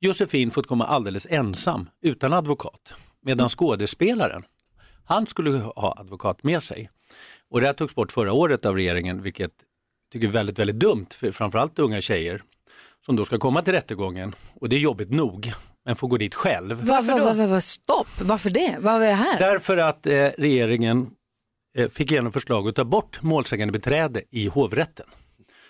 Josefin 0.00 0.50
fått 0.50 0.66
komma 0.66 0.84
alldeles 0.86 1.26
ensam 1.30 1.88
utan 2.02 2.32
advokat. 2.32 2.94
Medan 3.22 3.48
skådespelaren, 3.48 4.42
han 5.04 5.26
skulle 5.26 5.58
ha 5.58 5.96
advokat 5.98 6.42
med 6.42 6.62
sig. 6.62 6.90
Och 7.50 7.60
det 7.60 7.66
här 7.66 7.74
togs 7.74 7.94
bort 7.94 8.12
förra 8.12 8.32
året 8.32 8.66
av 8.66 8.74
regeringen, 8.74 9.22
vilket 9.22 9.52
tycker 10.16 10.28
är 10.28 10.32
väldigt, 10.32 10.58
väldigt 10.58 10.76
dumt 10.76 11.06
för 11.10 11.32
framförallt 11.32 11.78
unga 11.78 12.00
tjejer 12.00 12.42
som 13.06 13.16
då 13.16 13.24
ska 13.24 13.38
komma 13.38 13.62
till 13.62 13.72
rättegången 13.72 14.34
och 14.54 14.68
det 14.68 14.76
är 14.76 14.80
jobbigt 14.80 15.10
nog, 15.10 15.52
men 15.84 15.96
får 15.96 16.08
gå 16.08 16.16
dit 16.16 16.34
själv. 16.34 16.80
Varför 16.82 17.12
va, 17.12 17.24
va, 17.24 17.32
va, 17.34 17.46
va, 17.46 17.60
stopp, 17.60 18.08
varför 18.20 18.50
det? 18.50 18.76
Vad 18.80 18.94
är 18.94 19.08
det 19.08 19.14
här? 19.14 19.38
Därför 19.38 19.76
att 19.76 20.06
eh, 20.06 20.12
regeringen 20.38 21.10
eh, 21.76 21.88
fick 21.88 22.12
igenom 22.12 22.32
förslag 22.32 22.68
att 22.68 22.74
ta 22.74 22.84
bort 22.84 23.22
målsägande 23.22 23.72
beträde 23.72 24.22
i 24.30 24.46
hovrätten. 24.46 25.06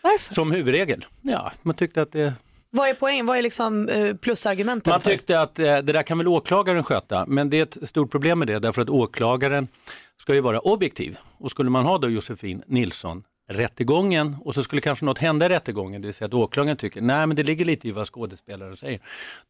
Varför? 0.03 0.35
Som 0.35 0.51
huvudregel. 0.53 1.05
Ja, 1.23 1.53
man 1.63 1.75
tyckte 1.75 2.03
att 2.03 2.13
det 2.13 2.35
Vad 2.71 2.89
är 2.89 2.95
poängen? 2.95 3.27
Vad 3.27 3.39
är 3.39 3.43
liksom 3.43 3.89
eh, 3.89 4.17
plusargumenten? 4.17 4.91
Man 4.91 5.01
tyckte 5.01 5.41
att 5.41 5.59
eh, 5.59 5.65
det 5.65 5.93
där 5.93 6.03
kan 6.03 6.19
väl 6.19 6.29
åklagaren 6.29 6.85
sköta, 6.85 7.27
men 7.27 7.51
det 7.51 7.59
är 7.59 7.63
ett 7.63 7.89
stort 7.89 8.11
problem 8.11 8.39
med 8.39 8.49
det 8.49 8.59
därför 8.59 8.83
att 8.83 8.91
åklagaren 8.91 9.69
ska 10.17 10.35
ju 10.35 10.41
vara 10.41 10.61
objektiv. 10.61 11.17
Och 11.39 11.51
skulle 11.51 11.71
man 11.71 11.85
ha 11.85 11.99
då 11.99 12.11
Josefin 12.11 12.63
Nilsson 12.67 13.23
rättegången 13.49 14.37
och 14.45 14.55
så 14.55 14.63
skulle 14.63 14.81
kanske 14.81 15.05
något 15.05 15.19
hända 15.19 15.47
i 15.47 15.49
rättegången, 15.49 16.03
det 16.03 16.07
vill 16.09 16.15
säga 16.15 16.27
att 16.27 16.35
åklagaren 16.35 16.77
tycker 16.77 17.01
nej 17.01 17.27
men 17.27 17.37
det 17.37 17.43
ligger 17.43 17.65
lite 17.65 17.89
i 17.89 17.91
vad 17.93 18.07
skådespelare 18.07 18.77
säger. 18.77 19.01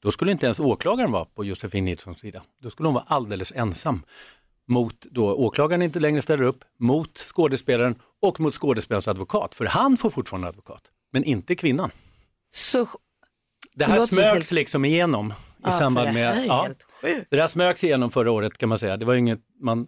Då 0.00 0.10
skulle 0.10 0.32
inte 0.32 0.46
ens 0.46 0.60
åklagaren 0.60 1.12
vara 1.12 1.24
på 1.24 1.44
Josefin 1.44 1.84
Nilssons 1.84 2.18
sida. 2.18 2.42
Då 2.62 2.70
skulle 2.70 2.86
hon 2.86 2.94
vara 2.94 3.04
alldeles 3.08 3.52
ensam 3.56 4.02
mot 4.68 5.00
då 5.10 5.34
åklagaren 5.34 5.82
inte 5.82 6.00
längre 6.00 6.22
ställer 6.22 6.42
upp, 6.44 6.64
mot 6.78 7.18
skådespelaren 7.18 7.94
och 8.22 8.40
mot 8.40 8.54
skådespelarens 8.54 9.08
advokat. 9.08 9.54
För 9.54 9.64
han 9.64 9.96
får 9.96 10.10
fortfarande 10.10 10.48
advokat, 10.48 10.82
men 11.12 11.24
inte 11.24 11.54
kvinnan. 11.54 11.90
Så 12.50 12.86
Det 13.74 13.84
här 13.84 13.94
Det 14.00 14.06
smögs 14.06 14.32
helt- 14.34 14.50
liksom 14.52 14.84
igenom 14.84 15.30
i 15.30 15.34
Ja, 15.62 15.70
samband 15.70 16.08
det 16.08 16.12
med... 16.12 16.34
här 16.34 16.42
är 16.42 16.46
ja, 16.46 16.62
helt 16.62 16.82
sjukt. 17.02 17.26
det 17.30 17.36
där 17.36 17.46
smögs 17.46 17.84
igenom 17.84 18.10
förra 18.10 18.30
året 18.30 18.58
kan 18.58 18.68
man 18.68 18.78
säga. 18.78 18.96
Det 18.96 19.04
var 19.04 19.14
inget 19.14 19.40
man 19.60 19.86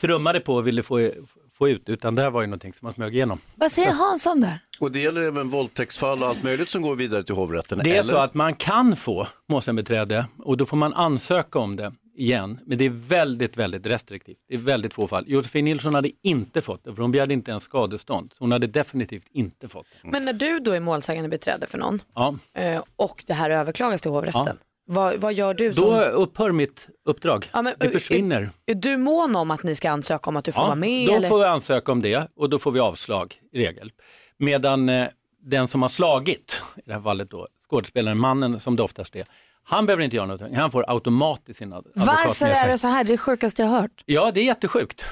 trummade 0.00 0.40
på 0.40 0.54
och 0.54 0.66
ville 0.66 0.82
få, 0.82 1.10
få 1.58 1.68
ut, 1.68 1.88
utan 1.88 2.14
det 2.14 2.22
här 2.22 2.30
var 2.30 2.40
ju 2.40 2.46
någonting 2.46 2.72
som 2.72 2.86
man 2.86 2.92
smög 2.92 3.14
igenom. 3.14 3.40
Vad 3.54 3.72
säger 3.72 3.92
Hans 3.92 4.26
om 4.26 4.40
det? 4.40 4.60
Och 4.80 4.92
det 4.92 5.00
gäller 5.00 5.20
även 5.20 5.50
våldtäktsfall 5.50 6.22
och 6.22 6.28
allt 6.28 6.42
möjligt 6.42 6.68
som 6.70 6.82
går 6.82 6.96
vidare 6.96 7.24
till 7.24 7.34
hovrätten. 7.34 7.78
Det 7.84 7.90
är 7.90 8.00
eller? 8.00 8.12
så 8.12 8.16
att 8.16 8.34
man 8.34 8.54
kan 8.54 8.96
få 8.96 9.28
målsägandebiträde 9.48 10.26
och 10.38 10.56
då 10.56 10.66
får 10.66 10.76
man 10.76 10.94
ansöka 10.94 11.58
om 11.58 11.76
det 11.76 11.92
igen. 12.16 12.60
Men 12.66 12.78
det 12.78 12.84
är 12.84 12.90
väldigt, 12.90 13.56
väldigt 13.56 13.86
restriktivt. 13.86 14.36
Det 14.48 14.54
är 14.54 14.58
väldigt 14.58 14.94
få 14.94 15.08
fall. 15.08 15.24
Josefin 15.26 15.64
Nilsson 15.64 15.94
hade 15.94 16.10
inte 16.22 16.60
fått 16.62 16.84
det, 16.84 16.94
för 16.94 17.02
hon 17.02 17.12
begärde 17.12 17.34
inte 17.34 17.50
ens 17.50 17.64
skadestånd. 17.64 18.32
Så 18.38 18.44
hon 18.44 18.52
hade 18.52 18.66
definitivt 18.66 19.26
inte 19.32 19.68
fått 19.68 19.86
det. 20.02 20.08
Men 20.10 20.24
när 20.24 20.32
du 20.32 20.58
då 20.60 20.72
är 20.72 20.80
målsägande 20.80 21.28
beträde 21.28 21.66
för 21.66 21.78
någon 21.78 22.02
Ja. 22.14 22.34
eh, 22.54 22.82
och 22.96 23.24
det 23.26 23.34
här 23.34 23.50
överklagas 23.50 24.02
till 24.02 24.10
hovrätten, 24.10 24.58
vad, 24.86 25.16
vad 25.16 25.34
gör 25.34 25.54
du? 25.54 25.74
Som... 25.74 25.84
Då 25.84 26.00
upphör 26.00 26.52
mitt 26.52 26.88
uppdrag. 27.04 27.50
Ja, 27.52 27.62
men, 27.62 27.74
det 27.78 27.86
eh, 27.86 27.92
försvinner. 27.92 28.50
Är 28.66 28.74
du 28.74 28.96
mån 28.96 29.36
om 29.36 29.50
att 29.50 29.62
ni 29.62 29.74
ska 29.74 29.90
ansöka 29.90 30.30
om 30.30 30.36
att 30.36 30.44
du 30.44 30.52
får 30.52 30.62
vara 30.62 30.74
med? 30.74 31.08
då 31.08 31.14
eller? 31.14 31.28
får 31.28 31.38
vi 31.38 31.44
ansöka 31.44 31.92
om 31.92 32.02
det 32.02 32.28
och 32.36 32.50
då 32.50 32.58
får 32.58 32.70
vi 32.70 32.80
avslag 32.80 33.40
i 33.52 33.58
regel. 33.58 33.92
Medan 34.38 34.88
eh, 34.88 35.08
den 35.42 35.68
som 35.68 35.82
har 35.82 35.88
slagit, 35.88 36.62
i 36.76 36.82
det 36.84 36.92
här 36.92 37.00
fallet 37.00 37.30
då 37.30 37.48
skådespelaren, 37.70 38.18
mannen 38.18 38.60
som 38.60 38.76
det 38.76 38.82
oftast 38.82 39.16
är, 39.16 39.24
han 39.62 39.86
behöver 39.86 40.04
inte 40.04 40.16
göra 40.16 40.26
någonting. 40.26 40.56
Han 40.56 40.70
får 40.70 40.84
automatiskt 40.88 41.58
sin 41.58 41.72
ad- 41.72 41.78
advokat 41.78 42.26
Varför 42.26 42.46
är 42.46 42.68
det 42.68 42.78
så 42.78 42.88
här? 42.88 43.04
Det 43.04 43.10
är 43.10 43.12
det 43.12 43.18
sjukaste 43.18 43.62
jag 43.62 43.68
hört. 43.68 44.02
Ja, 44.06 44.30
det 44.34 44.40
är 44.40 44.44
jättesjukt. 44.44 45.04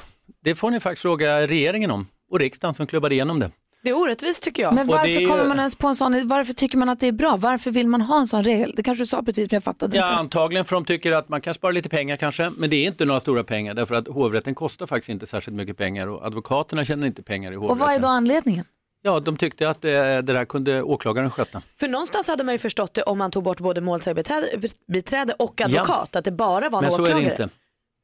Det 0.42 0.54
får 0.54 0.70
ni 0.70 0.80
faktiskt 0.80 1.02
fråga 1.02 1.46
regeringen 1.46 1.90
om 1.90 2.06
och 2.30 2.40
riksdagen 2.40 2.74
som 2.74 2.86
klubbade 2.86 3.14
igenom 3.14 3.40
det. 3.40 3.50
Det 3.84 3.90
är 3.90 3.98
orättvist 3.98 4.42
tycker 4.42 4.62
jag. 4.62 4.74
Men 4.74 4.86
varför 4.86 5.06
är 5.06 5.20
ju- 5.20 5.26
kommer 5.28 5.44
man 5.44 5.58
ens 5.58 5.74
på 5.74 5.88
en 5.88 5.96
sån, 5.96 6.28
varför 6.28 6.52
tycker 6.52 6.78
man 6.78 6.88
att 6.88 7.00
det 7.00 7.06
är 7.08 7.12
bra? 7.12 7.36
Varför 7.36 7.70
vill 7.70 7.86
man 7.86 8.00
ha 8.02 8.18
en 8.20 8.26
sån 8.26 8.44
regel? 8.44 8.72
Det 8.76 8.82
kanske 8.82 9.02
du 9.02 9.06
sa 9.06 9.22
precis 9.22 9.50
men 9.50 9.56
jag 9.56 9.64
fattade 9.64 9.96
Ja, 9.96 10.02
inte. 10.06 10.14
antagligen 10.16 10.64
för 10.64 10.76
de 10.76 10.84
tycker 10.84 11.12
att 11.12 11.28
man 11.28 11.40
kan 11.40 11.54
spara 11.54 11.72
lite 11.72 11.88
pengar 11.88 12.16
kanske, 12.16 12.50
men 12.56 12.70
det 12.70 12.76
är 12.76 12.86
inte 12.86 13.04
några 13.04 13.20
stora 13.20 13.44
pengar 13.44 13.74
därför 13.74 13.94
att 13.94 14.08
hovrätten 14.08 14.54
kostar 14.54 14.86
faktiskt 14.86 15.08
inte 15.08 15.26
särskilt 15.26 15.56
mycket 15.56 15.76
pengar 15.76 16.06
och 16.06 16.26
advokaterna 16.26 16.84
tjänar 16.84 17.06
inte 17.06 17.22
pengar 17.22 17.52
i 17.52 17.54
hovrätten. 17.54 17.72
Och 17.82 17.86
vad 17.86 17.94
är 17.94 17.98
då 17.98 18.08
anledningen? 18.08 18.64
Ja, 19.02 19.20
de 19.20 19.36
tyckte 19.36 19.68
att 19.70 19.82
det, 19.82 19.90
det 20.22 20.32
där 20.32 20.44
kunde 20.44 20.82
åklagaren 20.82 21.30
sköta. 21.30 21.62
För 21.80 21.88
någonstans 21.88 22.28
hade 22.28 22.44
man 22.44 22.54
ju 22.54 22.58
förstått 22.58 22.94
det 22.94 23.02
om 23.02 23.18
man 23.18 23.30
tog 23.30 23.42
bort 23.44 23.60
både 23.60 23.80
målsägandebiträde 23.80 25.32
och 25.38 25.60
advokat, 25.60 26.16
att 26.16 26.24
det 26.24 26.32
bara 26.32 26.68
var 26.68 26.78
en 26.78 26.82
Men 26.84 26.90
så 26.90 26.96
är 26.96 27.02
åklagare. 27.02 27.24
det 27.24 27.30
inte. 27.30 27.48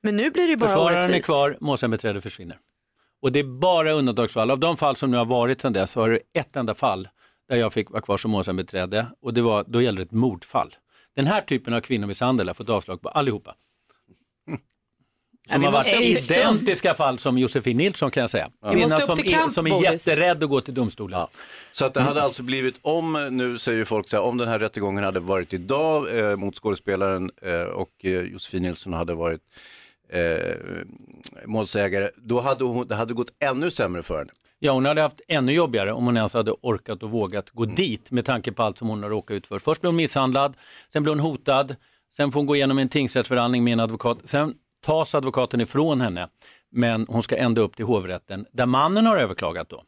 Men 0.02 0.16
nu 0.16 0.30
blir 0.30 0.42
det 0.42 0.48
ju 0.50 0.56
bara 0.56 0.70
Försvararen 0.70 0.98
är 0.98 1.04
orättvist. 1.04 1.26
kvar, 1.26 1.56
målsägandebiträde 1.60 2.20
försvinner. 2.20 2.56
Och 3.22 3.32
det 3.32 3.38
är 3.38 3.44
bara 3.44 3.92
undantagsfall. 3.92 4.50
Av 4.50 4.58
de 4.58 4.76
fall 4.76 4.96
som 4.96 5.10
nu 5.10 5.16
har 5.16 5.24
varit 5.24 5.60
sedan 5.60 5.72
dess 5.72 5.90
så 5.90 6.00
har 6.00 6.10
det 6.10 6.20
ett 6.32 6.56
enda 6.56 6.74
fall 6.74 7.08
där 7.48 7.56
jag 7.56 7.72
fick 7.72 7.90
vara 7.90 8.02
kvar 8.02 8.16
som 8.16 8.30
målsägandebiträde 8.30 9.06
och 9.22 9.34
det 9.34 9.42
var, 9.42 9.64
då 9.66 9.82
gällde 9.82 10.02
det 10.02 10.06
ett 10.06 10.12
mordfall. 10.12 10.74
Den 11.16 11.26
här 11.26 11.40
typen 11.40 11.74
av 11.74 11.80
kvinnomisshandel 11.80 12.48
har 12.48 12.54
fått 12.54 12.68
avslag 12.68 13.02
på 13.02 13.08
allihopa. 13.08 13.54
Som 15.52 15.64
har 15.64 15.72
varit 15.72 16.30
identiska 16.30 16.94
fall 16.94 17.18
som 17.18 17.38
Josefin 17.38 17.76
Nilsson 17.76 18.10
kan 18.10 18.20
jag 18.20 18.30
säga. 18.30 18.46
Upp 18.46 19.02
som, 19.06 19.16
till 19.16 19.26
är, 19.26 19.30
kamp, 19.30 19.52
som 19.52 19.66
är 19.66 19.82
jätterädd 19.82 20.42
att 20.42 20.50
gå 20.50 20.60
till 20.60 20.74
domstolen. 20.74 21.26
Så 21.72 21.84
att 21.84 21.94
det 21.94 22.00
hade 22.00 22.22
alltså 22.22 22.42
blivit, 22.42 22.78
om, 22.82 23.28
nu 23.30 23.58
säger 23.58 23.84
folk 23.84 24.08
så 24.08 24.16
här, 24.16 24.24
om 24.24 24.36
den 24.36 24.48
här 24.48 24.58
rättegången 24.58 25.04
hade 25.04 25.20
varit 25.20 25.54
idag 25.54 26.18
eh, 26.18 26.36
mot 26.36 26.58
skådespelaren 26.58 27.30
eh, 27.42 27.62
och 27.62 27.90
eh, 28.04 28.20
Josefin 28.20 28.62
Nilsson 28.62 28.92
hade 28.92 29.14
varit 29.14 29.40
eh, 30.12 30.56
målsägare, 31.46 32.10
då 32.16 32.40
hade 32.40 32.64
hon, 32.64 32.88
det 32.88 32.94
hade 32.94 33.14
gått 33.14 33.32
ännu 33.38 33.70
sämre 33.70 34.02
för 34.02 34.18
henne. 34.18 34.32
Ja, 34.58 34.72
hon 34.72 34.84
hade 34.84 35.02
haft 35.02 35.20
ännu 35.28 35.52
jobbigare 35.52 35.92
om 35.92 36.04
hon 36.04 36.16
ens 36.16 36.34
hade 36.34 36.50
orkat 36.50 37.02
och 37.02 37.10
vågat 37.10 37.50
gå 37.50 37.64
dit 37.64 38.10
med 38.10 38.24
tanke 38.24 38.52
på 38.52 38.62
allt 38.62 38.78
som 38.78 38.88
hon 38.88 39.02
har 39.02 39.10
råkat 39.10 39.34
ut 39.34 39.46
för. 39.46 39.58
Först 39.58 39.80
blev 39.80 39.88
hon 39.88 39.96
misshandlad, 39.96 40.56
sen 40.92 41.02
blev 41.02 41.14
hon 41.14 41.20
hotad, 41.20 41.76
sen 42.16 42.32
får 42.32 42.40
hon 42.40 42.46
gå 42.46 42.56
igenom 42.56 42.78
en 42.78 42.88
tingsrättsförhandling 42.88 43.64
med 43.64 43.72
en 43.72 43.80
advokat, 43.80 44.18
sen 44.24 44.54
tas 44.84 45.14
advokaten 45.14 45.60
ifrån 45.60 46.00
henne, 46.00 46.28
men 46.70 47.06
hon 47.08 47.22
ska 47.22 47.36
ändå 47.36 47.62
upp 47.62 47.76
till 47.76 47.84
hovrätten 47.84 48.46
där 48.52 48.66
mannen 48.66 49.06
har 49.06 49.16
överklagat 49.16 49.68
då. 49.68 49.84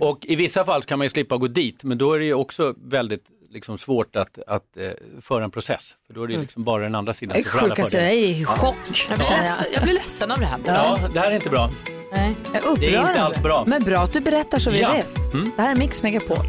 Och 0.00 0.26
i 0.26 0.36
vissa 0.36 0.64
fall 0.64 0.82
kan 0.82 0.98
man 0.98 1.04
ju 1.04 1.10
slippa 1.10 1.36
gå 1.36 1.48
dit, 1.48 1.84
men 1.84 1.98
då 1.98 2.12
är 2.12 2.18
det 2.18 2.24
ju 2.24 2.34
också 2.34 2.74
väldigt 2.78 3.24
liksom, 3.54 3.78
svårt 3.78 4.16
att, 4.16 4.38
att 4.46 4.76
eh, 4.76 4.90
föra 5.22 5.44
en 5.44 5.50
process. 5.50 5.96
För 6.06 6.14
då 6.14 6.22
är 6.22 6.26
det 6.26 6.32
ju 6.34 6.40
liksom 6.40 6.64
bara 6.64 6.82
den 6.82 6.94
andra 6.94 7.14
sidan 7.14 7.34
Det 7.36 7.40
är 7.40 7.42
som 7.42 7.52
får 7.52 7.58
alla 7.66 7.74
sjukaste, 7.74 7.96
jag 7.96 8.06
är 8.06 8.16
i 8.16 8.44
chock. 8.44 8.76
Jag 9.08 9.18
blir, 9.18 9.28
ledsen, 9.28 9.66
jag 9.72 9.82
blir 9.82 9.94
ledsen 9.94 10.30
av 10.30 10.38
det 10.40 10.46
här. 10.46 10.58
Ja, 10.66 10.98
det 11.12 11.20
här 11.20 11.30
är 11.30 11.34
inte 11.34 11.50
bra. 11.50 11.70
Nej. 12.12 12.34
Jag 12.54 12.78
Det 12.78 12.94
är 12.94 13.08
inte 13.08 13.22
alls 13.22 13.42
bra. 13.42 13.64
Men 13.66 13.82
bra 13.84 13.98
att 13.98 14.12
du 14.12 14.20
berättar 14.20 14.58
så 14.58 14.70
vi 14.70 14.80
Ja. 14.80 14.92
vet. 14.92 15.32
Mm. 15.32 15.52
Det 15.56 15.62
här 15.62 15.70
är 15.70 15.76
Mix 15.76 16.02
Megapol. 16.02 16.46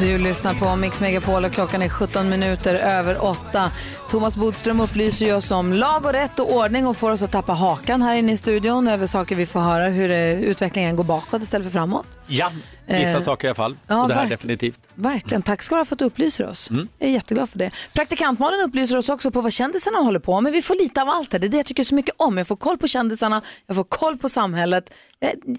Du 0.00 0.18
lyssnar 0.18 0.54
på 0.54 0.76
Mix 0.76 1.00
Megapol 1.00 1.44
och 1.44 1.52
klockan 1.52 1.82
är 1.82 1.88
17 1.88 2.28
minuter 2.28 2.74
över 2.74 3.24
8. 3.24 3.70
Thomas 4.10 4.36
Bodström 4.36 4.80
upplyser 4.80 5.36
oss 5.36 5.50
om 5.50 5.72
lag 5.72 6.04
och 6.04 6.12
rätt 6.12 6.40
och 6.40 6.52
ordning 6.54 6.86
och 6.86 6.96
får 6.96 7.10
oss 7.10 7.22
att 7.22 7.32
tappa 7.32 7.52
hakan 7.52 8.02
här 8.02 8.16
inne 8.16 8.32
i 8.32 8.36
studion 8.36 8.88
över 8.88 9.06
saker 9.06 9.36
vi 9.36 9.46
får 9.46 9.60
höra 9.60 9.88
hur 9.88 10.10
eh, 10.10 10.40
utvecklingen 10.40 10.96
går 10.96 11.04
bakåt 11.04 11.42
istället 11.42 11.66
för 11.66 11.72
framåt. 11.72 12.06
Ja, 12.26 12.50
vissa 12.98 13.16
Eh, 13.18 13.22
saker 13.22 13.46
i 13.46 13.48
alla 13.48 13.54
fall. 13.54 13.76
ja, 13.86 14.02
och 14.02 14.08
det 14.08 14.14
här 14.14 14.20
verk- 14.22 14.30
definitivt. 14.30 14.80
Verkligen. 14.94 15.42
Tack 15.42 15.62
ska 15.62 15.74
du 15.74 15.80
ha 15.80 15.84
för 15.84 15.94
att 15.94 15.98
du 15.98 16.04
upplyser 16.04 16.46
oss. 16.48 16.70
Mm. 16.70 16.88
Jag 16.98 17.08
är 17.08 17.12
jätteglad 17.12 17.48
för 17.50 17.58
det. 17.58 17.70
Praktikantmalen 17.92 18.60
upplyser 18.60 18.96
oss 18.96 19.08
också 19.08 19.30
på 19.30 19.40
vad 19.40 19.52
kändisarna 19.52 19.98
håller 19.98 20.20
på 20.20 20.40
med. 20.40 20.52
Vi 20.52 20.62
får 20.62 20.74
lite 20.74 21.02
av 21.02 21.08
allt 21.08 21.32
här. 21.32 21.40
Det 21.40 21.46
är 21.46 21.48
det 21.48 21.56
jag 21.56 21.66
tycker 21.66 21.84
så 21.84 21.94
mycket 21.94 22.14
om. 22.18 22.38
Jag 22.38 22.46
får 22.46 22.56
koll 22.56 22.78
på 22.78 22.88
kändisarna, 22.88 23.42
jag 23.66 23.76
får 23.76 23.84
koll 23.84 24.18
på 24.18 24.28
samhället. 24.28 24.94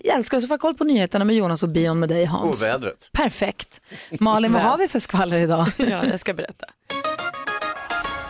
Jag 0.03 0.15
älskar 0.15 0.38
att 0.38 0.47
få 0.47 0.57
koll 0.57 0.73
på 0.75 0.84
nyheterna 0.84 1.25
med 1.25 1.36
Jonas 1.36 1.63
och 1.63 1.69
Bion 1.69 1.99
med 1.99 2.09
dig 2.09 2.25
Hans. 2.25 2.61
Och 2.61 2.67
vädret. 2.69 3.09
Perfekt. 3.11 3.81
Malin, 4.19 4.53
vad 4.53 4.61
har 4.61 4.77
vi 4.77 4.88
för 4.88 4.99
skvaller 4.99 5.41
idag? 5.41 5.71
Ja, 5.77 6.05
jag 6.11 6.19
ska 6.19 6.34
berätta. 6.34 6.65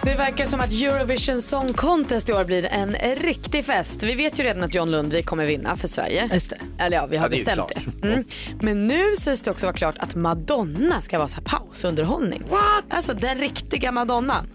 Det 0.05 0.15
verkar 0.15 0.45
som 0.45 0.59
att 0.59 0.71
Eurovision 0.71 1.41
Song 1.41 1.73
Contest 1.73 2.29
i 2.29 2.33
år 2.33 2.43
blir 2.43 2.65
en 2.65 2.95
riktig 3.15 3.65
fest. 3.65 4.03
Vi 4.03 4.15
vet 4.15 4.39
ju 4.39 4.43
redan 4.43 4.63
att 4.63 4.75
John 4.75 4.91
Lundvik 4.91 5.25
kommer 5.25 5.45
vinna 5.45 5.75
för 5.75 5.87
Sverige. 5.87 6.29
Just 6.33 6.49
det. 6.49 6.57
Eller 6.83 6.97
ja, 6.97 7.05
vi 7.05 7.17
har 7.17 7.25
Ja, 7.25 7.29
det 7.29 7.45
bestämt 7.45 7.71
det. 8.01 8.07
Mm. 8.07 8.23
Men 8.61 8.87
nu 8.87 9.15
sägs 9.15 9.41
det 9.41 9.51
också 9.51 9.65
vara 9.65 9.75
klart 9.75 9.95
att 9.97 10.15
Madonna 10.15 11.01
ska 11.01 11.17
vara 11.17 11.27
så 11.27 11.35
här 11.35 11.43
pausunderhållning. 11.43 12.43
What? 12.49 12.83
Alltså 12.89 13.13
den 13.13 13.37
riktiga 13.37 13.91
Madonna. 13.91 14.45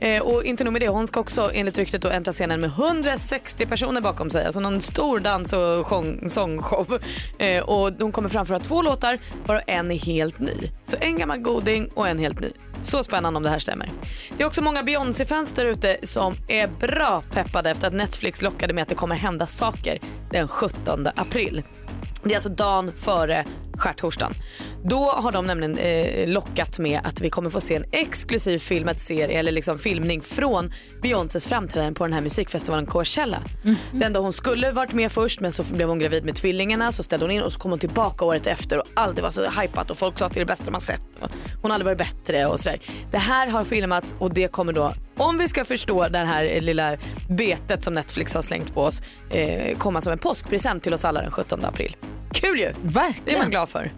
Eh, 0.00 0.22
och 0.22 0.44
inte 0.44 0.64
nog 0.64 0.72
med 0.72 0.82
det, 0.82 0.88
hon 0.88 1.06
ska 1.06 1.20
också 1.20 1.50
enligt 1.54 1.78
ryktet 1.78 2.02
då 2.02 2.08
äntra 2.08 2.32
scenen 2.32 2.60
med 2.60 2.70
160 2.70 3.66
personer 3.66 4.00
bakom 4.00 4.30
sig. 4.30 4.44
Alltså 4.44 4.60
någon 4.60 4.80
stor 4.80 5.18
dans 5.18 5.52
och 5.52 5.86
sångshow. 6.30 6.98
Eh, 7.38 7.62
och 7.62 7.92
hon 8.00 8.12
kommer 8.12 8.28
framföra 8.28 8.58
två 8.58 8.82
låtar, 8.82 9.18
bara 9.46 9.60
en 9.60 9.90
är 9.90 9.98
helt 9.98 10.38
ny. 10.38 10.70
Så 10.84 10.96
en 11.00 11.16
gammal 11.16 11.38
goding 11.38 11.90
och 11.94 12.08
en 12.08 12.18
helt 12.18 12.40
ny. 12.40 12.52
Så 12.82 13.02
spännande 13.02 13.36
om 13.36 13.42
det 13.42 13.50
här 13.50 13.58
stämmer. 13.58 13.90
Det 14.36 14.42
är 14.42 14.46
också 14.46 14.62
många 14.62 14.82
Beyoncé-fans 14.82 15.52
där 15.52 15.64
ute 15.64 15.96
som 16.02 16.34
är 16.48 16.68
bra 16.68 17.22
peppade 17.30 17.70
efter 17.70 17.86
att 17.88 17.94
Netflix 17.94 18.42
lockade 18.42 18.72
med 18.72 18.82
att 18.82 18.88
det 18.88 18.94
kommer 18.94 19.16
hända 19.16 19.46
saker 19.46 19.98
den 20.30 20.48
17 20.48 21.06
april. 21.16 21.62
Det 22.22 22.30
är 22.30 22.34
alltså 22.34 22.48
dagen 22.48 22.92
före 22.92 23.44
skärtorsdagen. 23.78 24.34
Då 24.84 25.10
har 25.10 25.32
de 25.32 25.46
nämligen 25.46 25.78
eh, 25.78 26.28
lockat 26.28 26.78
med 26.78 27.00
att 27.04 27.20
vi 27.20 27.30
kommer 27.30 27.50
få 27.50 27.60
se 27.60 27.74
en 27.74 27.84
exklusiv 27.92 28.58
filmad 28.58 29.00
serie 29.00 29.38
eller 29.38 29.52
liksom 29.52 29.78
filmning 29.78 30.20
från 30.20 30.72
Beyoncés 31.02 31.46
framträdande 31.46 31.94
på 31.94 32.04
den 32.04 32.12
här 32.12 32.20
musikfestivalen 32.20 32.86
Coachella. 32.86 33.38
Den 33.92 34.12
då 34.12 34.20
hon 34.20 34.32
skulle 34.32 34.72
varit 34.72 34.92
med 34.92 35.12
först 35.12 35.40
men 35.40 35.52
så 35.52 35.74
blev 35.74 35.88
hon 35.88 35.98
gravid 35.98 36.24
med 36.24 36.34
tvillingarna 36.34 36.92
så 36.92 37.02
ställde 37.02 37.24
hon 37.26 37.30
in 37.30 37.42
och 37.42 37.52
så 37.52 37.58
kom 37.58 37.70
hon 37.70 37.78
tillbaka 37.78 38.24
året 38.24 38.46
efter 38.46 38.78
och 38.78 38.84
allt 38.94 39.22
var 39.22 39.30
så 39.30 39.50
hypat 39.60 39.90
och 39.90 39.98
folk 39.98 40.18
sa 40.18 40.26
att 40.26 40.32
det 40.32 40.38
är 40.38 40.44
det 40.44 40.52
bästa 40.52 40.70
man 40.70 40.80
sett. 40.80 41.02
Hon 41.62 41.70
hade 41.70 41.84
varit 41.84 41.98
bättre 41.98 42.46
och 42.46 42.60
sådär. 42.60 42.78
Det 43.10 43.18
här 43.18 43.46
har 43.46 43.64
filmats 43.64 44.14
och 44.18 44.34
det 44.34 44.48
kommer 44.48 44.72
då, 44.72 44.92
om 45.16 45.38
vi 45.38 45.48
ska 45.48 45.64
förstå 45.64 46.08
det 46.08 46.18
här 46.18 46.44
eh, 46.44 46.62
lilla 46.62 46.96
betet 47.28 47.84
som 47.84 47.94
Netflix 47.94 48.34
har 48.34 48.42
slängt 48.42 48.74
på 48.74 48.82
oss, 48.82 49.02
eh, 49.30 49.78
komma 49.78 50.00
som 50.00 50.12
en 50.12 50.18
påskpresent 50.18 50.82
till 50.82 50.94
oss 50.94 51.04
alla 51.04 51.22
den 51.22 51.30
17 51.30 51.64
april. 51.64 51.96
Kul 52.32 52.58
ju! 52.60 52.72
Verkligen. 52.82 53.24
Det 53.24 53.34
är 53.34 53.38
man 53.38 53.50
glad 53.50 53.68
för. 53.68 53.90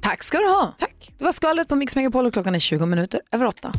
Tack 0.00 0.22
ska 0.22 0.38
du 0.38 0.44
ha. 0.48 0.74
Tack. 0.78 1.12
Det 1.18 1.24
var 1.24 1.32
skvallret 1.32 1.68
på 1.68 1.76
Mix 1.76 1.96
Megapol 1.96 2.26
och 2.26 2.32
klockan 2.32 2.54
är 2.54 2.58
20 2.58 2.86
minuter 2.86 3.20
över 3.32 3.46
åtta. 3.46 3.72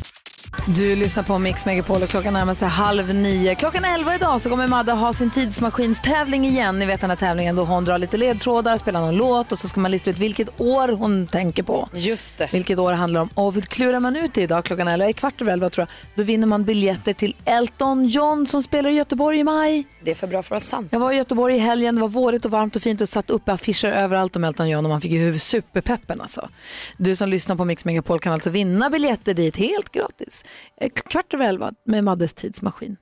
Du 0.66 0.96
lyssnar 0.96 1.22
på 1.22 1.38
Mix 1.38 1.66
Megapol 1.66 2.02
och 2.02 2.08
klockan 2.08 2.32
närmar 2.32 2.54
sig 2.54 2.68
halv 2.68 3.14
nio. 3.14 3.54
Klockan 3.54 3.84
elva 3.84 4.14
idag 4.14 4.40
så 4.40 4.50
kommer 4.50 4.66
Madde 4.66 4.92
ha 4.92 5.12
sin 5.12 5.30
tidsmaskinstävling 5.30 6.44
igen. 6.44 6.78
Ni 6.78 6.86
vet 6.86 7.00
den 7.00 7.10
här 7.10 7.16
tävlingen 7.16 7.56
då 7.56 7.64
hon 7.64 7.84
drar 7.84 7.98
lite 7.98 8.16
ledtrådar, 8.16 8.76
spelar 8.76 9.00
någon 9.00 9.16
låt 9.16 9.52
och 9.52 9.58
så 9.58 9.68
ska 9.68 9.80
man 9.80 9.90
lista 9.90 10.10
ut 10.10 10.18
vilket 10.18 10.60
år 10.60 10.88
hon 10.88 11.26
tänker 11.26 11.62
på. 11.62 11.88
Just 11.92 12.38
det. 12.38 12.48
Vilket 12.52 12.78
år 12.78 12.90
det 12.90 12.96
handlar 12.96 13.20
om. 13.20 13.28
Och 13.34 13.62
klurar 13.62 14.00
man 14.00 14.16
ut 14.16 14.34
det 14.34 14.42
idag 14.42 14.64
klockan 14.64 14.88
elva, 14.88 15.08
i 15.08 15.12
kvart 15.12 15.40
över 15.40 15.52
elva 15.52 15.70
tror 15.70 15.86
jag, 15.88 16.16
då 16.16 16.22
vinner 16.22 16.46
man 16.46 16.64
biljetter 16.64 17.12
till 17.12 17.36
Elton 17.44 18.06
John 18.06 18.46
som 18.46 18.62
spelar 18.62 18.90
i 18.90 18.94
Göteborg 18.94 19.38
i 19.38 19.44
maj. 19.44 19.86
Det 20.04 20.10
är 20.10 20.14
för 20.14 20.26
bra 20.26 20.42
för 20.42 20.46
att 20.46 20.50
vara 20.50 20.60
sant. 20.60 20.88
Jag 20.90 21.00
var 21.00 21.12
i 21.12 21.16
Göteborg 21.16 21.56
i 21.56 21.58
helgen, 21.58 21.94
det 21.94 22.00
var 22.00 22.08
vårigt 22.08 22.44
och 22.44 22.50
varmt 22.50 22.76
och 22.76 22.82
fint 22.82 23.00
och 23.00 23.08
satt 23.08 23.30
uppe 23.30 23.52
affischer 23.52 23.88
överallt 23.92 24.36
om 24.36 24.44
Elton 24.44 24.68
John 24.68 24.84
och 24.84 24.90
man 24.90 25.00
fick 25.00 25.12
ju 25.12 25.38
superpeppen 25.38 26.20
alltså. 26.20 26.48
Du 26.96 27.16
som 27.16 27.28
lyssnar 27.28 27.56
på 27.56 27.64
Mix 27.64 27.84
Megapol 27.84 28.20
kan 28.20 28.32
alltså 28.32 28.50
vinna 28.50 28.90
biljetter 28.90 29.34
dit 29.34 29.56
helt 29.56 29.92
gratis. 29.92 30.33
Eh, 30.80 30.88
Kvart 30.90 31.34
över 31.34 31.44
elva 31.48 31.72
med 31.86 32.04
Maddes 32.04 32.32
tidsmaskin. 32.34 32.96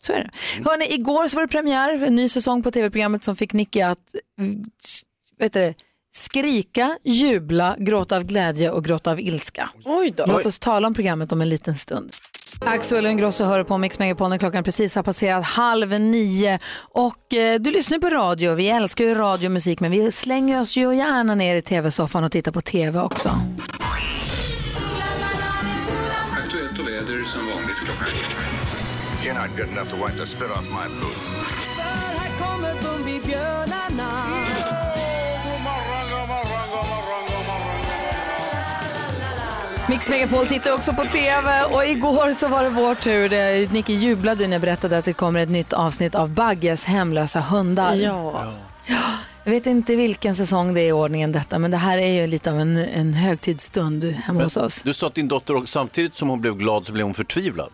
Så 0.00 0.12
är 0.12 0.16
det. 0.18 0.30
Hörrni, 0.70 0.94
igår 0.94 1.28
så 1.28 1.36
var 1.36 1.42
det 1.42 1.48
premiär, 1.48 2.02
en 2.02 2.14
ny 2.14 2.28
säsong 2.28 2.62
på 2.62 2.70
tv-programmet 2.70 3.24
som 3.24 3.36
fick 3.36 3.52
Nicky 3.52 3.80
att 3.80 4.14
mm, 4.40 4.64
s- 4.84 5.00
vet 5.38 5.52
du, 5.52 5.60
det, 5.60 5.74
skrika, 6.14 6.98
jubla, 7.04 7.76
gråta 7.78 8.16
av 8.16 8.24
glädje 8.24 8.70
och 8.70 8.84
gråta 8.84 9.10
av 9.10 9.20
ilska. 9.20 9.70
Oj 9.84 10.10
då. 10.16 10.24
Låt 10.26 10.46
oss 10.46 10.58
tala 10.58 10.86
om 10.88 10.94
programmet 10.94 11.32
om 11.32 11.40
en 11.40 11.48
liten 11.48 11.76
stund. 11.76 12.12
Axel 12.60 13.06
Ingrosso 13.06 13.44
hör 13.44 13.64
på 13.64 13.78
Mix 13.78 13.98
Megapol 13.98 14.30
när 14.30 14.38
klockan 14.38 14.64
precis 14.64 14.96
har 14.96 15.02
passerat 15.02 15.44
halv 15.44 16.00
nio. 16.00 16.58
Och 16.78 17.34
eh, 17.34 17.60
du 17.60 17.70
lyssnar 17.70 17.98
på 17.98 18.08
radio, 18.10 18.54
vi 18.54 18.68
älskar 18.68 19.04
ju 19.04 19.14
radio 19.14 19.46
och 19.48 19.52
musik 19.52 19.80
men 19.80 19.90
vi 19.90 20.12
slänger 20.12 20.60
oss 20.60 20.76
ju 20.76 20.94
gärna 20.96 21.34
ner 21.34 21.56
i 21.56 21.62
tv-soffan 21.62 22.24
och 22.24 22.32
tittar 22.32 22.52
på 22.52 22.60
tv 22.60 23.00
också. 23.00 23.30
Som 27.28 27.46
vanligt 27.46 27.76
klockan 27.76 28.08
You're 29.24 29.34
not 29.34 29.56
good 29.56 29.68
enough 29.68 29.90
to 29.90 29.96
wipe 29.96 30.16
the 30.16 30.26
spit 30.26 30.50
off 30.50 30.68
my 30.70 31.00
boots. 31.00 31.28
Här 32.16 32.38
kommer 32.38 32.82
Bumbibjörnarna. 32.82 34.24
Mix 39.88 40.08
Megapol 40.10 40.46
tittar 40.46 40.72
också 40.72 40.92
på 40.92 41.04
tv 41.04 41.64
och 41.64 41.86
igår 41.86 42.32
så 42.32 42.48
var 42.48 42.62
det 42.62 42.70
vår 42.70 42.94
tur. 42.94 43.72
Nicky 43.72 43.92
jublade 43.92 44.46
när 44.46 44.52
jag 44.54 44.60
berättade 44.60 44.98
att 44.98 45.04
det 45.04 45.12
kommer 45.12 45.40
ett 45.40 45.48
nytt 45.48 45.72
avsnitt 45.72 46.14
av 46.14 46.30
Bagges 46.30 46.84
hemlösa 46.84 47.40
hundar. 47.40 47.94
Ja. 47.94 48.44
Jag 49.48 49.52
vet 49.52 49.66
inte 49.66 49.96
vilken 49.96 50.34
säsong 50.34 50.74
det 50.74 50.80
är 50.80 50.88
i 50.88 50.92
ordningen 50.92 51.32
detta 51.32 51.58
men 51.58 51.70
det 51.70 51.76
här 51.76 51.98
är 51.98 52.20
ju 52.20 52.26
lite 52.26 52.50
av 52.50 52.58
en, 52.60 52.76
en 52.76 53.14
högtidsstund 53.14 54.04
hemma 54.04 54.42
hos 54.42 54.56
oss. 54.56 54.82
Du 54.82 54.94
sa 54.94 55.06
att 55.06 55.14
din 55.14 55.28
dotter, 55.28 55.56
och 55.56 55.68
samtidigt 55.68 56.14
som 56.14 56.28
hon 56.28 56.40
blev 56.40 56.56
glad 56.56 56.86
så 56.86 56.92
blev 56.92 57.06
hon 57.06 57.14
förtvivlad. 57.14 57.68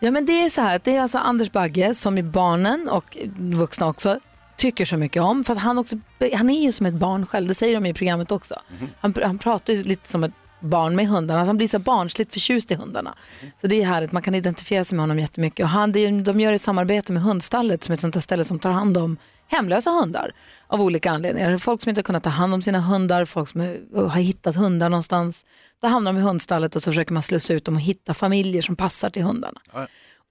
Ja 0.00 0.10
men 0.10 0.26
det 0.26 0.32
är 0.32 0.48
så 0.50 0.60
här 0.60 0.76
att 0.76 0.84
det 0.84 0.96
är 0.96 1.00
alltså 1.00 1.18
Anders 1.18 1.52
Bagge 1.52 1.94
som 1.94 2.18
i 2.18 2.22
barnen 2.22 2.88
och 2.88 3.16
vuxna 3.38 3.88
också 3.88 4.20
tycker 4.56 4.84
så 4.84 4.96
mycket 4.96 5.22
om. 5.22 5.44
För 5.44 5.52
att 5.52 5.58
han, 5.58 5.78
också, 5.78 5.96
han 6.34 6.50
är 6.50 6.62
ju 6.62 6.72
som 6.72 6.86
ett 6.86 6.94
barn 6.94 7.26
själv, 7.26 7.48
det 7.48 7.54
säger 7.54 7.74
de 7.74 7.86
i 7.86 7.94
programmet 7.94 8.32
också. 8.32 8.54
Han, 9.00 9.14
han 9.22 9.38
pratar 9.38 9.72
ju 9.72 9.82
lite 9.82 10.08
som 10.08 10.24
ett 10.24 10.32
barn 10.60 10.96
med 10.96 11.06
hundarna, 11.08 11.40
alltså 11.40 11.48
han 11.48 11.56
blir 11.56 11.68
så 11.68 11.78
barnsligt 11.78 12.32
förtjust 12.32 12.70
i 12.70 12.74
hundarna. 12.74 13.14
Så 13.60 13.66
det 13.66 13.82
är 13.82 13.86
härligt, 13.86 14.12
man 14.12 14.22
kan 14.22 14.34
identifiera 14.34 14.84
sig 14.84 14.96
med 14.96 15.02
honom 15.02 15.18
jättemycket. 15.18 15.64
Och 15.64 15.70
han, 15.70 15.92
det 15.92 16.10
de 16.20 16.40
gör 16.40 16.50
det 16.50 16.56
i 16.56 16.58
samarbete 16.58 17.12
med 17.12 17.22
Hundstallet 17.22 17.84
som 17.84 17.92
är 17.92 17.94
ett 17.94 18.00
sånt 18.00 18.14
där 18.14 18.20
ställe 18.20 18.44
som 18.44 18.58
tar 18.58 18.70
hand 18.70 18.96
om 18.96 19.16
hemlösa 19.48 19.90
hundar 19.90 20.32
av 20.66 20.82
olika 20.82 21.10
anledningar. 21.10 21.58
Folk 21.58 21.82
som 21.82 21.90
inte 21.90 21.98
har 21.98 22.04
kunnat 22.04 22.22
ta 22.22 22.30
hand 22.30 22.54
om 22.54 22.62
sina 22.62 22.80
hundar, 22.80 23.24
folk 23.24 23.48
som 23.48 23.60
har 23.94 24.20
hittat 24.20 24.56
hundar 24.56 24.88
någonstans. 24.88 25.44
Då 25.80 25.88
hamnar 25.88 26.12
de 26.12 26.18
i 26.18 26.22
hundstallet 26.22 26.76
och 26.76 26.82
så 26.82 26.90
försöker 26.90 27.12
man 27.12 27.22
slussa 27.22 27.54
ut 27.54 27.64
dem 27.64 27.74
och 27.74 27.80
hitta 27.80 28.14
familjer 28.14 28.62
som 28.62 28.76
passar 28.76 29.08
till 29.10 29.22
hundarna. 29.22 29.60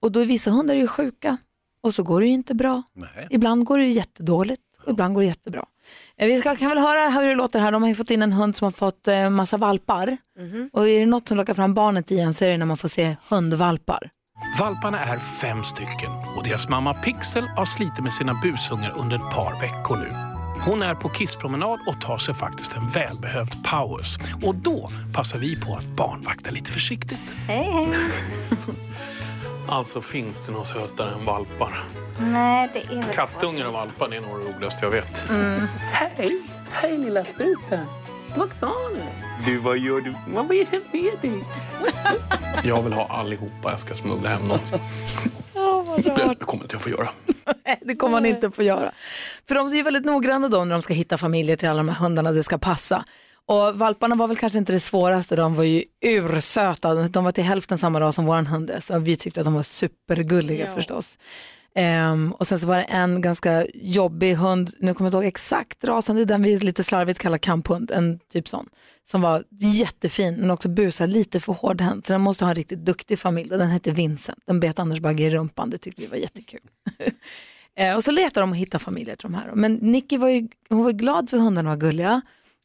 Och 0.00 0.12
då 0.12 0.20
är 0.20 0.26
vissa 0.26 0.50
hundar 0.50 0.74
ju 0.74 0.86
sjuka 0.86 1.36
och 1.80 1.94
så 1.94 2.02
går 2.02 2.20
det 2.20 2.26
ju 2.26 2.32
inte 2.32 2.54
bra. 2.54 2.82
Ibland 3.30 3.64
går 3.64 3.78
det 3.78 3.84
ju 3.84 3.92
jättedåligt 3.92 4.62
och 4.84 4.90
ibland 4.92 5.14
går 5.14 5.20
det 5.20 5.26
jättebra. 5.26 5.64
Eh, 6.20 6.26
Vi 6.26 6.40
ska, 6.40 6.56
kan 6.56 6.68
väl 6.68 6.78
höra 6.78 7.08
hur 7.08 7.26
det 7.28 7.34
låter 7.34 7.60
här. 7.60 7.72
De 7.72 7.82
har 7.82 7.88
ju 7.88 7.94
fått 7.94 8.10
in 8.10 8.22
en 8.22 8.32
hund 8.32 8.56
som 8.56 8.64
har 8.64 8.70
fått 8.72 9.08
eh, 9.08 9.30
massa 9.30 9.56
valpar. 9.56 10.16
Och 10.72 10.88
är 10.88 11.00
det 11.00 11.06
något 11.06 11.28
som 11.28 11.36
lockar 11.36 11.54
fram 11.54 11.74
barnet 11.74 12.10
igen 12.10 12.34
så 12.34 12.44
är 12.44 12.50
det 12.50 12.56
när 12.56 12.66
man 12.66 12.76
får 12.76 12.88
se 12.88 13.16
hundvalpar. 13.30 14.10
Valparna 14.58 14.98
är 15.00 15.18
fem 15.18 15.64
stycken 15.64 16.10
och 16.36 16.44
deras 16.44 16.68
mamma 16.68 16.94
Pixel 16.94 17.44
har 17.56 17.64
slitit 17.64 18.04
med 18.04 18.12
sina 18.12 18.34
busungar 18.42 18.94
under 18.96 19.16
ett 19.16 19.34
par 19.34 19.60
veckor 19.60 19.96
nu. 19.96 20.12
Hon 20.64 20.82
är 20.82 20.94
på 20.94 21.08
kisspromenad 21.08 21.78
och 21.86 22.00
tar 22.00 22.18
sig 22.18 22.34
faktiskt 22.34 22.74
en 22.76 22.88
välbehövd 22.88 23.64
paus. 23.64 24.18
Och 24.42 24.54
då 24.54 24.90
passar 25.14 25.38
vi 25.38 25.60
på 25.60 25.74
att 25.74 25.86
barnvakta 25.86 26.50
lite 26.50 26.72
försiktigt. 26.72 27.36
Hej, 27.46 27.70
hej. 27.72 27.88
Alltså 29.68 30.00
finns 30.00 30.46
det 30.46 30.52
något 30.52 30.68
sötare 30.68 31.14
än 31.14 31.24
valpar? 31.24 31.84
Nej, 32.20 32.70
det 32.72 32.78
är 32.80 33.02
väl 33.02 33.12
Kattungar 33.14 33.66
och 33.66 33.72
valpar 33.72 34.08
det 34.08 34.16
är 34.16 34.20
nog 34.20 34.40
det 34.40 34.44
roligaste 34.46 34.84
jag 34.84 34.90
vet. 34.90 35.30
Mm. 35.30 35.66
Hej! 35.92 36.40
Hej 36.70 36.98
lilla 36.98 37.24
struten! 37.24 37.86
Vad 38.36 38.48
sa 38.50 38.72
du? 38.94 39.02
Du, 39.52 39.58
vad 39.58 39.78
gör 39.78 40.00
du? 40.00 40.14
Vad 40.28 40.50
är 40.50 40.66
det 40.70 40.80
med 40.92 41.12
dig? 41.32 41.44
Jag 42.64 42.82
vill 42.82 42.92
ha 42.92 43.06
allihopa. 43.06 43.70
Jag 43.70 43.80
ska 43.80 43.94
smuggla 43.94 44.28
hem 44.28 44.48
dem. 44.48 44.58
Det 46.38 46.44
kommer 46.44 46.62
inte 46.64 46.74
jag 46.74 46.82
få 46.82 46.90
göra. 46.90 47.08
Nej, 47.66 47.78
det 47.80 47.94
kommer 47.94 48.12
man 48.12 48.26
inte 48.26 48.50
få 48.50 48.62
göra. 48.62 48.92
För 49.48 49.54
de 49.54 49.66
är 49.66 49.74
ju 49.74 49.82
väldigt 49.82 50.04
noggranna 50.04 50.48
då 50.48 50.64
när 50.64 50.72
de 50.74 50.82
ska 50.82 50.94
hitta 50.94 51.18
familjer 51.18 51.56
till 51.56 51.68
alla 51.68 51.76
de 51.76 51.88
här 51.88 51.96
hundarna 51.96 52.32
det 52.32 52.42
ska 52.42 52.58
passa. 52.58 53.04
Och 53.46 53.78
valparna 53.78 54.14
var 54.14 54.26
väl 54.28 54.36
kanske 54.36 54.58
inte 54.58 54.72
det 54.72 54.80
svåraste, 54.80 55.36
de 55.36 55.54
var 55.54 55.64
ju 55.64 55.82
ursöta. 56.00 56.94
De 56.94 57.24
var 57.24 57.32
till 57.32 57.44
hälften 57.44 57.78
samma 57.78 58.00
ras 58.00 58.14
som 58.14 58.26
våran 58.26 58.46
hund 58.46 58.70
så 58.80 58.98
vi 58.98 59.16
tyckte 59.16 59.40
att 59.40 59.44
de 59.46 59.54
var 59.54 59.62
supergulliga 59.62 60.66
Ja. 60.68 60.74
förstås. 60.74 61.18
Um, 61.78 62.32
och 62.32 62.46
sen 62.46 62.58
så 62.58 62.66
var 62.66 62.76
det 62.76 62.82
en 62.82 63.20
ganska 63.20 63.66
jobbig 63.74 64.34
hund, 64.34 64.70
nu 64.78 64.94
kommer 64.94 65.06
jag 65.06 65.08
inte 65.08 65.16
ihåg 65.16 65.24
exakt 65.24 65.84
rasen, 65.84 66.16
det 66.16 66.22
är 66.22 66.26
den 66.26 66.42
vi 66.42 66.58
lite 66.58 66.84
slarvigt 66.84 67.18
kallar 67.18 67.38
kamphund, 67.38 67.90
en 67.90 68.18
typ 68.32 68.48
sån, 68.48 68.68
som 69.10 69.20
var 69.20 69.44
jättefin 69.50 70.34
men 70.34 70.50
också 70.50 70.68
busade 70.68 71.12
lite 71.12 71.40
för 71.40 71.52
hårdhänt. 71.52 72.06
Så 72.06 72.12
den 72.12 72.20
måste 72.20 72.44
ha 72.44 72.50
en 72.50 72.54
riktigt 72.54 72.84
duktig 72.84 73.18
familj 73.18 73.52
och 73.52 73.58
den 73.58 73.70
hette 73.70 73.90
Vincent. 73.90 74.38
Den 74.46 74.60
bet 74.60 74.78
Anders 74.78 75.00
Bagge 75.00 75.24
i 75.24 75.30
rumpan, 75.30 75.70
det 75.70 75.78
tyckte 75.78 76.02
vi 76.02 76.06
var 76.06 76.16
jättekul. 76.16 76.60
uh, 77.80 77.96
och 77.96 78.04
så 78.04 78.10
letar 78.10 78.40
de 78.40 78.50
och 78.50 78.56
hittar 78.56 78.78
familjer 78.78 79.16
till 79.16 79.30
de 79.30 79.34
här. 79.34 79.50
Men 79.54 79.74
Nicky 79.74 80.16
var 80.16 80.28
ju 80.28 80.48
hon 80.68 80.84
var 80.84 80.92
glad 80.92 81.30
för 81.30 81.38
hundarna 81.38 81.70
var 81.70 81.76
gulliga 81.76 82.20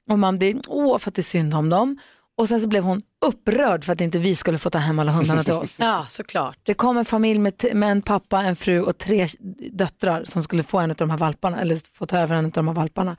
och 0.10 0.20
man 0.20 0.38
blir, 0.38 0.62
åh 0.68 0.98
för 0.98 1.10
att 1.10 1.16
det 1.16 1.22
är 1.22 1.24
synd 1.24 1.54
om 1.54 1.70
dem. 1.70 1.98
Och 2.38 2.50
sen 2.50 2.62
så 2.62 2.68
blev 2.68 2.84
hon 2.84 3.02
upprörd 3.26 3.84
för 3.84 3.94
att 3.94 4.02
inte 4.02 4.20
vi 4.20 4.36
skulle 4.36 4.58
få 4.58 4.70
ta 4.70 4.78
hem 4.78 5.00
alla 5.00 5.12
hundarna 5.12 5.44
till 5.44 5.54
oss. 5.54 5.78
Ja, 5.80 6.06
såklart. 6.08 6.58
Det 6.64 6.74
kom 6.74 6.98
en 6.98 7.06
familj 7.06 7.40
med, 7.40 7.54
med 7.74 7.92
en 7.92 8.02
pappa, 8.02 8.42
en 8.42 8.56
fru 8.56 8.82
och 8.82 8.98
tre 8.98 9.28
döttrar 9.72 10.24
som 10.26 10.44
skulle 10.44 10.64
få 10.64 10.80
en 10.80 10.90
av 10.90 10.96
de 10.96 11.10
här 11.10 11.18
valparna, 11.18 11.62
eller 11.62 11.80
få 11.94 12.06
ta 12.06 12.18
över 12.18 12.36
en 12.36 12.46
av 12.46 12.52
de 12.52 12.68
här 12.68 12.76
valparna. 12.76 13.18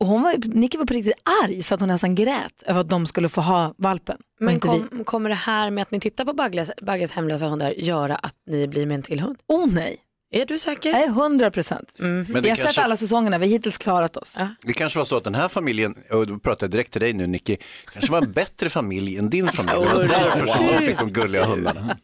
Och 0.00 0.06
hon 0.06 0.22
var, 0.22 0.34
Nicky 0.44 0.78
var 0.78 0.86
på 0.86 0.94
riktigt 0.94 1.22
arg 1.44 1.62
så 1.62 1.74
att 1.74 1.80
hon 1.80 1.88
nästan 1.88 2.14
grät 2.14 2.62
över 2.66 2.80
att 2.80 2.88
de 2.88 3.06
skulle 3.06 3.28
få 3.28 3.40
ha 3.40 3.74
valpen. 3.78 4.18
Men 4.40 4.60
kom, 4.60 5.04
kommer 5.04 5.28
det 5.28 5.34
här 5.34 5.70
med 5.70 5.82
att 5.82 5.90
ni 5.90 6.00
tittar 6.00 6.24
på 6.24 6.32
Bagges, 6.32 6.70
Bagges 6.82 7.12
hemlösa 7.12 7.46
hundar 7.48 7.70
göra 7.70 8.16
att 8.16 8.34
ni 8.46 8.68
blir 8.68 8.86
med 8.86 8.94
en 8.94 9.02
till 9.02 9.20
hund? 9.20 9.36
Oh 9.48 9.72
nej. 9.72 9.96
Är 10.32 10.46
du 10.46 10.58
säker? 10.58 10.92
Är 10.94 11.08
hundra 11.08 11.50
procent. 11.50 11.92
Men 11.96 12.24
Vi 12.24 12.32
det 12.40 12.48
har 12.48 12.56
sett 12.56 12.64
kanske- 12.64 12.82
alla 12.82 12.96
säsongerna, 12.96 13.38
vi 13.38 13.46
har 13.46 13.50
hittills 13.52 13.78
klarat 13.78 14.16
oss. 14.16 14.36
Det 14.62 14.72
kanske 14.72 14.98
var 14.98 15.04
så 15.06 15.16
att 15.16 15.24
den 15.24 15.34
här 15.34 15.48
familjen, 15.48 15.94
och 16.10 16.26
då 16.26 16.38
pratar 16.38 16.64
jag 16.66 16.70
direkt 16.70 16.92
till 16.92 17.00
dig 17.00 17.12
nu 17.12 17.26
Nicky, 17.26 17.56
kanske 17.92 18.12
var 18.12 18.22
en 18.22 18.32
bättre 18.32 18.68
familj 18.70 19.18
än 19.18 19.30
din 19.30 19.48
familj. 19.52 19.74
Det 19.80 19.94
var 19.94 20.04
därför 20.04 20.46
som 20.46 20.66
de 20.66 20.78
fick 20.78 20.98
de 20.98 21.10
gulliga 21.12 21.44
hundarna. 21.44 21.96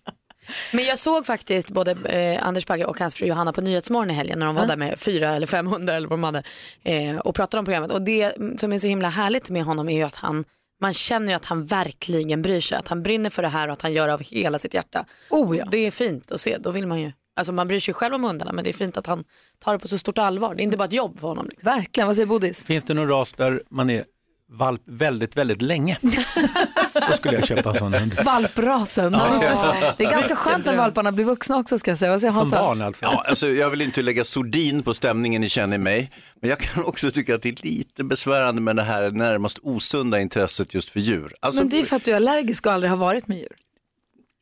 Men 0.73 0.85
jag 0.85 0.99
såg 0.99 1.27
faktiskt 1.27 1.71
både 1.71 1.91
eh, 1.91 2.47
Anders 2.47 2.67
Bagge 2.67 2.85
och 2.85 2.99
hans 2.99 3.15
fru 3.15 3.27
Johanna 3.27 3.53
på 3.53 3.61
Nyhetsmorgon 3.61 4.11
i 4.11 4.15
helgen 4.15 4.39
när 4.39 4.47
de 4.47 4.55
var 4.55 4.63
Ja. 4.63 4.69
där 4.69 4.77
med 4.77 5.01
fyra 5.01 5.31
eller 5.35 5.47
fem 5.47 5.67
hundar 5.67 5.95
eller 5.95 6.09
vad 6.09 6.19
de 6.19 6.25
hade 6.25 6.43
eh, 6.83 7.17
och 7.17 7.35
pratade 7.35 7.59
om 7.59 7.65
programmet. 7.65 7.91
Och 7.93 8.03
det 8.03 8.33
som 8.57 8.73
är 8.73 8.79
så 8.79 8.89
himla 8.89 9.09
härligt 9.09 9.51
med 9.51 9.65
honom 9.65 9.89
är 9.89 9.97
ju 9.97 10.03
att 10.03 10.15
han 10.15 10.45
man 10.81 10.95
känner 10.95 11.29
ju 11.29 11.33
att 11.35 11.45
han 11.47 11.65
verkligen 11.65 12.43
bryr 12.43 12.61
sig, 12.61 12.79
att 12.79 12.89
han 12.89 13.03
brinner 13.03 13.31
för 13.31 13.43
det 13.43 13.49
här 13.49 13.69
och 13.69 13.73
att 13.73 13.83
han 13.83 13.93
gör 13.93 14.07
det 14.07 14.15
av 14.15 14.23
hela 14.23 14.59
sitt 14.59 14.75
hjärta. 14.75 15.05
Oh, 15.31 15.57
ja. 15.57 15.65
Det 15.71 15.79
är 15.79 15.91
fint 15.91 16.33
att 16.33 16.41
se, 16.41 16.57
då 16.61 16.71
vill 16.71 16.87
man 16.87 17.01
ju, 17.01 17.13
alltså 17.37 17.53
man 17.53 17.69
bryr 17.69 17.81
sig 17.81 17.95
själv 17.95 18.15
om 18.15 18.25
hundarna 18.25 18.53
men 18.53 18.65
det 18.65 18.71
är 18.71 18.75
fint 18.75 18.97
att 18.97 19.07
han 19.07 19.25
tar 19.65 19.73
det 19.73 19.79
på 19.79 19.89
så 19.89 19.99
stort 19.99 20.19
allvar. 20.19 20.55
Det 20.55 20.63
är 20.63 20.65
inte 20.65 20.77
bara 20.77 20.85
ett 20.85 20.93
jobb 20.93 21.21
för 21.21 21.29
honom. 21.29 21.49
Liksom. 21.49 21.71
Verkligen, 21.71 22.07
vad 22.07 22.17
säger 22.17 22.27
Bodis? 22.27 22.65
Finns 22.65 22.85
det 22.85 22.95
någon 22.95 23.09
ras 23.09 23.33
där 23.33 23.63
man 23.71 23.91
är 23.91 24.05
valp 24.49 24.83
väldigt, 24.85 25.37
väldigt 25.37 25.63
länge. 25.63 25.99
Då 27.09 27.17
skulle 27.17 27.35
jag 27.35 27.47
köpa 27.47 27.69
en 27.71 27.75
sån 27.75 27.95
hund. 27.95 28.17
Valprasen. 28.25 29.13
Ja. 29.13 29.75
Det 29.97 30.05
är 30.05 30.11
ganska 30.11 30.37
skönt 30.37 30.67
när 30.67 30.77
valparna 30.77 31.13
blir 31.13 31.25
vuxna 31.25 31.57
också 31.57 31.79
ska 31.79 31.91
jag 31.91 31.99
säga. 31.99 32.11
Vad 32.11 32.21
säger 32.21 32.33
Hansa? 32.33 32.59
alltså. 32.59 33.05
Ja, 33.05 33.25
alltså, 33.29 33.49
jag 33.49 33.71
vill 33.71 33.83
inte 33.83 34.03
lägga 34.03 34.25
sordin 34.25 34.83
på 34.83 34.95
stämningen 34.95 35.41
ni 35.41 35.49
känner 35.49 35.79
mig, 35.79 36.11
men 36.41 36.51
jag 36.51 36.59
kan 36.59 36.85
också 36.85 37.11
tycka 37.11 37.35
att 37.35 37.43
det 37.43 37.49
är 37.49 37.67
lite 37.67 38.05
besvärande 38.05 38.61
med 38.61 38.77
det 38.77 38.83
här 38.83 39.11
närmast 39.11 39.59
osunda 39.63 40.21
intresset 40.21 40.75
just 40.75 40.91
för 40.91 41.01
djur. 41.01 41.35
Alltså, 41.41 41.61
Men 41.61 41.69
det 41.69 41.81
är 41.81 41.85
för 41.85 41.97
att 41.97 42.05
du 42.05 42.11
är 42.11 42.17
allergisk 42.17 42.67
och 42.67 42.73
aldrig 42.73 42.91
har 42.91 42.99
varit 42.99 43.29
med 43.29 43.39
djur. 43.39 43.53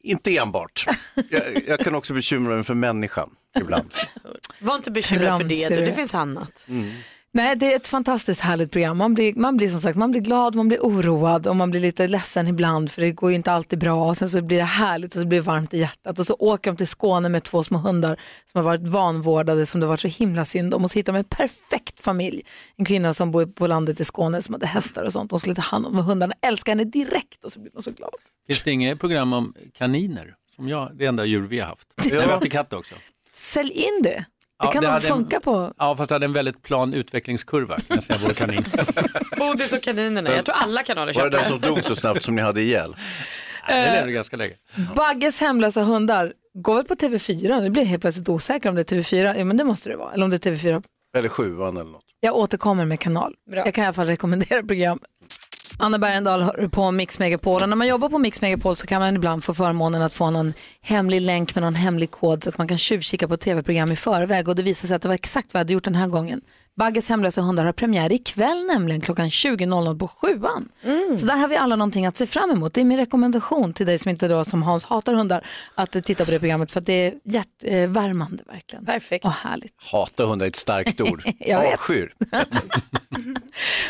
Inte 0.05 0.37
enbart. 0.37 0.87
Jag, 1.31 1.43
jag 1.67 1.81
kan 1.81 1.95
också 1.95 2.15
bekymra 2.15 2.55
mig 2.55 2.65
för 2.65 2.75
människan 2.75 3.31
ibland. 3.61 3.95
Var 4.59 4.77
inte 4.77 4.91
bekymrad 4.91 5.37
för 5.37 5.45
det, 5.45 5.55
Tramsig 5.55 5.79
du. 5.79 5.87
det 5.87 5.93
finns 5.93 6.15
annat. 6.15 6.67
Nej, 7.37 7.57
det 7.57 7.73
är 7.73 7.77
ett 7.77 7.89
fantastiskt 7.89 8.41
härligt 8.41 8.73
program. 8.73 8.99
Man 8.99 9.15
blir, 9.15 9.35
man 9.35 9.57
blir 9.57 9.69
som 9.69 9.81
sagt 9.81 9.99
man 9.99 10.11
blir 10.11 10.21
glad, 10.21 10.55
man 10.55 10.69
blir 10.69 10.79
oroad 10.81 11.47
och 11.47 11.57
man 11.57 11.71
blir 11.71 11.81
lite 11.81 12.07
ledsen 12.07 12.49
ibland 12.49 12.91
för 12.91 13.03
det 13.03 13.13
går 13.13 13.31
ju 13.31 13.37
inte 13.37 13.53
alltid 13.53 13.79
bra. 13.79 14.09
Och 14.09 14.17
sen 14.17 14.31
så 14.31 14.43
blir 14.43 14.59
det 14.59 14.65
härligt 14.65 15.15
och 15.15 15.21
så 15.21 15.27
blir 15.27 15.39
det 15.39 15.47
varmt 15.47 15.75
i 15.75 15.79
hjärtat. 15.79 16.19
Och 16.19 16.27
så 16.27 16.37
åker 16.39 16.71
de 16.71 16.77
till 16.77 16.87
Skåne 16.87 17.29
med 17.29 17.45
två 17.45 17.63
små 17.63 17.79
hundar 17.79 18.21
som 18.53 18.59
har 18.59 18.63
varit 18.63 18.81
vanvårdade 18.89 19.67
som 19.67 19.81
det 19.81 19.87
varit 19.87 20.01
så 20.01 20.09
himla 20.09 20.45
synd 20.45 20.75
om. 20.75 20.85
Och 20.85 20.91
så 20.91 20.99
hittar 20.99 21.13
de 21.13 21.19
en 21.19 21.25
perfekt 21.25 22.01
familj. 22.01 22.43
En 22.77 22.85
kvinna 22.85 23.15
som 23.15 23.31
bor 23.31 23.47
på 23.47 23.67
landet 23.67 24.01
i 24.01 24.05
Skåne 24.05 24.43
som 24.43 24.55
hade 24.55 24.67
hästar 24.67 25.05
och 25.05 25.13
sånt. 25.13 25.31
De 25.31 25.41
skulle 25.41 25.55
ta 25.55 25.63
hand 25.63 25.87
om 25.87 25.99
hundarna, 25.99 26.35
älskar 26.47 26.73
henne 26.73 26.85
direkt 26.85 27.45
och 27.45 27.53
så 27.53 27.61
blir 27.61 27.73
man 27.73 27.83
så 27.83 27.91
glad. 27.91 28.11
Finns 28.47 28.63
det 28.63 28.71
inget 28.71 29.01
program 29.01 29.33
om 29.33 29.55
kaniner? 29.73 30.35
Som 30.51 30.69
jag, 30.69 30.91
det 30.95 31.07
enda 31.07 31.25
djur 31.25 31.43
vi 31.43 31.61
har 31.61 31.69
haft. 31.69 31.89
Ja. 31.97 32.11
Vi 32.11 32.17
har 32.17 32.33
haft 32.33 32.51
katt 32.51 32.73
också. 32.73 32.95
Sälj 33.33 33.73
in 33.73 34.03
det. 34.03 34.25
Det 34.61 34.67
Ja, 34.67 34.71
kan 34.73 34.81
det 34.83 34.87
nog 34.87 34.93
hade 34.95 35.07
en- 35.09 35.15
funka 35.15 35.41
på... 35.41 35.73
Ja, 35.79 35.97
fast 35.97 36.09
det 36.09 36.15
hade 36.15 36.27
en 36.27 36.33
väldigt 36.33 36.63
plan 36.63 36.95
utvecklingskurva 36.95 37.77
kan 37.77 37.85
jag 37.89 38.03
säga, 38.03 38.19
vår 38.27 38.33
kanin. 38.33 38.65
Bodis 39.39 39.73
och 39.73 39.83
kaninerna. 39.83 40.31
Jag 40.37 40.45
tror 40.45 40.55
alla 40.57 40.83
kanaler 40.83 41.15
Var 41.15 41.25
det 41.31 41.31
köper 41.39 41.39
den 41.39 41.61
som 41.61 41.75
dog 41.75 41.85
så 41.85 41.97
snabbt 41.97 42.23
som 42.23 42.35
ni 42.37 42.43
hade 42.43 42.61
ihjäl? 42.61 42.97
Det 43.69 43.93
levde 43.93 44.13
ganska 44.13 44.37
länge. 44.37 44.55
Bagges 44.97 45.41
hemlösa 45.41 45.83
hundar 45.83 46.33
går 46.55 46.75
väl 46.75 46.85
på 46.85 46.95
TV4? 46.95 47.61
Nu 47.61 47.71
blir 47.71 47.83
jag 47.83 47.89
helt 47.89 48.01
plötsligt 48.01 48.29
osäker 48.29 48.69
om 48.69 48.75
det 48.75 48.93
är 48.93 48.97
TV4. 48.97 49.39
Ja 49.39 49.45
men 49.45 49.57
det 49.57 49.65
måste 49.65 49.89
det 49.89 49.97
vara. 49.97 50.13
Eller 50.13 50.25
om 50.25 50.31
det 50.31 50.47
är 50.47 50.51
TV4. 50.53 50.83
Eller 51.17 51.29
sjuan 51.29 51.77
eller 51.77 51.91
något. 51.91 52.03
Jag 52.21 52.35
återkommer 52.37 52.85
med 52.85 53.01
kanal. 53.01 53.35
Jag 53.51 53.75
kan 53.75 53.85
i 53.85 53.87
alla 53.87 53.95
fall 53.95 54.07
rekommendera 54.07 54.63
programmet. 54.63 55.03
Anna 55.79 55.99
Bergendahl 55.99 56.43
hör 56.43 56.69
på 56.69 56.91
Mix 56.91 57.19
Megapol 57.19 57.63
och 57.63 57.69
när 57.69 57.77
man 57.77 57.87
jobbar 57.87 58.09
på 58.09 58.19
Mix 58.19 58.41
Megapol 58.41 58.77
så 58.77 58.87
kan 58.87 59.01
man 59.01 59.17
ibland 59.17 59.45
få 59.45 59.55
förmånen 59.55 60.03
att 60.03 60.15
få 60.15 60.31
någon 60.31 60.53
hemlig 60.83 61.21
länk 61.21 61.55
med 61.55 61.63
någon 61.63 61.75
hemlig 61.75 62.11
kod 62.11 62.43
så 62.43 62.49
att 62.49 62.59
man 62.59 62.69
kan 62.69 62.79
tjuvkika 62.79 63.29
på 63.29 63.37
tv-program 63.37 63.93
i 63.93 63.97
förväg 63.97 64.49
och 64.49 64.57
det 64.57 64.63
visar 64.63 64.89
sig 64.89 64.95
att 64.95 65.03
det 65.03 65.09
var 65.09 65.15
exakt 65.15 65.55
vad 65.55 65.59
jag 65.59 65.65
hade 65.65 65.73
gjort 65.73 65.85
den 65.85 65.95
här 65.95 66.09
gången. 66.09 66.41
Bagges 66.77 67.09
hemlösa 67.09 67.41
hundar 67.41 67.65
har 67.65 67.73
premiär 67.73 68.13
ikväll 68.13 68.65
nämligen 68.67 69.01
klockan 69.01 69.29
20.00 69.29 69.99
på 69.99 70.09
sjuan. 70.09 70.69
Så 71.19 71.27
där 71.27 71.37
har 71.37 71.49
vi 71.49 71.57
alla 71.57 71.77
någonting 71.77 72.07
att 72.07 72.17
se 72.17 72.27
fram 72.27 72.51
emot. 72.51 72.75
Det 72.75 72.81
är 72.81 72.85
min 72.85 72.99
rekommendation 72.99 73.73
till 73.73 73.87
dig 73.87 73.99
som 73.99 74.11
inte 74.11 74.29
då 74.29 74.45
som 74.45 74.63
Hans 74.63 74.85
hatar 74.85 75.15
hundar 75.15 75.47
att 75.75 76.05
titta 76.05 76.25
på 76.25 76.31
det 76.31 76.39
programmet 76.39 76.73
för 76.73 76.81
att 76.81 76.87
det 76.87 76.93
är 77.07 77.15
hjärtvärmande 77.25 78.43
verkligen. 78.47 78.85
Perfekt. 78.87 79.25
Och 79.25 79.33
härligt. 79.33 79.73
Hata 79.93 80.27
hundar 80.27 80.47
är 80.47 80.51
ett 80.51 80.57
starkt 80.57 81.01
ord. 81.01 81.23
Jag 81.39 81.61
vet. 81.61 81.75
Avskyr. 81.75 82.13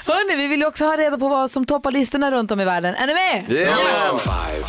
Hörni, 0.06 0.36
vi 0.36 0.46
vill 0.48 0.60
ju 0.60 0.66
också 0.66 0.84
ha 0.84 0.96
reda 0.96 1.18
på 1.18 1.28
vad 1.28 1.50
som 1.50 1.66
toppar 1.66 1.90
listorna 1.90 2.30
runt 2.30 2.50
om 2.50 2.60
i 2.60 2.64
världen. 2.64 2.94
Är 2.94 3.06
ni 3.06 3.14
med? 3.14 3.46
Five, 3.46 4.64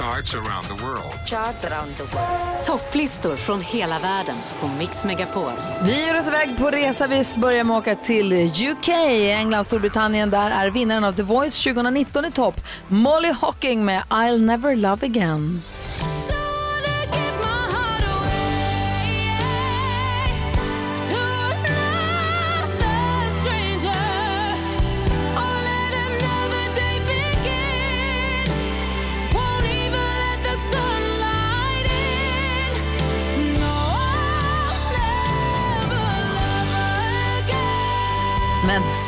charts 0.00 0.34
around 0.34 0.66
the 0.66 0.82
world. 0.84 2.64
Topplistor 2.64 3.36
från 3.36 3.60
hela 3.60 3.98
världen 3.98 4.36
på 4.60 4.68
Mix 4.68 5.04
Megapol. 5.04 5.52
Vi 5.82 6.06
ger 6.06 6.18
oss 6.18 6.28
iväg 6.28 6.58
på 6.58 6.70
resa. 6.70 7.06
Vi 7.06 7.24
börjar 7.36 7.64
med 7.64 7.76
att 7.76 7.82
åka 7.82 7.94
till 7.94 8.32
UK, 8.70 8.88
England, 8.88 9.64
Storbritannien. 9.64 10.30
Där 10.30 10.50
är 10.50 10.70
vinnaren 10.70 11.04
av 11.04 11.12
The 11.12 11.22
Voice 11.22 11.64
2019 11.64 12.24
i 12.24 12.30
topp. 12.30 12.60
Molly 12.88 13.32
Hocking 13.40 13.84
med 13.84 14.02
I'll 14.08 14.38
never 14.38 14.76
love 14.76 15.06
again. 15.06 15.62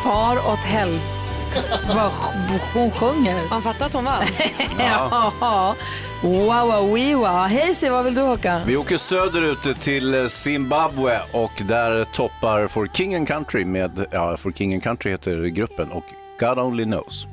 Far 0.03 0.37
åt 0.37 0.59
hell... 0.59 0.99
Vad 1.95 2.11
hon 2.75 2.91
sjunger. 2.91 3.49
Man 3.51 3.63
fattar 3.63 3.87
att 3.87 3.93
hon 3.93 4.05
vann. 4.05 4.25
ja. 4.79 5.77
Wow, 6.23 6.67
wow, 6.67 7.19
wow. 7.19 7.47
Hej 7.47 7.75
Siv, 7.75 7.93
vad 7.93 8.05
vill 8.05 8.15
du 8.15 8.23
åka? 8.23 8.61
Vi 8.67 8.77
åker 8.77 8.97
söderut 8.97 9.81
till 9.81 10.29
Zimbabwe 10.31 11.21
och 11.33 11.63
där 11.69 12.05
toppar 12.05 12.67
For 12.67 12.87
King 12.87 13.15
and 13.15 13.29
Country 13.29 13.65
med, 13.65 14.07
ja, 14.11 14.37
For 14.37 14.53
King 14.53 14.75
and 14.75 14.83
Country 14.83 15.11
heter 15.11 15.45
gruppen 15.45 15.91
och 15.91 16.05
God 16.41 16.59
Only 16.59 16.85
Knows. 16.85 17.27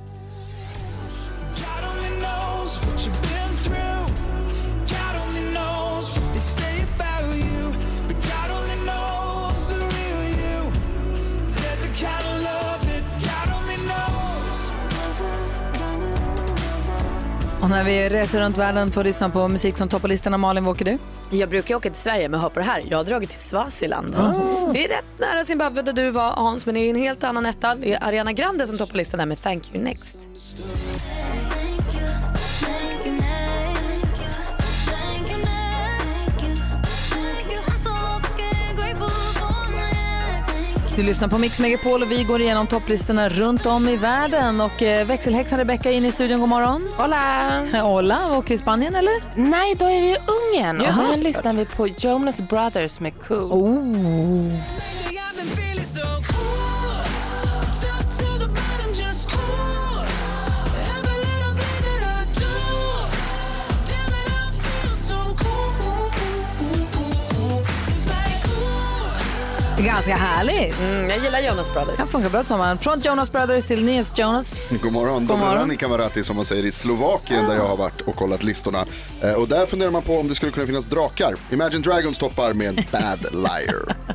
Och 17.70 17.76
när 17.76 17.84
vi 17.84 18.10
reser 18.10 18.40
runt 18.40 18.58
världen 18.58 18.92
får 18.92 19.04
lyssna 19.04 19.30
på 19.30 19.48
musik 19.48 19.78
som 19.78 19.88
toppar 19.88 20.08
listorna. 20.08 20.38
Malin, 20.38 20.64
vad 20.66 20.72
åker 20.76 20.86
du? 20.86 20.98
Jag 21.38 21.50
brukar 21.50 21.76
åka 21.76 21.90
till 21.90 22.02
Sverige 22.02 22.30
men 22.30 22.40
hör 22.40 22.50
på 22.50 22.60
det 22.60 22.66
här. 22.66 22.84
Jag 22.90 22.98
har 22.98 23.04
dragit 23.04 23.30
till 23.30 23.40
Swaziland. 23.40 24.12
Det 24.74 24.86
är 24.86 24.88
rätt 24.88 25.06
nära 25.18 25.46
Zimbabwe 25.46 25.82
där 25.82 25.94
du 25.94 26.12
var 26.12 26.32
Hans 26.32 26.66
men 26.66 26.76
det 26.76 26.82
är 26.82 26.90
en 26.90 26.96
helt 26.96 27.24
annan 27.24 27.46
etta. 27.46 27.76
Det 27.76 27.94
är 27.94 28.04
Ariana 28.04 28.34
Grande 28.34 28.68
som 28.68 28.78
toppar 28.78 28.96
listan 28.96 29.18
där 29.18 29.26
med 29.26 29.42
Thank 29.42 29.74
You 29.74 29.84
Next. 29.84 30.30
Du 41.00 41.06
lyssnar 41.06 41.28
på 41.28 41.38
Mix 41.38 41.60
Megapol 41.60 42.04
och 42.04 42.12
vi 42.12 42.24
går 42.24 42.42
igenom 42.42 42.68
topplistorna 42.68 43.30
runt 43.30 43.66
om 43.66 43.88
i 43.88 43.96
världen. 43.96 44.62
Och 44.62 44.82
eh, 44.82 45.08
växelhäxan 45.08 45.60
Rebecca 45.60 45.92
är 45.92 45.94
inne 45.94 46.08
i 46.08 46.12
studion. 46.12 46.40
God 46.40 46.50
morgon. 46.50 46.88
Hola. 46.98 47.66
Hola. 47.82 48.38
Åker 48.38 48.50
vi 48.50 48.58
Spanien 48.58 48.96
eller? 48.96 49.14
Nej, 49.36 49.76
då 49.76 49.86
är 49.86 50.02
vi 50.02 50.08
i 50.08 50.18
Ungern. 50.18 50.82
Och 50.82 50.96
sen 50.96 51.24
lyssnar 51.24 51.54
vi 51.54 51.66
på 51.66 51.88
Jonas 51.88 52.42
Brothers 52.42 53.00
med 53.00 53.14
Cool. 53.28 53.52
Oh. 53.52 54.54
Ganska 69.86 70.16
härligt. 70.16 70.80
Mm, 70.80 71.10
jag 71.10 71.20
gillar 71.20 71.40
Jonas 71.40 71.74
Brothers. 71.74 71.96
Kan 71.98 72.08
funka 72.08 72.30
bra 72.30 72.40
tillsammans. 72.42 72.82
Från 72.82 73.00
Jonas 73.02 73.32
Brothers 73.32 73.66
till 73.66 73.86
Nyhets 73.86 74.12
Jonas. 74.16 74.56
God 74.82 74.94
morgon, 74.94 75.26
God 75.28 75.38
morgon. 75.40 75.54
Dobrani 75.56 75.78
Kamarati 75.78 76.24
som 76.24 76.36
man 76.36 76.46
säger 76.46 76.66
i 76.66 76.72
Slovakien 76.72 77.46
där 77.46 77.56
jag 77.56 77.68
har 77.68 77.78
varit 77.78 78.02
och 78.02 78.16
kollat 78.16 78.44
listorna. 78.44 78.86
Eh, 79.22 79.34
Och 79.34 79.48
där 79.48 79.66
funderar 79.66 79.92
man 79.92 80.02
på 80.02 80.20
om 80.20 80.28
det 80.28 80.36
skulle 80.36 80.52
kunna 80.52 80.66
finnas 80.66 80.86
drakar. 80.86 81.36
Imagine 81.52 81.82
Dragons 81.82 82.18
toppar 82.18 82.54
med 82.54 82.86
Bad 82.92 83.26
Liar. 83.34 83.96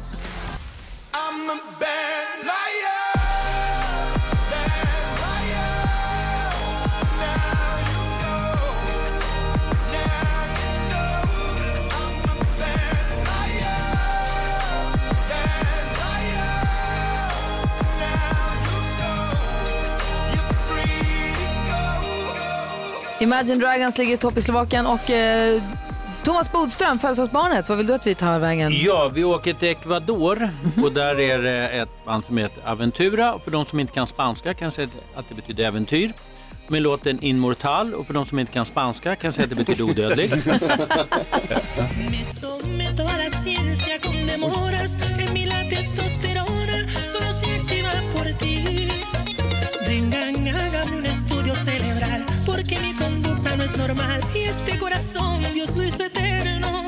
Imagine 23.25 23.59
Dragons 23.59 23.99
ligger 23.99 24.15
i 24.15 24.17
topp 24.17 24.39
i 24.39 24.43
Slovakien 24.43 24.87
och 24.87 25.11
eh, 25.11 25.63
Thomas 26.25 26.53
Bodström, 26.53 26.99
födelsedagsbarnet, 26.99 27.69
vad 27.69 27.79
vill 27.79 27.87
du 27.87 27.95
att 27.95 28.07
vi 28.07 28.15
tar 28.15 28.39
vägen? 28.39 28.73
Ja, 28.75 29.11
vi 29.15 29.25
åker 29.25 29.53
till 29.53 29.69
Ecuador 29.69 30.51
och 30.83 30.93
där 30.93 31.21
är 31.21 31.39
det 31.39 31.69
ett 31.69 32.05
band 32.05 32.25
som 32.25 32.39
heter 32.39 32.63
Aventura. 32.71 33.39
För 33.45 33.51
de 33.51 33.65
som 33.65 33.81
inte 33.81 33.93
kan 33.93 34.07
spanska 34.07 34.55
kan 34.55 34.67
jag 34.67 34.73
säga 34.73 34.89
att 35.15 35.29
det 35.29 35.35
betyder 35.35 35.65
äventyr. 35.65 36.13
Med 36.69 36.83
låten 36.83 37.23
Inmortal 37.23 37.95
och 37.95 38.07
för 38.07 38.15
de 38.15 38.25
som 38.25 38.39
inte 38.39 38.53
kan 38.53 38.65
spanska 38.65 39.17
kan 39.17 39.27
jag 39.27 39.35
säga 39.35 39.45
att 39.45 39.51
det 39.51 39.57
betyder 39.57 39.85
odödlig. 39.85 40.31
la 53.65 53.73
testosterona. 53.73 54.21
Solo 54.21 54.51
este 54.51 54.79
corazón, 54.79 55.43
Dios 55.53 55.77
lo 55.77 55.83
hizo 55.85 56.05
eterno. 56.05 56.87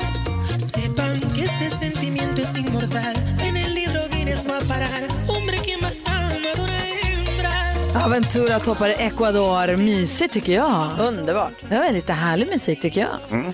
Sepan 0.57 1.19
que 1.33 1.43
este 1.45 1.69
sentimiento 1.69 2.41
es 2.41 2.55
inmortal. 2.57 3.15
En 3.41 3.57
el 3.57 3.73
libro 3.73 4.01
Guinness 4.11 4.45
va 4.47 4.57
a 4.57 4.61
parar. 4.61 5.07
Hombre 5.27 5.59
que 5.59 5.77
más 5.77 6.05
ama 6.07 6.29
de 6.29 6.61
una 6.61 6.89
hembra. 6.89 7.73
Aventura 8.03 8.59
toppar 8.59 8.91
Ecuador. 8.99 9.77
Mysigt 9.77 10.33
tycker 10.33 10.53
jag. 10.53 10.99
Underbart. 10.99 11.69
Det 11.69 11.77
var 11.77 11.91
lite 11.91 12.13
härlig 12.13 12.47
musik 12.47 12.81
tycker 12.81 13.01
jag. 13.01 13.53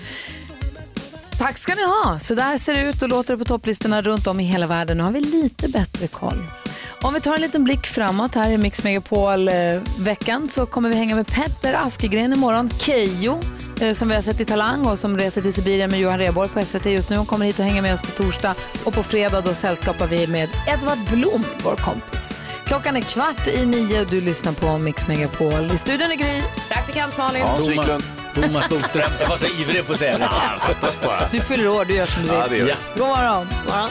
Tack 1.38 1.58
ska 1.58 1.74
ni 1.74 1.82
ha. 1.82 2.18
Så 2.18 2.34
där 2.34 2.58
ser 2.58 2.74
det 2.74 2.80
ut 2.80 3.02
och 3.02 3.08
låter 3.08 3.34
det 3.34 3.38
på 3.38 3.44
topplistorna 3.44 4.02
runt 4.02 4.26
om 4.26 4.40
i 4.40 4.44
hela 4.44 4.66
världen. 4.66 4.96
Nu 4.96 5.02
har 5.02 5.12
vi 5.12 5.20
lite 5.20 5.68
bättre 5.68 6.06
koll. 6.06 6.46
Om 7.04 7.14
vi 7.14 7.20
tar 7.20 7.34
en 7.34 7.40
liten 7.40 7.64
blick 7.64 7.86
framåt 7.86 8.34
här 8.34 8.50
i 8.50 8.58
Mix 8.58 8.84
Megapol-veckan 8.84 10.48
så 10.48 10.66
kommer 10.66 10.88
vi 10.88 10.96
hänga 10.96 11.16
med 11.16 11.26
Petter 11.26 11.74
Askegren 11.74 12.32
imorgon. 12.32 12.70
Keyyo, 12.78 13.40
eh, 13.80 13.92
som 13.92 14.08
vi 14.08 14.14
har 14.14 14.22
sett 14.22 14.40
i 14.40 14.44
Talang 14.44 14.86
och 14.86 14.98
som 14.98 15.18
reser 15.18 15.42
till 15.42 15.54
Sibirien 15.54 15.90
med 15.90 16.00
Johan 16.00 16.18
Rheborg 16.18 16.48
på 16.48 16.60
SVT 16.64 16.86
just 16.86 17.10
nu. 17.10 17.16
Hon 17.16 17.26
kommer 17.26 17.46
hit 17.46 17.58
och 17.58 17.64
hänger 17.64 17.82
med 17.82 17.94
oss 17.94 18.02
på 18.02 18.22
torsdag. 18.22 18.54
Och 18.84 18.94
på 18.94 19.02
fredag 19.02 19.40
då 19.40 19.54
sällskapar 19.54 20.06
vi 20.06 20.26
med 20.26 20.48
Edvard 20.68 20.98
Blom, 21.10 21.44
vår 21.64 21.76
kompis. 21.76 22.36
Klockan 22.66 22.96
är 22.96 23.00
kvart 23.00 23.48
i 23.48 23.66
nio 23.66 24.00
och 24.00 24.06
du 24.10 24.20
lyssnar 24.20 24.52
på 24.52 24.78
Mix 24.78 25.08
Megapol. 25.08 25.70
I 25.74 25.78
studion 25.78 26.10
är 26.10 26.16
Gry. 26.16 26.42
Praktikant 26.68 27.18
Malin. 27.18 27.42
Hans 27.42 27.68
Wiklund. 27.68 28.04
Thomas 28.34 28.68
Bodström. 28.68 29.10
Jag 29.20 29.28
var 29.28 29.36
så 29.36 29.46
ivrig 29.46 29.86
på 29.86 29.92
att 29.92 29.98
säga 29.98 30.18
det. 30.18 30.28
Fattas 30.60 31.00
bara. 31.00 31.28
Du 31.32 31.40
fyller 31.40 31.68
år, 31.68 31.84
du 31.84 31.94
gör 31.94 32.06
som 32.06 32.22
du 32.22 32.28
vill. 32.28 32.38
Ja, 32.38 32.46
det 32.48 32.56
gör 32.56 32.68
jag. 32.68 32.76
God 32.96 33.08
morgon. 33.08 33.88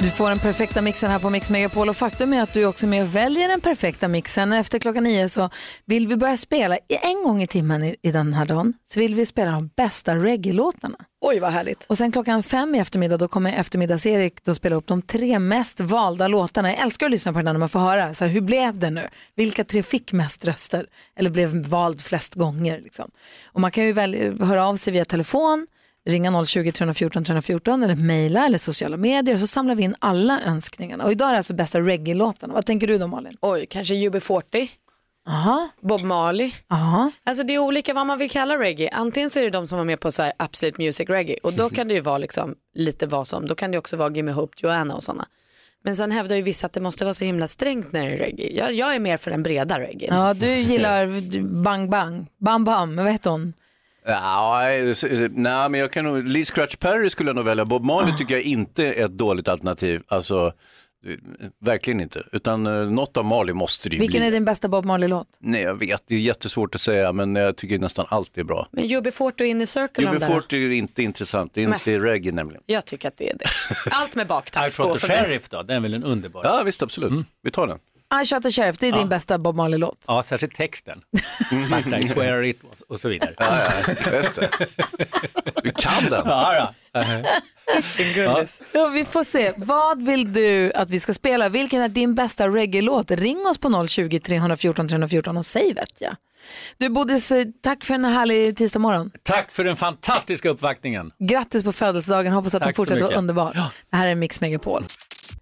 Du 0.00 0.10
får 0.10 0.28
den 0.28 0.38
perfekta 0.38 0.82
mixen 0.82 1.10
här 1.10 1.18
på 1.18 1.30
Mix 1.30 1.50
Megapol 1.50 1.88
och 1.88 1.96
faktum 1.96 2.32
är 2.32 2.42
att 2.42 2.52
du 2.52 2.62
är 2.62 2.66
också 2.66 2.86
med 2.86 3.02
och 3.02 3.14
väljer 3.14 3.48
den 3.48 3.60
perfekta 3.60 4.08
mixen. 4.08 4.52
Efter 4.52 4.78
klockan 4.78 5.04
nio 5.04 5.28
så 5.28 5.50
vill 5.84 6.08
vi 6.08 6.16
börja 6.16 6.36
spela, 6.36 6.76
en 6.88 7.22
gång 7.24 7.42
i 7.42 7.46
timmen 7.46 7.82
i, 7.82 7.96
i 8.02 8.12
den 8.12 8.32
här 8.32 8.44
dagen, 8.46 8.72
så 8.88 9.00
vill 9.00 9.14
vi 9.14 9.26
spela 9.26 9.50
de 9.50 9.70
bästa 9.76 10.14
reggae-låtarna. 10.14 10.98
Oj 11.20 11.38
vad 11.38 11.52
härligt. 11.52 11.84
Och 11.84 11.98
sen 11.98 12.12
klockan 12.12 12.42
fem 12.42 12.74
i 12.74 12.78
eftermiddag 12.78 13.16
då 13.16 13.28
kommer 13.28 13.52
eftermiddags-Erik 13.52 14.44
då 14.44 14.54
spela 14.54 14.76
upp 14.76 14.86
de 14.86 15.02
tre 15.02 15.38
mest 15.38 15.80
valda 15.80 16.28
låtarna. 16.28 16.70
Jag 16.70 16.80
älskar 16.80 17.06
att 17.06 17.12
lyssna 17.12 17.32
på 17.32 17.38
den 17.38 17.44
när 17.44 17.58
man 17.58 17.68
får 17.68 17.80
höra, 17.80 18.14
så 18.14 18.24
här, 18.24 18.32
hur 18.32 18.40
blev 18.40 18.78
det 18.78 18.90
nu? 18.90 19.08
Vilka 19.34 19.64
tre 19.64 19.82
fick 19.82 20.12
mest 20.12 20.44
röster? 20.44 20.86
Eller 21.16 21.30
blev 21.30 21.66
vald 21.66 22.02
flest 22.02 22.34
gånger? 22.34 22.80
Liksom. 22.80 23.10
Och 23.44 23.60
man 23.60 23.70
kan 23.70 23.84
ju 23.84 23.92
väl 23.92 24.40
höra 24.40 24.66
av 24.66 24.76
sig 24.76 24.92
via 24.92 25.04
telefon, 25.04 25.66
ringa 26.08 26.44
020 26.44 26.72
314 26.72 27.24
314 27.24 27.82
eller 27.82 27.94
mejla 27.94 28.46
eller 28.46 28.58
sociala 28.58 28.96
medier 28.96 29.36
så 29.36 29.46
samlar 29.46 29.74
vi 29.74 29.82
in 29.82 29.94
alla 29.98 30.40
önskningarna. 30.46 31.04
Och 31.04 31.12
idag 31.12 31.28
är 31.28 31.32
det 31.32 31.38
alltså 31.38 31.54
bästa 31.54 31.80
reggae-låtarna. 31.80 32.54
Vad 32.54 32.66
tänker 32.66 32.86
du 32.86 32.98
då 32.98 33.06
Malin? 33.06 33.36
Oj, 33.40 33.66
kanske 33.70 33.94
UB40. 33.94 34.68
Aha. 35.28 35.68
Bob 35.80 36.00
Marley. 36.00 36.52
Aha. 36.70 37.10
Alltså 37.24 37.44
det 37.44 37.54
är 37.54 37.58
olika 37.58 37.94
vad 37.94 38.06
man 38.06 38.18
vill 38.18 38.30
kalla 38.30 38.58
reggae. 38.58 38.90
Antingen 38.92 39.30
så 39.30 39.38
är 39.38 39.44
det 39.44 39.50
de 39.50 39.68
som 39.68 39.78
var 39.78 39.84
med 39.84 40.00
på 40.00 40.12
så 40.12 40.22
här 40.22 40.32
Absolute 40.36 40.82
Music 40.82 41.08
Reggae 41.08 41.36
och 41.42 41.52
då 41.52 41.70
kan 41.70 41.88
det 41.88 41.94
ju 41.94 42.00
vara 42.00 42.18
liksom 42.18 42.54
lite 42.74 43.06
vad 43.06 43.28
som. 43.28 43.46
Då 43.46 43.54
kan 43.54 43.70
det 43.70 43.78
också 43.78 43.96
vara 43.96 44.12
Gimme 44.12 44.32
Hope, 44.32 44.56
Joanna 44.62 44.94
och 44.94 45.04
sådana. 45.04 45.26
Men 45.84 45.96
sen 45.96 46.10
hävdar 46.10 46.36
ju 46.36 46.42
vissa 46.42 46.66
att 46.66 46.72
det 46.72 46.80
måste 46.80 47.04
vara 47.04 47.14
så 47.14 47.24
himla 47.24 47.46
strängt 47.46 47.92
när 47.92 48.06
det 48.06 48.14
är 48.14 48.18
reggae. 48.18 48.56
Jag, 48.56 48.74
jag 48.74 48.94
är 48.94 48.98
mer 48.98 49.16
för 49.16 49.30
den 49.30 49.42
breda 49.42 49.78
reggae. 49.78 50.08
Ja, 50.10 50.34
du 50.34 50.54
gillar 50.54 51.06
Bang 51.62 51.90
Bang, 51.90 52.26
Bam 52.38 52.64
Bam, 52.64 52.96
vad 52.96 53.12
heter 53.12 53.30
hon? 53.30 53.52
Ja, 54.08 54.60
nej, 54.62 54.94
nej, 55.30 55.68
men 55.68 55.80
jag 55.80 55.92
kan 55.92 56.04
nog, 56.04 56.28
Lee 56.28 56.44
Scratch 56.44 56.76
Perry 56.76 57.10
skulle 57.10 57.28
jag 57.28 57.36
nog 57.36 57.44
välja. 57.44 57.64
Bob 57.64 57.84
Marley 57.84 58.16
tycker 58.18 58.34
jag 58.34 58.42
inte 58.42 58.84
är 58.84 59.04
ett 59.04 59.10
dåligt 59.18 59.48
alternativ. 59.48 60.02
Alltså, 60.08 60.52
eh, 61.06 61.14
verkligen 61.60 62.00
inte. 62.00 62.22
Utan 62.32 62.66
eh, 62.66 62.72
något 62.72 63.16
av 63.16 63.24
Marley 63.24 63.54
måste 63.54 63.88
det 63.88 63.96
ju 63.96 64.00
Vilken 64.00 64.20
bli. 64.20 64.28
är 64.28 64.32
din 64.32 64.44
bästa 64.44 64.68
Bob 64.68 64.84
Marley-låt? 64.84 65.26
Nej, 65.38 65.62
jag 65.62 65.74
vet, 65.74 66.02
det 66.06 66.14
är 66.14 66.18
jättesvårt 66.18 66.74
att 66.74 66.80
säga, 66.80 67.12
men 67.12 67.36
jag 67.36 67.56
tycker 67.56 67.78
nästan 67.78 68.06
allt 68.08 68.38
är 68.38 68.44
bra. 68.44 68.68
Men 68.70 68.84
UB40 68.84 69.40
och 69.40 69.46
Inner 69.46 69.66
Circle 69.66 70.04
de 70.12 70.18
där. 70.18 70.28
UB40 70.28 70.54
är 70.54 70.70
inte 70.70 71.02
intressant, 71.02 71.54
det 71.54 71.62
är 71.62 71.74
inte 71.74 71.98
reggae 71.98 72.32
nämligen. 72.32 72.62
Jag 72.66 72.84
tycker 72.84 73.08
att 73.08 73.16
det 73.16 73.30
är 73.30 73.38
det. 73.38 73.46
Allt 73.90 74.16
med 74.16 74.26
baktakt 74.26 74.78
mig. 74.78 74.96
Sheriff 74.96 75.48
då, 75.48 75.62
den 75.62 75.76
är 75.76 75.80
väl 75.80 75.94
en 75.94 76.04
underbar. 76.04 76.44
Ja, 76.44 76.62
visst 76.64 76.82
absolut. 76.82 77.26
Vi 77.42 77.50
tar 77.50 77.66
den. 77.66 77.78
I 78.22 78.24
Shot 78.26 78.42
the 78.42 78.50
Sheriff, 78.50 78.78
det 78.78 78.88
är 78.88 78.92
din 78.92 79.08
bästa 79.08 79.38
Bob 79.38 79.56
Marley-låt. 79.56 80.04
Ja, 80.06 80.22
särskilt 80.22 80.54
texten. 80.54 81.00
Fakta, 81.70 81.98
I 81.98 82.04
swear 82.08 82.42
it 82.42 82.60
och- 82.62 82.90
och 82.90 83.00
så 83.00 83.08
vidare. 83.08 83.34
Ja, 83.38 83.62
ja. 83.62 83.68
Du 85.62 85.70
kan 85.70 86.04
den. 86.10 86.22
Ja, 86.24 86.72
då. 86.92 87.00
Ja. 87.00 88.44
Ja, 88.72 88.86
vi 88.88 89.04
får 89.04 89.24
se. 89.24 89.52
Vad 89.56 90.02
vill 90.06 90.32
du 90.32 90.72
att 90.72 90.90
vi 90.90 91.00
ska 91.00 91.14
spela? 91.14 91.48
Vilken 91.48 91.82
är 91.82 91.88
din 91.88 92.14
bästa 92.14 92.48
reggae-låt? 92.48 93.10
Ring 93.10 93.46
oss 93.46 93.58
på 93.58 93.86
020 93.88 94.18
314 94.20 94.88
314 94.88 95.36
och 95.36 95.46
säg 95.46 95.74
vet 95.74 96.00
jag. 96.00 96.16
Du 96.78 96.88
Bodis, 96.88 97.32
eh, 97.32 97.44
tack 97.62 97.84
för 97.84 97.94
en 97.94 98.04
härlig 98.04 98.56
tisdag 98.56 98.78
morgon. 98.78 99.10
Tack 99.22 99.52
för 99.52 99.64
den 99.64 99.76
fantastiska 99.76 100.48
uppvaktningen. 100.48 101.10
Grattis 101.18 101.64
på 101.64 101.72
födelsedagen, 101.72 102.32
hoppas 102.32 102.54
att 102.54 102.60
den 102.60 102.68
Tack 102.68 102.76
fortsätter 102.76 103.02
vara 103.04 103.14
underbar. 103.14 103.52
Det 103.90 103.96
här 103.96 104.06
är 104.06 104.14
Mix 104.14 104.40
Megapol. 104.40 104.84